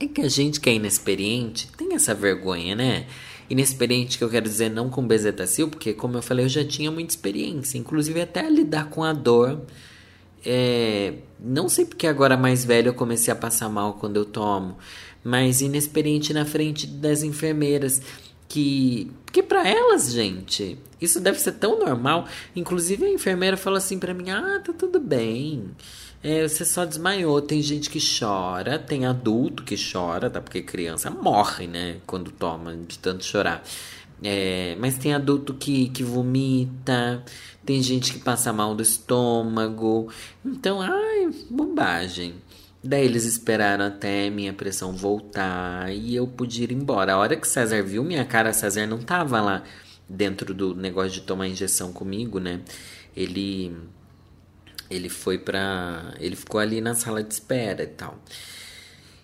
É 0.01 0.07
que 0.07 0.23
a 0.23 0.29
gente 0.29 0.61
que 0.61 0.71
é 0.71 0.75
inexperiente 0.75 1.69
tem 1.77 1.95
essa 1.95 2.15
vergonha, 2.15 2.75
né? 2.75 3.07
Inexperiente 3.49 4.17
que 4.17 4.25
eu 4.25 4.31
quero 4.31 4.47
dizer 4.47 4.71
não 4.71 4.89
com 4.89 5.07
bezetacil, 5.07 5.69
porque 5.69 5.93
como 5.93 6.17
eu 6.17 6.23
falei, 6.23 6.47
eu 6.47 6.49
já 6.49 6.65
tinha 6.65 6.91
muita 6.91 7.13
experiência, 7.13 7.77
inclusive 7.77 8.21
até 8.21 8.49
lidar 8.49 8.89
com 8.89 9.05
a 9.05 9.13
dor. 9.13 9.61
É, 10.45 11.15
não 11.41 11.69
sei 11.69 11.85
porque 11.85 12.07
agora 12.07 12.37
mais 12.37 12.65
velho 12.65 12.89
eu 12.89 12.95
comecei 12.95 13.33
a 13.33 13.37
passar 13.37 13.69
mal 13.69 13.95
quando 13.95 14.17
eu 14.17 14.25
tomo, 14.25 14.77
mas 15.23 15.61
inexperiente 15.61 16.33
na 16.33 16.45
frente 16.45 16.87
das 16.87 17.23
enfermeiras 17.23 18.03
que 18.49 19.11
que 19.33 19.43
para 19.43 19.69
elas, 19.69 20.13
gente, 20.13 20.79
isso 21.01 21.19
deve 21.19 21.41
ser 21.41 21.53
tão 21.53 21.77
normal. 21.81 22.29
Inclusive 22.55 23.05
a 23.05 23.11
enfermeira 23.11 23.57
falou 23.57 23.79
assim 23.79 23.99
para 23.99 24.15
mim: 24.15 24.31
"Ah, 24.31 24.61
tá 24.65 24.73
tudo 24.73 25.01
bem. 25.01 25.71
É, 26.23 26.49
você 26.49 26.65
só 26.65 26.87
desmaiou. 26.87 27.43
Tem 27.43 27.61
gente 27.61 27.91
que 27.91 27.99
chora, 28.01 28.79
tem 28.79 29.05
adulto 29.05 29.63
que 29.63 29.77
chora, 29.77 30.31
tá? 30.31 30.41
Porque 30.41 30.63
criança 30.63 31.11
morre, 31.11 31.67
né? 31.67 31.99
Quando 32.07 32.31
toma 32.31 32.75
de 32.77 32.99
tanto 32.99 33.25
chorar. 33.25 33.63
É, 34.23 34.75
mas 34.81 34.97
tem 34.97 35.13
adulto 35.13 35.53
que, 35.53 35.91
que 35.91 36.03
vomita, 36.03 37.23
tem 37.65 37.83
gente 37.83 38.13
que 38.13 38.19
passa 38.19 38.53
mal 38.53 38.75
do 38.75 38.83
estômago. 38.83 40.11
Então, 40.45 40.81
ai, 40.81 41.31
bobagem. 41.51 42.35
Daí 42.83 43.05
eles 43.05 43.25
esperaram 43.25 43.87
até 43.87 44.29
minha 44.29 44.53
pressão 44.53 44.93
voltar 44.93 45.91
e 45.91 46.15
eu 46.15 46.27
pude 46.27 46.63
ir 46.63 46.73
embora. 46.73 47.15
A 47.15 47.19
hora 47.19 47.37
que 47.37 47.49
César 47.49 47.83
viu 47.83 48.05
minha 48.05 48.25
cara, 48.25 48.53
César 48.53 48.87
não 48.87 48.99
tava 48.99 49.41
lá 49.41 49.63
dentro 50.09 50.53
do 50.53 50.75
negócio 50.75 51.13
de 51.13 51.23
tomar 51.23 51.49
injeção 51.49 51.93
comigo, 51.93 52.39
né? 52.39 52.61
Ele 53.17 53.75
ele 54.91 55.09
foi 55.09 55.39
pra. 55.39 56.15
Ele 56.21 56.37
ficou 56.37 56.61
ali 56.61 56.81
na 56.81 56.95
sala 56.95 57.23
de 57.23 57.33
espera 57.33 57.83
e 57.83 57.87
tal. 57.87 58.19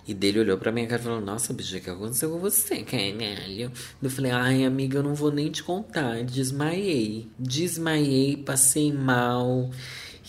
E 0.06 0.14
dele 0.14 0.40
olhou 0.40 0.58
pra 0.58 0.72
minha 0.72 0.86
cara 0.86 1.00
e 1.00 1.04
falou: 1.04 1.20
Nossa, 1.20 1.52
bicho, 1.52 1.76
o 1.76 1.80
que 1.80 1.90
aconteceu 1.90 2.30
com 2.30 2.38
você, 2.38 2.82
caralho? 2.82 3.70
Eu 4.02 4.10
falei: 4.10 4.30
Ai, 4.32 4.64
amiga, 4.64 4.98
eu 4.98 5.02
não 5.02 5.14
vou 5.14 5.30
nem 5.30 5.50
te 5.50 5.62
contar. 5.62 6.24
Desmaiei. 6.24 7.28
Desmaiei, 7.38 8.36
passei 8.36 8.92
mal. 8.92 9.70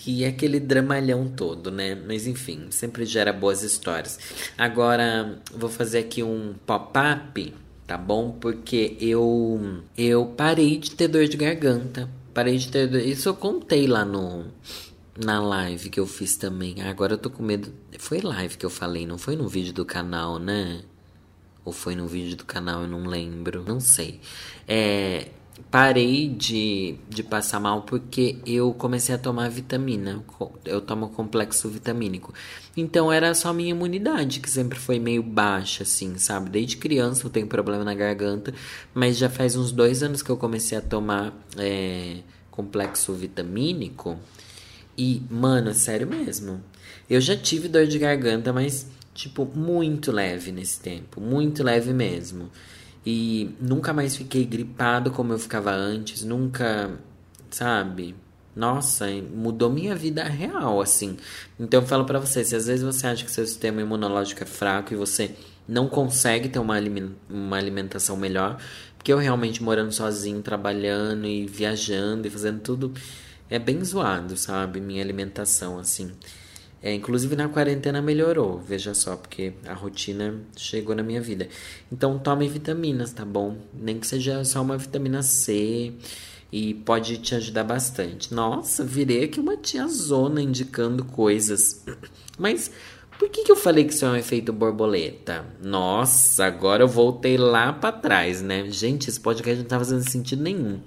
E 0.06 0.24
aquele 0.24 0.58
dramalhão 0.58 1.28
todo, 1.28 1.70
né? 1.70 1.94
Mas 1.94 2.26
enfim, 2.26 2.66
sempre 2.70 3.04
gera 3.04 3.32
boas 3.32 3.62
histórias. 3.62 4.18
Agora, 4.58 5.38
vou 5.54 5.68
fazer 5.68 6.00
aqui 6.00 6.22
um 6.22 6.54
pop-up, 6.66 7.54
tá 7.86 7.96
bom? 7.96 8.32
Porque 8.32 8.96
eu 9.00 9.80
eu 9.96 10.26
parei 10.26 10.78
de 10.78 10.90
ter 10.92 11.08
dor 11.08 11.26
de 11.26 11.36
garganta. 11.36 12.08
Parei 12.34 12.56
de 12.56 12.68
ter 12.68 12.88
dor. 12.88 13.00
Isso 13.00 13.28
eu 13.28 13.34
contei 13.34 13.86
lá 13.86 14.04
no 14.04 14.46
na 15.16 15.40
live 15.40 15.90
que 15.90 16.00
eu 16.00 16.06
fiz 16.06 16.36
também. 16.36 16.76
Ah, 16.80 16.90
agora 16.90 17.14
eu 17.14 17.18
tô 17.18 17.30
com 17.30 17.42
medo. 17.42 17.72
Foi 17.98 18.20
live 18.20 18.56
que 18.56 18.66
eu 18.66 18.70
falei, 18.70 19.06
não 19.06 19.18
foi 19.18 19.36
no 19.36 19.48
vídeo 19.48 19.72
do 19.72 19.84
canal, 19.84 20.38
né? 20.38 20.82
Ou 21.64 21.72
foi 21.72 21.94
no 21.94 22.06
vídeo 22.06 22.36
do 22.36 22.44
canal, 22.44 22.82
eu 22.82 22.88
não 22.88 23.04
lembro. 23.04 23.62
Não 23.62 23.78
sei. 23.78 24.20
É, 24.66 25.28
parei 25.70 26.28
de, 26.28 26.96
de 27.08 27.22
passar 27.22 27.60
mal 27.60 27.82
porque 27.82 28.38
eu 28.46 28.72
comecei 28.74 29.14
a 29.14 29.18
tomar 29.18 29.48
vitamina. 29.48 30.24
Eu 30.64 30.80
tomo 30.80 31.10
complexo 31.10 31.68
vitamínico. 31.68 32.32
Então 32.76 33.12
era 33.12 33.34
só 33.34 33.52
minha 33.52 33.70
imunidade, 33.70 34.40
que 34.40 34.50
sempre 34.50 34.78
foi 34.78 34.98
meio 34.98 35.22
baixa, 35.22 35.82
assim, 35.82 36.16
sabe? 36.18 36.50
Desde 36.50 36.76
criança 36.76 37.26
eu 37.26 37.30
tenho 37.30 37.46
problema 37.46 37.84
na 37.84 37.94
garganta, 37.94 38.52
mas 38.94 39.16
já 39.18 39.28
faz 39.28 39.56
uns 39.56 39.70
dois 39.72 40.02
anos 40.02 40.22
que 40.22 40.30
eu 40.30 40.36
comecei 40.36 40.78
a 40.78 40.80
tomar 40.82 41.32
é, 41.56 42.18
complexo 42.50 43.12
vitamínico. 43.12 44.18
E, 44.96 45.22
mano, 45.30 45.72
sério 45.74 46.06
mesmo. 46.06 46.62
Eu 47.08 47.20
já 47.20 47.36
tive 47.36 47.68
dor 47.68 47.86
de 47.86 47.98
garganta, 47.98 48.52
mas, 48.52 48.86
tipo, 49.14 49.44
muito 49.46 50.12
leve 50.12 50.52
nesse 50.52 50.80
tempo. 50.80 51.20
Muito 51.20 51.62
leve 51.62 51.92
mesmo. 51.92 52.50
E 53.04 53.50
nunca 53.60 53.92
mais 53.92 54.16
fiquei 54.16 54.44
gripado 54.44 55.10
como 55.10 55.32
eu 55.32 55.38
ficava 55.38 55.72
antes. 55.72 56.22
Nunca, 56.22 56.90
sabe? 57.50 58.14
Nossa, 58.54 59.06
mudou 59.34 59.70
minha 59.70 59.94
vida 59.96 60.24
real, 60.24 60.80
assim. 60.80 61.16
Então 61.58 61.80
eu 61.80 61.86
falo 61.86 62.04
para 62.04 62.18
você, 62.20 62.44
se 62.44 62.54
às 62.54 62.66
vezes 62.66 62.84
você 62.84 63.06
acha 63.06 63.24
que 63.24 63.30
seu 63.30 63.46
sistema 63.46 63.80
imunológico 63.80 64.42
é 64.42 64.46
fraco 64.46 64.92
e 64.92 64.96
você 64.96 65.34
não 65.66 65.88
consegue 65.88 66.48
ter 66.50 66.58
uma, 66.58 66.76
uma 67.30 67.56
alimentação 67.56 68.16
melhor, 68.16 68.58
porque 68.98 69.12
eu 69.12 69.16
realmente 69.16 69.62
morando 69.62 69.90
sozinho, 69.90 70.42
trabalhando 70.42 71.26
e 71.26 71.46
viajando 71.46 72.26
e 72.26 72.30
fazendo 72.30 72.60
tudo 72.60 72.92
é 73.52 73.58
bem 73.58 73.84
zoado, 73.84 74.34
sabe? 74.34 74.80
Minha 74.80 75.02
alimentação, 75.02 75.78
assim. 75.78 76.10
É, 76.82 76.94
inclusive 76.94 77.36
na 77.36 77.48
quarentena 77.50 78.00
melhorou, 78.00 78.58
veja 78.58 78.94
só, 78.94 79.14
porque 79.14 79.52
a 79.66 79.74
rotina 79.74 80.40
chegou 80.56 80.96
na 80.96 81.02
minha 81.02 81.20
vida. 81.20 81.46
Então 81.92 82.18
tome 82.18 82.48
vitaminas, 82.48 83.12
tá 83.12 83.26
bom? 83.26 83.58
Nem 83.74 84.00
que 84.00 84.06
seja 84.06 84.42
só 84.42 84.62
uma 84.62 84.78
vitamina 84.78 85.22
C 85.22 85.92
e 86.50 86.72
pode 86.74 87.18
te 87.18 87.34
ajudar 87.34 87.64
bastante. 87.64 88.32
Nossa, 88.32 88.84
virei 88.84 89.24
aqui 89.24 89.38
uma 89.38 89.56
tia 89.56 89.86
zona 89.86 90.40
indicando 90.40 91.04
coisas. 91.04 91.84
Mas 92.38 92.70
por 93.18 93.28
que, 93.28 93.44
que 93.44 93.52
eu 93.52 93.56
falei 93.56 93.84
que 93.84 93.92
isso 93.92 94.06
é 94.06 94.08
um 94.08 94.16
efeito 94.16 94.50
borboleta? 94.50 95.44
Nossa, 95.62 96.46
agora 96.46 96.82
eu 96.82 96.88
voltei 96.88 97.36
lá 97.36 97.70
para 97.70 97.92
trás, 97.92 98.40
né? 98.40 98.68
Gente, 98.70 99.10
esse 99.10 99.20
podcast 99.20 99.60
não 99.60 99.68
tá 99.68 99.78
fazendo 99.78 100.08
sentido 100.08 100.42
nenhum 100.42 100.80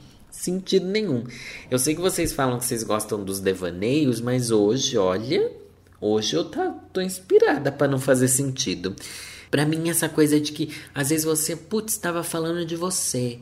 sentido 0.46 0.86
nenhum. 0.86 1.24
Eu 1.70 1.78
sei 1.78 1.96
que 1.96 2.02
vocês 2.02 2.32
falam 2.32 2.58
que 2.58 2.66
vocês 2.66 2.84
gostam 2.84 3.24
dos 3.24 3.40
devaneios, 3.40 4.22
mas 4.22 4.52
hoje, 4.52 4.98
olha, 4.98 5.52
hoje 6.00 6.36
eu 6.36 6.46
tá, 6.46 6.70
tô 6.94 7.02
inspirada 7.02 7.72
para 7.72 7.88
não 7.88 8.00
fazer 8.00 8.28
sentido. 8.28 8.96
Para 9.52 9.66
mim 9.66 9.90
essa 9.90 10.08
coisa 10.08 10.40
de 10.40 10.52
que 10.52 10.76
às 10.94 11.10
vezes 11.10 11.26
você, 11.26 11.56
putz, 11.56 11.94
estava 11.94 12.24
falando 12.24 12.66
de 12.66 12.76
você 12.76 13.40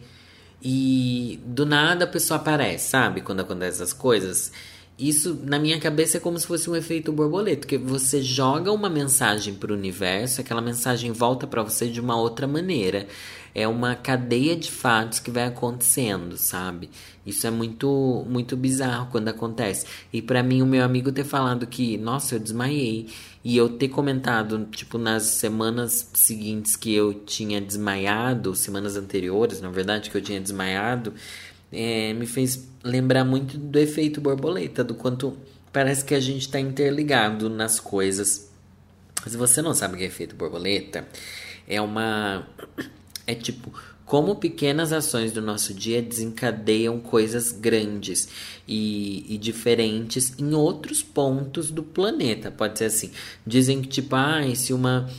e 0.62 1.39
do 1.45 1.66
nada 1.66 2.06
a 2.06 2.08
pessoa 2.08 2.39
aparece, 2.39 2.89
sabe? 2.89 3.22
Quando 3.22 3.41
acontece 3.41 3.82
essas 3.82 3.93
coisas. 3.93 4.51
Isso, 4.98 5.39
na 5.44 5.58
minha 5.58 5.80
cabeça, 5.80 6.18
é 6.18 6.20
como 6.20 6.38
se 6.38 6.46
fosse 6.46 6.70
um 6.70 6.76
efeito 6.76 7.12
borboleta, 7.12 7.62
porque 7.62 7.78
você 7.78 8.22
joga 8.22 8.72
uma 8.72 8.89
mensagem 8.89 9.56
para 9.56 9.72
o 9.72 9.76
universo, 9.76 10.39
aquela 10.39 10.62
mensagem 10.62 11.12
volta 11.12 11.48
para 11.48 11.64
você 11.64 11.89
de 11.89 12.00
uma 12.00 12.16
outra 12.16 12.48
maneira 12.48 13.08
é 13.56 13.68
uma 13.68 13.96
cadeia 13.96 14.56
de 14.56 14.72
fatos 14.72 15.20
que 15.20 15.30
vai 15.30 15.46
acontecendo, 15.46 16.38
sabe? 16.38 16.89
Isso 17.26 17.46
é 17.46 17.52
muito 17.52 18.26
muito 18.28 18.58
bizarro 18.58 19.10
quando 19.12 19.28
acontece. 19.28 19.86
E 20.12 20.22
para 20.22 20.41
mim 20.41 20.62
o 20.62 20.66
meu 20.66 20.84
amigo 20.84 21.12
ter 21.12 21.24
falado 21.24 21.68
que, 21.68 21.98
nossa, 21.98 22.36
eu 22.36 22.39
desmaiei 22.39 23.08
e 23.44 23.56
eu 23.58 23.70
ter 23.70 23.89
comentado, 23.89 24.66
tipo, 24.72 24.98
nas 24.98 25.24
semanas 25.24 26.10
seguintes 26.14 26.76
que 26.76 26.94
eu 26.94 27.14
tinha 27.14 27.62
desmaiado, 27.62 28.56
semanas 28.56 28.96
anteriores, 28.96 29.62
na 29.62 29.70
verdade, 29.70 30.10
que 30.10 30.18
eu 30.18 30.22
tinha 30.22 30.39
desmaiado, 30.39 31.14
é, 31.74 32.13
me 32.13 32.26
fez 32.26 32.67
lembrar 32.84 33.24
muito 33.26 33.57
do 33.57 33.80
efeito 33.80 34.21
borboleta, 34.21 34.84
do 34.84 34.93
quanto 34.93 35.36
parece 35.71 36.05
que 36.05 36.13
a 36.13 36.19
gente 36.19 36.41
está 36.41 36.59
interligado 36.59 37.49
nas 37.49 37.80
coisas. 37.80 38.51
Se 39.26 39.36
você 39.36 39.61
não 39.61 39.74
sabe 39.74 39.95
o 39.95 39.97
que 39.97 40.03
é 40.03 40.07
efeito 40.07 40.36
borboleta, 40.36 41.07
é 41.67 41.82
uma 41.82 42.47
é 43.26 43.34
tipo, 43.34 43.74
como 44.05 44.36
pequenas 44.36 44.91
ações 44.91 45.32
do 45.32 45.41
nosso 45.41 45.74
dia 45.74 46.01
desencadeiam 46.01 46.99
coisas 46.99 47.51
grandes 47.51 48.28
e, 48.67 49.26
e, 49.34 49.38
diferentes 49.38 50.38
em 50.38 50.53
outros 50.53 51.01
pontos 51.01 51.71
do 51.71 51.82
planeta. 51.82 52.51
Pode 52.51 52.78
ser 52.78 52.86
assim. 52.86 53.11
Dizem 53.47 53.82
que, 53.82 53.88
tipo, 53.88 54.15
ah, 54.15 54.41
se 54.55 54.74
uma 54.74 55.09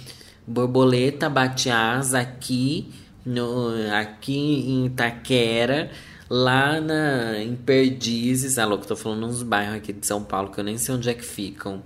borboleta 0.46 1.30
bate 1.30 1.70
asa 1.70 2.20
aqui, 2.20 2.90
no, 3.24 3.72
aqui 3.92 4.36
em 4.36 4.86
Itaquera, 4.86 5.90
lá 6.34 6.80
na, 6.80 7.38
em 7.38 7.54
Perdizes, 7.54 8.58
ah, 8.58 8.66
louco, 8.66 8.84
tô 8.84 8.96
falando 8.96 9.24
uns 9.26 9.44
bairros 9.44 9.76
aqui 9.76 9.92
de 9.92 10.04
São 10.04 10.24
Paulo 10.24 10.50
que 10.50 10.58
eu 10.58 10.64
nem 10.64 10.76
sei 10.76 10.96
onde 10.96 11.08
é 11.08 11.14
que 11.14 11.24
ficam. 11.24 11.80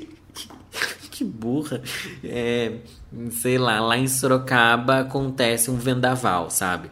que 1.10 1.24
burra. 1.24 1.80
É, 2.22 2.74
sei 3.30 3.56
lá, 3.56 3.80
lá 3.80 3.96
em 3.96 4.06
Sorocaba 4.06 5.00
acontece 5.00 5.70
um 5.70 5.76
vendaval, 5.76 6.50
sabe? 6.50 6.90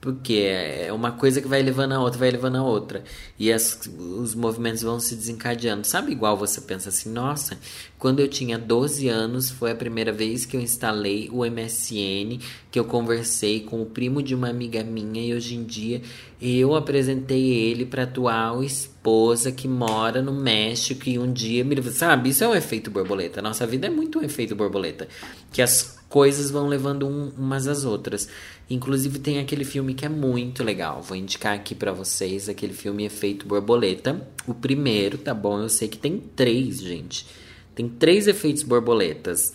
Porque 0.00 0.32
é 0.34 0.90
uma 0.92 1.12
coisa 1.12 1.42
que 1.42 1.48
vai 1.48 1.62
levando 1.62 1.92
a 1.92 2.00
outra, 2.00 2.18
vai 2.18 2.30
levando 2.30 2.56
a 2.56 2.62
outra. 2.62 3.04
E 3.38 3.52
as, 3.52 3.78
os 3.98 4.34
movimentos 4.34 4.80
vão 4.80 4.98
se 4.98 5.14
desencadeando. 5.14 5.86
Sabe 5.86 6.10
igual 6.12 6.38
você 6.38 6.62
pensa 6.62 6.88
assim, 6.88 7.10
nossa, 7.10 7.58
quando 7.98 8.20
eu 8.20 8.26
tinha 8.26 8.58
12 8.58 9.08
anos 9.08 9.50
foi 9.50 9.72
a 9.72 9.74
primeira 9.74 10.10
vez 10.10 10.46
que 10.46 10.56
eu 10.56 10.60
instalei 10.60 11.28
o 11.30 11.44
MSN, 11.44 12.38
que 12.70 12.80
eu 12.80 12.84
conversei 12.86 13.60
com 13.60 13.82
o 13.82 13.86
primo 13.86 14.22
de 14.22 14.34
uma 14.34 14.48
amiga 14.48 14.82
minha 14.82 15.22
e 15.22 15.34
hoje 15.34 15.54
em 15.54 15.64
dia 15.64 16.00
eu 16.40 16.74
apresentei 16.74 17.50
ele 17.50 17.84
para 17.84 18.04
atual 18.04 18.64
esposa 18.64 19.52
que 19.52 19.68
mora 19.68 20.22
no 20.22 20.32
México 20.32 21.10
e 21.10 21.18
um 21.18 21.30
dia 21.30 21.62
sabe, 21.92 22.30
isso 22.30 22.42
é 22.42 22.48
um 22.48 22.54
efeito 22.54 22.90
borboleta. 22.90 23.42
Nossa 23.42 23.66
vida 23.66 23.86
é 23.86 23.90
muito 23.90 24.18
um 24.18 24.22
efeito 24.22 24.56
borboleta, 24.56 25.06
que 25.52 25.60
as 25.60 25.99
coisas 26.10 26.50
vão 26.50 26.66
levando 26.66 27.06
um, 27.06 27.30
umas 27.38 27.66
às 27.66 27.84
outras. 27.84 28.28
Inclusive 28.68 29.20
tem 29.20 29.38
aquele 29.38 29.64
filme 29.64 29.94
que 29.94 30.04
é 30.04 30.08
muito 30.08 30.62
legal. 30.62 31.00
Vou 31.00 31.16
indicar 31.16 31.54
aqui 31.54 31.74
para 31.74 31.92
vocês 31.92 32.48
aquele 32.48 32.74
filme 32.74 33.06
Efeito 33.06 33.46
Borboleta. 33.46 34.28
O 34.46 34.52
primeiro, 34.52 35.16
tá 35.16 35.32
bom? 35.32 35.60
Eu 35.60 35.68
sei 35.68 35.88
que 35.88 35.96
tem 35.96 36.18
três, 36.18 36.80
gente. 36.80 37.26
Tem 37.74 37.88
três 37.88 38.26
efeitos 38.26 38.64
borboletas. 38.64 39.54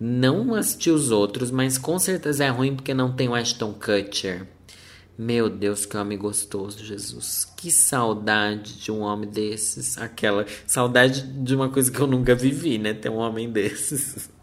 Não 0.00 0.54
assisti 0.54 0.90
os 0.90 1.10
outros, 1.10 1.50
mas 1.50 1.76
com 1.76 1.98
certeza 1.98 2.44
é 2.44 2.48
ruim 2.48 2.74
porque 2.74 2.94
não 2.94 3.12
tem 3.12 3.28
o 3.28 3.34
Ashton 3.34 3.74
Kutcher. 3.74 4.46
Meu 5.18 5.50
Deus, 5.50 5.84
que 5.84 5.96
homem 5.96 6.16
gostoso, 6.16 6.82
Jesus. 6.84 7.46
Que 7.56 7.70
saudade 7.70 8.80
de 8.80 8.90
um 8.90 9.00
homem 9.00 9.28
desses. 9.28 9.98
Aquela 9.98 10.46
saudade 10.66 11.22
de 11.22 11.54
uma 11.54 11.68
coisa 11.68 11.90
que 11.90 12.00
eu 12.00 12.06
nunca 12.06 12.34
vivi, 12.34 12.78
né? 12.78 12.94
Ter 12.94 13.10
um 13.10 13.18
homem 13.18 13.50
desses. 13.50 14.30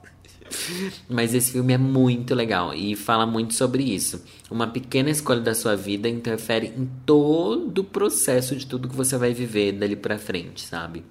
Mas 1.08 1.34
esse 1.34 1.52
filme 1.52 1.74
é 1.74 1.78
muito 1.78 2.34
legal 2.34 2.74
e 2.74 2.96
fala 2.96 3.26
muito 3.26 3.54
sobre 3.54 3.84
isso. 3.84 4.24
Uma 4.50 4.68
pequena 4.68 5.10
escolha 5.10 5.42
da 5.42 5.54
sua 5.54 5.76
vida 5.76 6.08
interfere 6.08 6.68
em 6.68 6.90
todo 7.06 7.80
o 7.80 7.84
processo 7.84 8.56
de 8.56 8.66
tudo 8.66 8.88
que 8.88 8.96
você 8.96 9.18
vai 9.18 9.34
viver 9.34 9.74
dali 9.74 9.96
pra 9.96 10.18
frente, 10.18 10.62
sabe? 10.62 11.04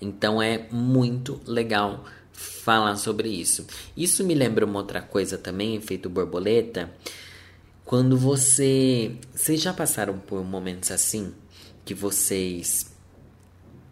Então 0.00 0.42
é 0.42 0.66
muito 0.70 1.40
legal 1.46 2.04
falar 2.32 2.96
sobre 2.96 3.28
isso. 3.28 3.66
Isso 3.96 4.24
me 4.24 4.34
lembra 4.34 4.64
uma 4.64 4.78
outra 4.78 5.00
coisa 5.00 5.38
também, 5.38 5.76
efeito 5.76 6.08
borboleta 6.08 6.92
quando 7.84 8.16
você. 8.16 9.16
Vocês 9.34 9.60
já 9.60 9.72
passaram 9.72 10.18
por 10.18 10.42
momentos 10.44 10.90
assim? 10.90 11.32
Que 11.84 11.94
vocês 11.94 12.91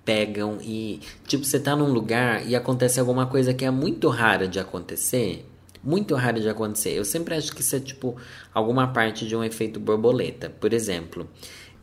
pegam 0.04 0.58
e. 0.62 1.00
Tipo, 1.26 1.44
você 1.44 1.58
tá 1.58 1.76
num 1.76 1.92
lugar 1.92 2.46
e 2.46 2.56
acontece 2.56 2.98
alguma 3.00 3.26
coisa 3.26 3.54
que 3.54 3.64
é 3.64 3.70
muito 3.70 4.08
rara 4.08 4.48
de 4.48 4.58
acontecer. 4.58 5.46
Muito 5.82 6.14
rara 6.14 6.40
de 6.40 6.48
acontecer. 6.48 6.90
Eu 6.90 7.04
sempre 7.04 7.34
acho 7.34 7.54
que 7.54 7.62
isso 7.62 7.74
é 7.74 7.80
tipo 7.80 8.16
alguma 8.52 8.88
parte 8.88 9.26
de 9.26 9.34
um 9.34 9.42
efeito 9.42 9.80
borboleta. 9.80 10.50
Por 10.50 10.72
exemplo, 10.72 11.28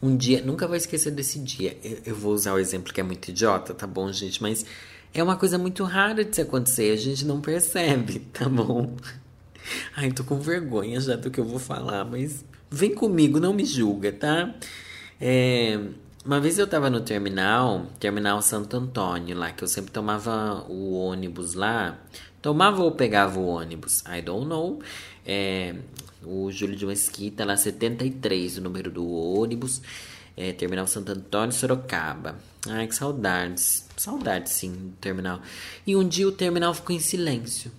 um 0.01 0.15
dia. 0.15 0.41
Nunca 0.41 0.67
vou 0.67 0.75
esquecer 0.75 1.11
desse 1.11 1.39
dia. 1.39 1.77
Eu, 1.83 1.97
eu 2.07 2.15
vou 2.15 2.33
usar 2.33 2.53
o 2.53 2.59
exemplo 2.59 2.93
que 2.93 3.01
é 3.01 3.03
muito 3.03 3.29
idiota, 3.29 3.73
tá 3.73 3.87
bom, 3.87 4.11
gente? 4.11 4.41
Mas 4.41 4.65
é 5.13 5.23
uma 5.23 5.35
coisa 5.35 5.57
muito 5.57 5.83
rara 5.83 6.23
de 6.23 6.35
se 6.35 6.41
acontecer. 6.41 6.91
A 6.91 6.95
gente 6.95 7.25
não 7.25 7.41
percebe, 7.41 8.19
tá 8.33 8.47
bom? 8.47 8.95
Ai, 9.95 10.11
tô 10.11 10.23
com 10.23 10.39
vergonha 10.39 10.99
já 10.99 11.15
do 11.15 11.29
que 11.29 11.39
eu 11.39 11.45
vou 11.45 11.59
falar, 11.59 12.05
mas 12.05 12.45
vem 12.69 12.93
comigo, 12.93 13.39
não 13.39 13.53
me 13.53 13.65
julga, 13.65 14.11
tá? 14.11 14.55
É, 15.19 15.79
uma 16.27 16.41
vez 16.41 16.59
eu 16.59 16.67
tava 16.67 16.89
no 16.89 16.99
terminal, 16.99 17.85
terminal 17.99 18.41
Santo 18.41 18.75
Antônio, 18.75 19.37
lá, 19.37 19.53
que 19.53 19.63
eu 19.63 19.67
sempre 19.67 19.91
tomava 19.91 20.65
o 20.67 20.93
ônibus 20.93 21.53
lá. 21.53 21.97
Tomava 22.41 22.83
ou 22.83 22.91
pegava 22.91 23.39
o 23.39 23.47
ônibus? 23.47 24.03
I 24.05 24.21
don't 24.21 24.45
know. 24.45 24.81
É, 25.25 25.73
o 26.21 26.51
Júlio 26.51 26.75
de 26.75 26.85
Mesquita, 26.85 27.45
lá 27.45 27.55
73, 27.55 28.57
o 28.57 28.61
número 28.61 28.91
do 28.91 29.09
ônibus. 29.09 29.81
É, 30.35 30.51
terminal 30.51 30.85
Santo 30.85 31.13
Antônio, 31.13 31.53
Sorocaba. 31.53 32.35
Ai, 32.67 32.87
que 32.87 32.95
saudades. 32.95 33.87
Saudades, 33.95 34.51
sim, 34.51 34.73
do 34.73 34.97
terminal. 34.97 35.41
E 35.85 35.95
um 35.95 36.05
dia 36.05 36.27
o 36.27 36.31
terminal 36.31 36.73
ficou 36.73 36.93
em 36.93 36.99
silêncio. 36.99 37.71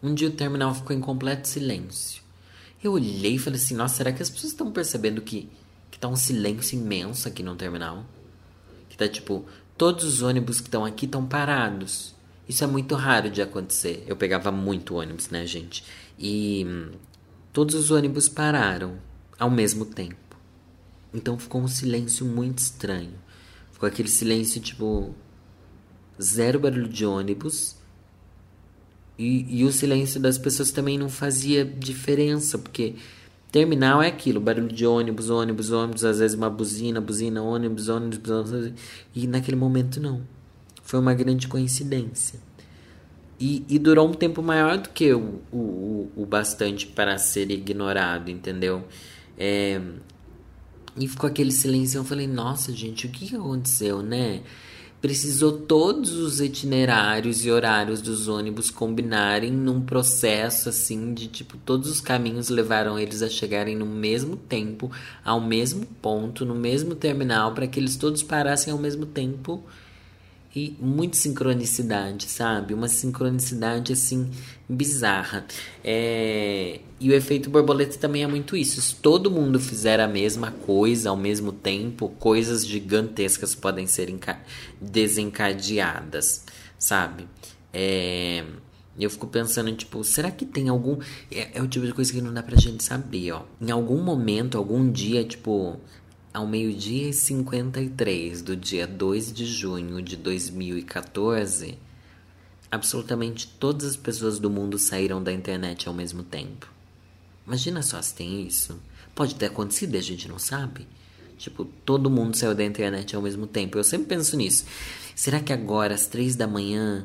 Um 0.00 0.14
dia 0.14 0.28
o 0.28 0.32
terminal 0.32 0.72
ficou 0.74 0.94
em 0.94 1.00
completo 1.00 1.48
silêncio. 1.48 2.22
Eu 2.82 2.92
olhei 2.92 3.34
e 3.34 3.38
falei 3.38 3.58
assim: 3.58 3.74
nossa, 3.74 3.96
será 3.96 4.12
que 4.12 4.22
as 4.22 4.30
pessoas 4.30 4.52
estão 4.52 4.70
percebendo 4.70 5.20
que, 5.20 5.50
que 5.98 6.02
tá 6.02 6.06
um 6.08 6.14
silêncio 6.14 6.78
imenso 6.78 7.26
aqui 7.26 7.42
no 7.42 7.56
terminal? 7.56 8.06
Que 8.88 8.96
tá 8.96 9.08
tipo, 9.08 9.44
todos 9.76 10.04
os 10.04 10.22
ônibus 10.22 10.60
que 10.60 10.68
estão 10.68 10.84
aqui 10.84 11.06
estão 11.06 11.26
parados. 11.26 12.14
Isso 12.48 12.62
é 12.62 12.68
muito 12.68 12.94
raro 12.94 13.28
de 13.28 13.42
acontecer. 13.42 14.04
Eu 14.06 14.16
pegava 14.16 14.52
muito 14.52 14.94
ônibus, 14.94 15.28
né, 15.28 15.44
gente? 15.44 15.84
E 16.16 16.64
hum, 16.64 16.92
todos 17.52 17.74
os 17.74 17.90
ônibus 17.90 18.28
pararam 18.28 18.96
ao 19.36 19.50
mesmo 19.50 19.84
tempo. 19.84 20.16
Então 21.12 21.36
ficou 21.36 21.60
um 21.60 21.68
silêncio 21.68 22.24
muito 22.24 22.58
estranho. 22.58 23.14
Ficou 23.72 23.88
aquele 23.88 24.08
silêncio 24.08 24.60
tipo 24.60 25.12
zero 26.22 26.60
barulho 26.60 26.88
de 26.88 27.04
ônibus 27.04 27.76
e, 29.18 29.58
e 29.58 29.64
o 29.64 29.72
silêncio 29.72 30.20
das 30.20 30.38
pessoas 30.38 30.70
também 30.70 30.96
não 30.96 31.08
fazia 31.08 31.64
diferença, 31.64 32.56
porque 32.56 32.94
terminal 33.50 34.02
é 34.02 34.08
aquilo, 34.08 34.40
barulho 34.40 34.68
de 34.68 34.86
ônibus, 34.86 35.30
ônibus, 35.30 35.70
ônibus, 35.70 36.04
às 36.04 36.18
vezes 36.18 36.36
uma 36.36 36.50
buzina, 36.50 37.00
buzina, 37.00 37.42
ônibus, 37.42 37.88
ônibus, 37.88 38.30
ônibus 38.30 38.72
e 39.14 39.26
naquele 39.26 39.56
momento 39.56 40.00
não. 40.00 40.22
Foi 40.82 40.98
uma 41.00 41.14
grande 41.14 41.48
coincidência. 41.48 42.40
E, 43.40 43.64
e 43.68 43.78
durou 43.78 44.08
um 44.08 44.14
tempo 44.14 44.42
maior 44.42 44.78
do 44.78 44.88
que 44.88 45.12
o, 45.12 45.40
o, 45.52 46.10
o 46.16 46.26
bastante 46.26 46.86
para 46.86 47.16
ser 47.18 47.50
ignorado, 47.50 48.30
entendeu? 48.30 48.84
É, 49.38 49.80
e 50.96 51.06
ficou 51.06 51.28
aquele 51.30 51.52
silêncio. 51.52 51.98
Eu 51.98 52.04
falei, 52.04 52.26
nossa, 52.26 52.72
gente, 52.72 53.06
o 53.06 53.10
que 53.10 53.36
aconteceu, 53.36 54.02
né? 54.02 54.42
Precisou 55.00 55.52
todos 55.52 56.12
os 56.12 56.40
itinerários 56.40 57.44
e 57.44 57.50
horários 57.50 58.02
dos 58.02 58.26
ônibus 58.26 58.70
combinarem 58.70 59.52
num 59.52 59.80
processo 59.80 60.68
assim 60.68 61.14
de 61.14 61.28
tipo 61.28 61.56
todos 61.58 61.88
os 61.88 62.00
caminhos 62.00 62.48
levaram 62.48 62.98
eles 62.98 63.22
a 63.22 63.28
chegarem 63.28 63.76
no 63.76 63.86
mesmo 63.86 64.36
tempo, 64.36 64.90
ao 65.24 65.40
mesmo 65.40 65.86
ponto, 66.02 66.44
no 66.44 66.54
mesmo 66.54 66.94
terminal 66.94 67.54
para 67.54 67.66
que 67.66 67.78
eles 67.78 67.96
todos 67.96 68.22
parassem 68.22 68.72
ao 68.72 68.78
mesmo 68.78 69.06
tempo 69.06 69.62
e 70.54 70.76
muita 70.80 71.16
sincronicidade, 71.16 72.28
sabe? 72.28 72.74
Uma 72.74 72.88
sincronicidade 72.88 73.92
assim 73.92 74.30
bizarra. 74.68 75.46
É... 75.84 76.80
E 77.00 77.10
o 77.10 77.14
efeito 77.14 77.50
borboleta 77.50 77.98
também 77.98 78.22
é 78.22 78.26
muito 78.26 78.56
isso. 78.56 78.80
Se 78.80 78.96
todo 78.96 79.30
mundo 79.30 79.60
fizer 79.60 80.00
a 80.00 80.08
mesma 80.08 80.50
coisa 80.50 81.10
ao 81.10 81.16
mesmo 81.16 81.52
tempo, 81.52 82.08
coisas 82.18 82.66
gigantescas 82.66 83.54
podem 83.54 83.86
ser 83.86 84.08
enca... 84.10 84.40
desencadeadas, 84.80 86.44
sabe? 86.78 87.28
É... 87.72 88.44
Eu 88.98 89.10
fico 89.10 89.28
pensando, 89.28 89.70
tipo, 89.76 90.02
será 90.02 90.28
que 90.28 90.44
tem 90.44 90.68
algum. 90.68 90.98
É, 91.30 91.58
é 91.58 91.62
o 91.62 91.68
tipo 91.68 91.86
de 91.86 91.92
coisa 91.92 92.12
que 92.12 92.20
não 92.20 92.34
dá 92.34 92.42
pra 92.42 92.56
gente 92.56 92.82
saber, 92.82 93.30
ó. 93.30 93.42
Em 93.60 93.70
algum 93.70 94.02
momento, 94.02 94.58
algum 94.58 94.90
dia, 94.90 95.22
tipo, 95.22 95.78
ao 96.38 96.46
meio-dia 96.46 97.08
e 97.08 97.12
53 97.12 98.42
do 98.42 98.54
dia 98.54 98.86
2 98.86 99.32
de 99.32 99.44
junho 99.44 100.00
de 100.00 100.16
2014, 100.16 101.76
absolutamente 102.70 103.48
todas 103.58 103.88
as 103.88 103.96
pessoas 103.96 104.38
do 104.38 104.48
mundo 104.48 104.78
saíram 104.78 105.20
da 105.20 105.32
internet 105.32 105.88
ao 105.88 105.94
mesmo 105.94 106.22
tempo. 106.22 106.72
Imagina 107.44 107.82
só 107.82 108.00
se 108.00 108.14
tem 108.14 108.46
isso. 108.46 108.80
Pode 109.16 109.34
ter 109.34 109.46
acontecido 109.46 109.96
e 109.96 109.98
a 109.98 110.02
gente 110.02 110.28
não 110.28 110.38
sabe. 110.38 110.86
Tipo, 111.36 111.64
todo 111.84 112.08
mundo 112.08 112.36
saiu 112.36 112.54
da 112.54 112.64
internet 112.64 113.16
ao 113.16 113.22
mesmo 113.22 113.48
tempo. 113.48 113.76
Eu 113.76 113.82
sempre 113.82 114.06
penso 114.06 114.36
nisso. 114.36 114.64
Será 115.16 115.40
que 115.40 115.52
agora, 115.52 115.94
às 115.96 116.06
três 116.06 116.36
da 116.36 116.46
manhã, 116.46 117.04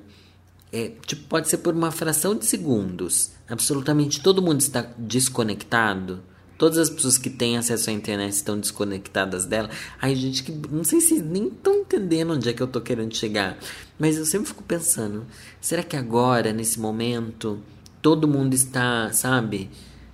é, 0.72 0.90
tipo, 1.08 1.24
pode 1.24 1.50
ser 1.50 1.58
por 1.58 1.74
uma 1.74 1.90
fração 1.90 2.36
de 2.36 2.46
segundos, 2.46 3.32
absolutamente 3.50 4.22
todo 4.22 4.44
mundo 4.44 4.62
está 4.62 4.82
desconectado? 4.96 6.22
Todas 6.64 6.78
as 6.78 6.90
pessoas 6.90 7.18
que 7.18 7.30
têm 7.30 7.58
acesso 7.58 7.90
à 7.90 7.94
internet 7.94 8.32
estão 8.32 8.58
desconectadas 8.58 9.44
dela. 9.44 9.70
Ai, 10.02 10.16
gente, 10.16 10.44
que 10.46 10.54
não 10.72 10.86
sei 10.86 11.02
se 11.02 11.22
nem 11.22 11.48
estão 11.48 11.74
entendendo 11.74 12.32
onde 12.32 12.48
é 12.48 12.54
que 12.54 12.64
eu 12.64 12.68
tô 12.68 12.80
querendo 12.80 13.14
chegar. 13.14 13.58
Mas 14.00 14.16
eu 14.16 14.26
sempre 14.26 14.48
fico 14.48 14.64
pensando: 14.64 15.26
será 15.60 15.84
que 15.84 15.98
agora, 15.98 16.54
nesse 16.54 16.80
momento, 16.80 17.60
todo 18.02 18.30
mundo 18.30 18.54
está, 18.54 19.12
sabe, 19.12 19.70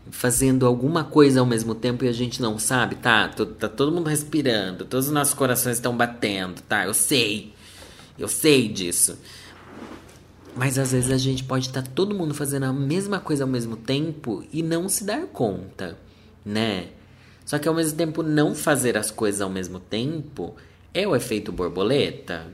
fazendo 0.10 0.66
alguma 0.66 1.04
coisa 1.04 1.40
ao 1.40 1.46
mesmo 1.46 1.76
tempo 1.76 2.04
e 2.04 2.08
a 2.08 2.12
gente 2.12 2.42
não 2.42 2.58
sabe? 2.58 2.96
Tá, 2.96 3.28
tá 3.28 3.70
todo 3.70 3.92
mundo 3.92 4.08
respirando, 4.08 4.86
todos 4.86 5.06
os 5.06 5.14
nossos 5.14 5.36
corações 5.36 5.78
estão 5.78 5.96
batendo, 5.96 6.64
tá? 6.64 6.84
Eu 6.84 6.96
sei. 6.96 7.54
Eu 8.18 8.28
sei 8.28 8.68
disso. 8.68 9.20
Mas 10.56 10.80
às 10.80 10.94
vezes 10.94 11.12
a 11.12 11.18
gente 11.20 11.44
pode 11.44 11.68
estar 11.68 11.84
tá 11.84 11.92
todo 11.94 12.16
mundo 12.16 12.34
fazendo 12.34 12.64
a 12.64 12.74
mesma 12.74 13.20
coisa 13.20 13.44
ao 13.44 13.48
mesmo 13.48 13.78
tempo 13.78 14.44
e 14.52 14.64
não 14.64 14.90
se 14.90 15.04
dar 15.04 15.28
conta 15.28 16.09
né? 16.46 16.90
Só 17.46 17.58
que 17.58 17.68
ao 17.68 17.74
mesmo 17.74 17.98
tempo 17.98 18.22
não 18.22 18.54
fazer 18.54 18.98
as 18.98 19.10
coisas 19.10 19.42
ao 19.42 19.50
mesmo 19.50 19.80
tempo 19.80 20.56
é 20.94 21.08
o 21.08 21.16
efeito 21.16 21.52
borboleta. 21.52 22.46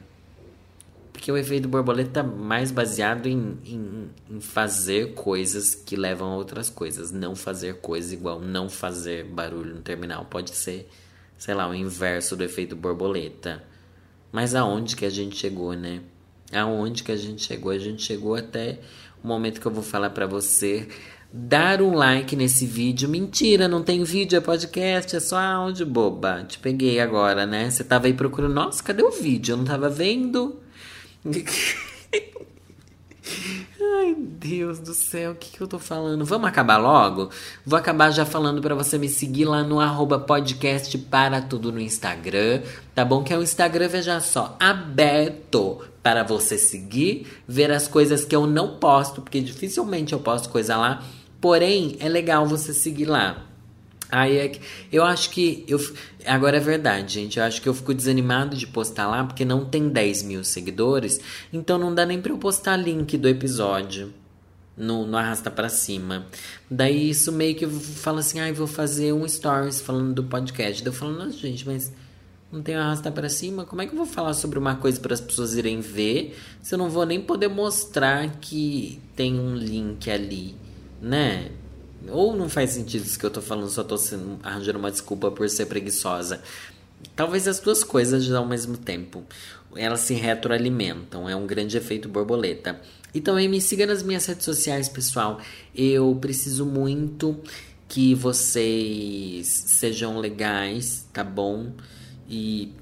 Porque 1.12 1.32
o 1.32 1.38
efeito 1.38 1.68
borboleta 1.68 2.20
é 2.20 2.24
mais 2.24 2.72
baseado 2.72 3.28
em, 3.28 3.58
em, 3.66 4.10
em, 4.30 4.40
fazer 4.40 5.14
coisas 5.14 5.74
que 5.74 5.96
levam 5.96 6.32
a 6.32 6.36
outras 6.36 6.70
coisas. 6.70 7.12
Não 7.12 7.36
fazer 7.36 7.76
coisas 7.82 8.12
igual 8.12 8.40
não 8.40 8.70
fazer 8.70 9.26
barulho 9.26 9.76
no 9.76 9.82
terminal. 9.82 10.26
Pode 10.26 10.52
ser, 10.52 10.90
sei 11.38 11.54
lá, 11.54 11.70
o 11.70 11.74
inverso 11.74 12.36
do 12.36 12.44
efeito 12.44 12.76
borboleta. 12.76 13.64
Mas 14.32 14.56
aonde 14.56 14.96
que 14.96 15.06
a 15.06 15.10
gente 15.10 15.36
chegou, 15.36 15.74
né? 15.74 16.02
Aonde 16.54 17.04
que 17.04 17.12
a 17.12 17.18
gente 17.18 17.44
chegou? 17.44 17.72
A 17.72 17.80
gente 17.80 18.04
chegou 18.04 18.36
até 18.36 18.80
o 19.24 19.28
momento 19.28 19.60
que 19.60 19.66
eu 19.66 19.72
vou 19.72 19.84
falar 19.84 20.12
para 20.12 20.28
você 20.28 20.88
dar 21.38 21.82
um 21.82 21.94
like 21.94 22.34
nesse 22.34 22.66
vídeo. 22.66 23.10
Mentira, 23.10 23.68
não 23.68 23.84
tem 23.84 24.02
vídeo, 24.06 24.38
é 24.38 24.40
podcast, 24.42 25.14
é 25.14 25.20
só 25.20 25.38
áudio, 25.38 25.86
boba. 25.86 26.46
Te 26.48 26.58
peguei 26.58 27.02
agora, 27.02 27.46
né? 27.46 27.70
Você 27.70 27.84
tava 27.84 28.08
aí 28.08 28.14
procurando. 28.14 28.54
Nossa, 28.54 28.82
cadê 28.82 29.04
o 29.04 29.12
vídeo? 29.12 29.54
Eu 29.54 29.58
não 29.58 29.66
tava 29.66 29.90
vendo. 29.90 30.62
Ai, 33.98 34.16
Deus 34.18 34.80
do 34.80 34.94
céu, 34.94 35.32
o 35.32 35.36
que, 35.36 35.52
que 35.52 35.62
eu 35.62 35.68
tô 35.68 35.78
falando? 35.78 36.24
Vamos 36.24 36.48
acabar 36.48 36.78
logo? 36.78 37.30
Vou 37.66 37.78
acabar 37.78 38.12
já 38.12 38.26
falando 38.26 38.62
para 38.62 38.76
você 38.76 38.98
me 38.98 39.10
seguir 39.10 39.46
lá 39.46 39.64
no 39.64 39.80
arroba 39.80 40.20
podcast 40.20 40.98
para 40.98 41.42
tudo 41.42 41.72
no 41.72 41.82
Instagram, 41.82 42.62
tá 42.94 43.04
bom? 43.04 43.24
Que 43.24 43.34
é 43.34 43.38
o 43.38 43.44
Instagram, 43.44 43.88
veja 43.88 44.20
só, 44.22 44.56
aberto 44.60 45.82
para 46.02 46.24
você 46.24 46.58
seguir, 46.58 47.28
ver 47.48 47.72
as 47.72 47.88
coisas 47.88 48.24
que 48.24 48.36
eu 48.36 48.46
não 48.46 48.78
posto, 48.78 49.22
porque 49.22 49.42
dificilmente 49.42 50.14
eu 50.14 50.20
posto 50.20 50.50
coisa 50.50 50.78
lá. 50.78 51.04
Porém, 51.46 51.96
é 52.00 52.10
legal 52.10 52.48
você 52.48 52.74
seguir 52.74 53.06
lá. 53.06 53.46
Aí 54.10 54.36
é 54.36 54.48
que, 54.48 54.60
eu 54.92 55.04
acho 55.04 55.30
que 55.30 55.64
eu 55.68 55.80
agora 56.26 56.58
é 56.58 56.60
verdade, 56.60 57.14
gente. 57.14 57.38
Eu 57.38 57.46
acho 57.46 57.62
que 57.62 57.70
eu 57.70 57.74
fico 57.76 57.94
desanimado 57.94 58.58
de 58.58 58.66
postar 58.66 59.06
lá 59.06 59.24
porque 59.24 59.46
não 59.46 59.64
tem 59.64 59.88
10 59.88 60.24
mil 60.24 60.44
seguidores, 60.44 61.20
então 61.54 61.78
não 61.78 61.94
dá 61.94 62.04
nem 62.04 62.20
pra 62.20 62.32
eu 62.32 62.40
postar 62.40 62.78
link 62.78 63.16
do 63.16 63.30
episódio 63.30 64.12
no, 64.76 65.06
no 65.06 65.16
arrasta 65.16 65.52
para 65.52 65.70
cima. 65.70 66.26
Daí 66.68 67.12
isso 67.12 67.32
meio 67.32 67.54
que 67.54 67.68
fala 67.68 68.22
assim, 68.22 68.40
ai, 68.40 68.50
ah, 68.50 68.54
vou 68.54 68.66
fazer 68.66 69.14
um 69.14 69.28
stories 69.28 69.80
falando 69.80 70.16
do 70.16 70.24
podcast. 70.24 70.84
Daí 70.84 70.92
eu 70.92 70.98
falo, 70.98 71.14
nossa, 71.14 71.38
gente, 71.38 71.64
mas 71.64 71.94
não 72.52 72.64
tem 72.64 72.74
arrasta 72.74 73.12
para 73.12 73.30
cima? 73.30 73.66
Como 73.66 73.84
é 73.84 73.86
que 73.86 73.94
eu 73.94 73.98
vou 73.98 74.08
falar 74.08 74.34
sobre 74.34 74.58
uma 74.58 74.78
coisa 74.78 75.00
para 75.00 75.14
as 75.14 75.22
pessoas 75.22 75.54
irem 75.54 75.80
ver 75.80 76.36
se 76.64 76.74
eu 76.74 76.80
não 76.80 76.90
vou 76.90 77.06
nem 77.06 77.22
poder 77.22 77.50
mostrar 77.50 78.32
que 78.42 79.00
tem 79.16 79.40
um 79.40 79.56
link 79.56 80.10
ali, 80.10 80.65
né? 81.02 81.52
Ou 82.10 82.36
não 82.36 82.50
faz 82.50 82.72
sentido 82.72 83.06
isso 83.06 83.18
que 83.18 83.26
eu 83.26 83.32
tô 83.32 83.42
falando, 83.42 83.70
só 83.70 83.84
tô 83.84 83.96
arranjando 84.44 84.80
uma 84.80 84.92
desculpa 84.92 85.32
por 85.32 85.50
ser 85.50 85.66
preguiçosa. 85.66 86.42
Talvez 87.16 87.48
as 87.48 87.60
duas 87.60 87.84
coisas 87.84 88.32
ao 88.32 88.46
mesmo 88.46 88.78
tempo. 88.78 89.24
Elas 89.76 90.02
se 90.02 90.14
retroalimentam, 90.14 91.28
é 91.28 91.36
um 91.36 91.46
grande 91.46 91.78
efeito 91.78 92.08
borboleta. 92.08 92.80
E 93.14 93.22
também 93.22 93.48
me 93.48 93.62
siga 93.62 93.86
nas 93.86 94.04
minhas 94.04 94.26
redes 94.26 94.46
sociais, 94.46 94.88
pessoal. 94.88 95.40
Eu 95.74 96.18
preciso 96.20 96.66
muito 96.66 97.38
que 97.88 98.14
vocês 98.14 99.48
sejam 99.48 100.20
legais, 100.20 101.08
tá 101.14 101.24
bom? 101.24 101.72
E 102.30 102.74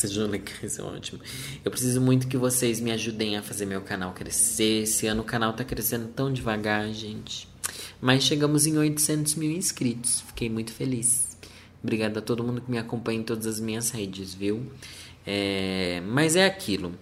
sejam 0.00 0.26
legais, 0.26 0.78
é 0.78 0.82
ótimo. 0.82 1.20
Eu 1.64 1.70
preciso 1.70 2.00
muito 2.00 2.26
que 2.26 2.36
vocês 2.36 2.80
me 2.80 2.90
ajudem 2.90 3.36
a 3.36 3.42
fazer 3.42 3.66
meu 3.66 3.82
canal 3.82 4.12
crescer. 4.12 4.82
Esse 4.82 5.06
ano 5.06 5.22
o 5.22 5.24
canal 5.24 5.52
tá 5.52 5.64
crescendo 5.64 6.08
tão 6.08 6.32
devagar, 6.32 6.90
gente. 6.92 7.48
Mas 8.00 8.22
chegamos 8.24 8.66
em 8.66 8.78
800 8.78 9.34
mil 9.34 9.50
inscritos. 9.50 10.22
Fiquei 10.22 10.48
muito 10.48 10.72
feliz. 10.72 11.36
Obrigado 11.82 12.18
a 12.18 12.22
todo 12.22 12.42
mundo 12.42 12.60
que 12.60 12.70
me 12.70 12.78
acompanha 12.78 13.20
em 13.20 13.22
todas 13.22 13.46
as 13.46 13.60
minhas 13.60 13.90
redes, 13.90 14.34
viu? 14.34 14.62
É, 15.26 16.02
mas 16.06 16.36
é 16.36 16.46
aquilo. 16.46 16.92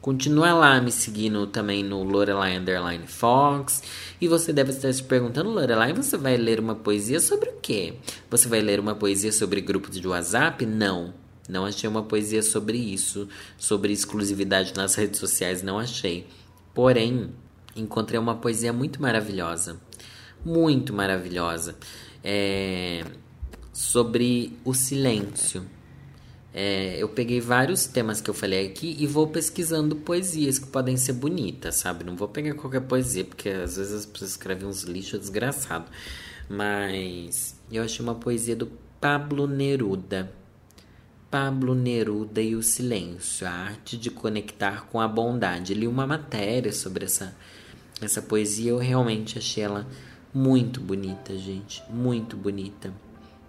Continua 0.00 0.52
lá 0.52 0.80
me 0.80 0.92
seguindo 0.92 1.46
também 1.46 1.82
no 1.82 2.02
Lorelai 2.02 2.56
Underline 2.56 3.06
Fox. 3.06 3.82
E 4.20 4.28
você 4.28 4.52
deve 4.52 4.70
estar 4.70 4.92
se 4.92 5.02
perguntando, 5.02 5.50
Lorelai, 5.50 5.92
você 5.92 6.16
vai 6.16 6.36
ler 6.36 6.60
uma 6.60 6.74
poesia 6.74 7.18
sobre 7.20 7.48
o 7.48 7.54
quê? 7.60 7.94
Você 8.30 8.46
vai 8.46 8.60
ler 8.60 8.78
uma 8.78 8.94
poesia 8.94 9.32
sobre 9.32 9.60
grupos 9.60 9.98
de 9.98 10.06
WhatsApp? 10.06 10.66
Não. 10.66 11.23
Não 11.48 11.66
achei 11.66 11.88
uma 11.88 12.02
poesia 12.02 12.42
sobre 12.42 12.78
isso, 12.78 13.28
sobre 13.58 13.92
exclusividade 13.92 14.72
nas 14.74 14.94
redes 14.94 15.20
sociais, 15.20 15.62
não 15.62 15.78
achei. 15.78 16.26
Porém, 16.72 17.30
encontrei 17.76 18.18
uma 18.18 18.36
poesia 18.36 18.72
muito 18.72 19.00
maravilhosa 19.00 19.78
muito 20.44 20.92
maravilhosa 20.92 21.76
é, 22.22 23.04
sobre 23.72 24.58
o 24.64 24.74
silêncio. 24.74 25.64
É, 26.52 27.02
eu 27.02 27.08
peguei 27.08 27.40
vários 27.40 27.86
temas 27.86 28.20
que 28.20 28.30
eu 28.30 28.34
falei 28.34 28.66
aqui 28.66 28.96
e 29.00 29.06
vou 29.06 29.26
pesquisando 29.26 29.96
poesias 29.96 30.58
que 30.58 30.66
podem 30.68 30.96
ser 30.96 31.14
bonitas, 31.14 31.76
sabe? 31.76 32.04
Não 32.04 32.14
vou 32.14 32.28
pegar 32.28 32.54
qualquer 32.54 32.82
poesia, 32.82 33.24
porque 33.24 33.48
às 33.48 33.76
vezes 33.76 33.92
as 33.92 34.06
pessoas 34.06 34.32
escrevem 34.32 34.68
uns 34.68 34.82
lixos 34.84 35.18
desgraçados. 35.18 35.90
Mas 36.48 37.56
eu 37.72 37.82
achei 37.82 38.04
uma 38.04 38.14
poesia 38.14 38.54
do 38.54 38.70
Pablo 39.00 39.48
Neruda. 39.48 40.32
Pablo 41.34 41.74
Neruda 41.74 42.40
e 42.40 42.54
o 42.54 42.62
Silêncio, 42.62 43.44
a 43.44 43.50
arte 43.50 43.96
de 43.96 44.08
conectar 44.08 44.86
com 44.86 45.00
a 45.00 45.08
bondade. 45.08 45.74
li 45.74 45.88
uma 45.88 46.06
matéria 46.06 46.72
sobre 46.72 47.06
essa, 47.06 47.36
essa 48.00 48.22
poesia, 48.22 48.70
eu 48.70 48.78
realmente 48.78 49.36
achei 49.36 49.64
ela 49.64 49.84
muito 50.32 50.80
bonita, 50.80 51.36
gente, 51.36 51.82
muito 51.90 52.36
bonita. 52.36 52.94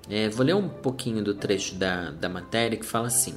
É, 0.09 0.27
vou 0.29 0.43
ler 0.43 0.55
um 0.55 0.67
pouquinho 0.67 1.23
do 1.23 1.35
trecho 1.35 1.75
da, 1.75 2.09
da 2.09 2.27
matéria 2.27 2.75
que 2.75 2.85
fala 2.87 3.05
assim: 3.05 3.35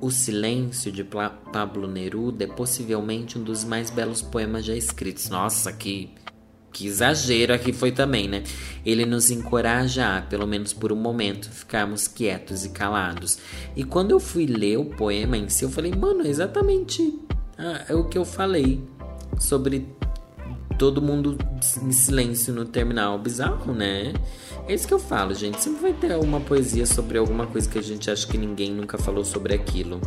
O 0.00 0.10
Silêncio 0.10 0.90
de 0.90 1.04
Pablo 1.04 1.86
Neruda 1.86 2.44
é 2.44 2.48
possivelmente 2.48 3.38
um 3.38 3.44
dos 3.44 3.62
mais 3.62 3.90
belos 3.90 4.22
poemas 4.22 4.64
já 4.64 4.74
escritos. 4.74 5.28
Nossa, 5.28 5.70
que, 5.70 6.14
que 6.74 6.88
exagero 6.88 7.54
aqui 7.54 7.72
foi 7.72 7.92
também, 7.92 8.26
né? 8.26 8.42
Ele 8.84 9.06
nos 9.06 9.30
encoraja 9.30 10.18
a, 10.18 10.22
pelo 10.22 10.46
menos 10.46 10.72
por 10.72 10.92
um 10.92 10.96
momento, 10.96 11.48
ficarmos 11.48 12.08
quietos 12.08 12.64
e 12.64 12.70
calados. 12.70 13.38
E 13.76 13.84
quando 13.84 14.10
eu 14.10 14.18
fui 14.18 14.44
ler 14.44 14.76
o 14.76 14.86
poema 14.86 15.36
em 15.36 15.48
si, 15.48 15.64
eu 15.64 15.70
falei, 15.70 15.92
mano, 15.92 16.26
é 16.26 16.28
exatamente 16.28 17.20
ah, 17.56 17.84
é 17.88 17.94
o 17.94 18.04
que 18.04 18.18
eu 18.18 18.24
falei 18.24 18.82
sobre 19.38 19.86
todo 20.76 21.00
mundo 21.00 21.38
em 21.80 21.92
silêncio 21.92 22.52
no 22.52 22.64
terminal. 22.64 23.16
Bizarro, 23.20 23.72
né? 23.72 24.12
É 24.66 24.74
isso 24.74 24.88
que 24.88 24.94
eu 24.94 24.98
falo, 24.98 25.32
gente. 25.32 25.62
Sempre 25.62 25.80
vai 25.80 25.92
ter 25.92 26.16
uma 26.16 26.40
poesia 26.40 26.86
sobre 26.86 27.18
alguma 27.18 27.46
coisa 27.46 27.68
que 27.68 27.78
a 27.78 27.82
gente 27.82 28.10
acha 28.10 28.26
que 28.26 28.36
ninguém 28.36 28.72
nunca 28.72 28.98
falou 28.98 29.24
sobre 29.24 29.54
aquilo. 29.54 30.00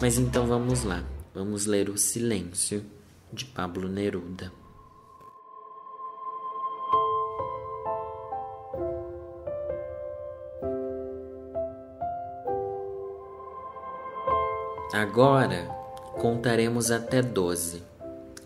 Mas 0.00 0.18
então 0.18 0.46
vamos 0.46 0.82
lá. 0.82 1.04
Vamos 1.32 1.66
ler 1.66 1.88
O 1.88 1.96
Silêncio 1.96 2.84
de 3.32 3.44
Pablo 3.44 3.88
Neruda. 3.88 4.61
Agora 15.02 15.64
contaremos 16.20 16.92
até 16.92 17.20
doze 17.20 17.82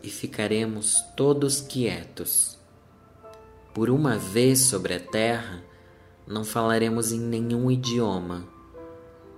e 0.02 0.08
ficaremos 0.08 1.02
todos 1.14 1.60
quietos. 1.60 2.56
Por 3.74 3.90
uma 3.90 4.16
vez 4.16 4.60
sobre 4.60 4.94
a 4.94 4.98
terra, 5.00 5.62
não 6.26 6.46
falaremos 6.46 7.12
em 7.12 7.20
nenhum 7.20 7.70
idioma. 7.70 8.48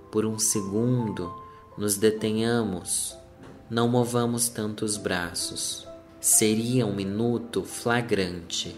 Por 0.09 0.25
um 0.25 0.39
segundo, 0.39 1.29
nos 1.77 1.97
detenhamos, 1.97 3.17
não 3.69 3.89
movamos 3.89 4.47
tantos 4.47 4.95
braços. 4.95 5.85
Seria 6.21 6.85
um 6.85 6.95
minuto 6.95 7.65
flagrante, 7.65 8.73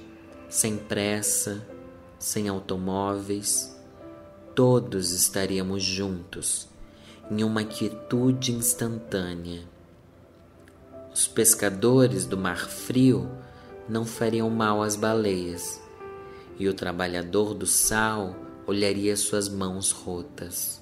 sem 0.49 0.77
pressa, 0.77 1.63
sem 2.17 2.49
automóveis, 2.49 3.79
todos 4.55 5.11
estaríamos 5.11 5.83
juntos, 5.83 6.70
em 7.31 7.43
uma 7.43 7.63
quietude 7.63 8.51
instantânea 8.51 9.71
os 11.13 11.27
pescadores 11.27 12.25
do 12.25 12.37
Mar 12.37 12.69
Frio 12.69 13.29
não 13.87 14.05
fariam 14.05 14.49
mal 14.49 14.81
às 14.81 14.95
baleias, 14.95 15.81
e 16.57 16.69
o 16.69 16.73
trabalhador 16.73 17.53
do 17.53 17.65
sal 17.65 18.33
olharia 18.65 19.17
suas 19.17 19.49
mãos 19.49 19.91
rotas. 19.91 20.81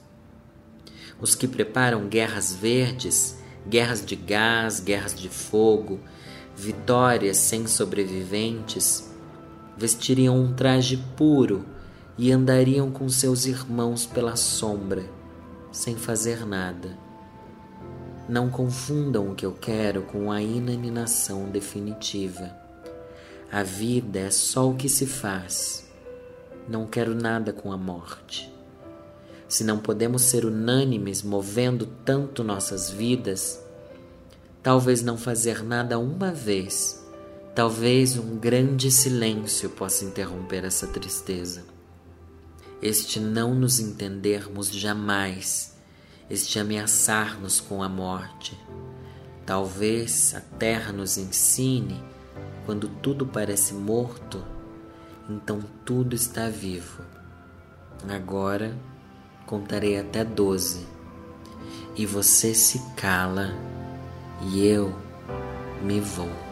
Os 1.20 1.34
que 1.34 1.48
preparam 1.48 2.08
guerras 2.08 2.54
verdes, 2.54 3.40
guerras 3.68 4.06
de 4.06 4.16
gás, 4.16 4.80
guerras 4.80 5.16
de 5.16 5.30
fogo, 5.30 6.00
vitórias 6.56 7.38
sem 7.38 7.66
sobreviventes, 7.66 9.12
vestiriam 9.76 10.40
um 10.40 10.54
traje 10.54 10.98
puro 11.18 11.66
e 12.20 12.32
andariam 12.32 12.92
com 12.92 13.10
seus 13.10 13.48
irmãos 13.48 14.06
pela 14.06 14.36
sombra, 14.36 15.04
sem 15.72 15.96
fazer 15.96 16.46
nada 16.46 17.10
não 18.30 18.48
confundam 18.48 19.32
o 19.32 19.36
que 19.36 19.44
eu 19.44 19.54
quero 19.54 20.04
com 20.04 20.32
a 20.32 20.40
inanimação 20.40 21.50
definitiva. 21.50 22.56
A 23.52 23.64
vida 23.64 24.20
é 24.20 24.30
só 24.30 24.70
o 24.70 24.76
que 24.76 24.88
se 24.88 25.08
faz. 25.08 25.90
Não 26.68 26.86
quero 26.86 27.16
nada 27.16 27.52
com 27.52 27.72
a 27.72 27.78
morte. 27.78 28.54
Se 29.48 29.64
não 29.64 29.80
podemos 29.80 30.22
ser 30.22 30.46
unânimes 30.46 31.24
movendo 31.24 31.88
tanto 32.06 32.44
nossas 32.44 32.92
vidas, 32.92 33.60
talvez 34.62 35.02
não 35.02 35.18
fazer 35.18 35.64
nada 35.64 35.98
uma 35.98 36.32
vez, 36.32 37.04
talvez 37.56 38.16
um 38.16 38.38
grande 38.38 38.92
silêncio 38.92 39.72
possa 39.72 40.06
interromper 40.06 40.64
essa 40.66 40.86
tristeza. 40.86 41.64
Este 42.82 43.20
não 43.20 43.54
nos 43.54 43.80
entendermos 43.80 44.72
jamais 44.72 45.78
este 46.30 46.60
ameaçar-nos 46.60 47.60
com 47.60 47.84
a 47.84 47.90
morte. 47.90 48.58
Talvez 49.46 50.36
a 50.36 50.42
terra 50.42 50.94
nos 50.94 51.18
ensine, 51.18 52.02
quando 52.66 52.88
tudo 52.88 53.26
parece 53.26 53.74
morto, 53.74 54.44
então 55.28 55.60
tudo 55.84 56.16
está 56.16 56.48
vivo. 56.48 57.04
Agora 58.08 58.78
contarei 59.46 60.00
até 60.00 60.24
doze, 60.24 60.86
e 61.96 62.06
você 62.06 62.54
se 62.54 62.80
cala, 62.96 63.50
e 64.54 64.66
eu 64.66 64.96
me 65.84 66.00
vou. 66.00 66.49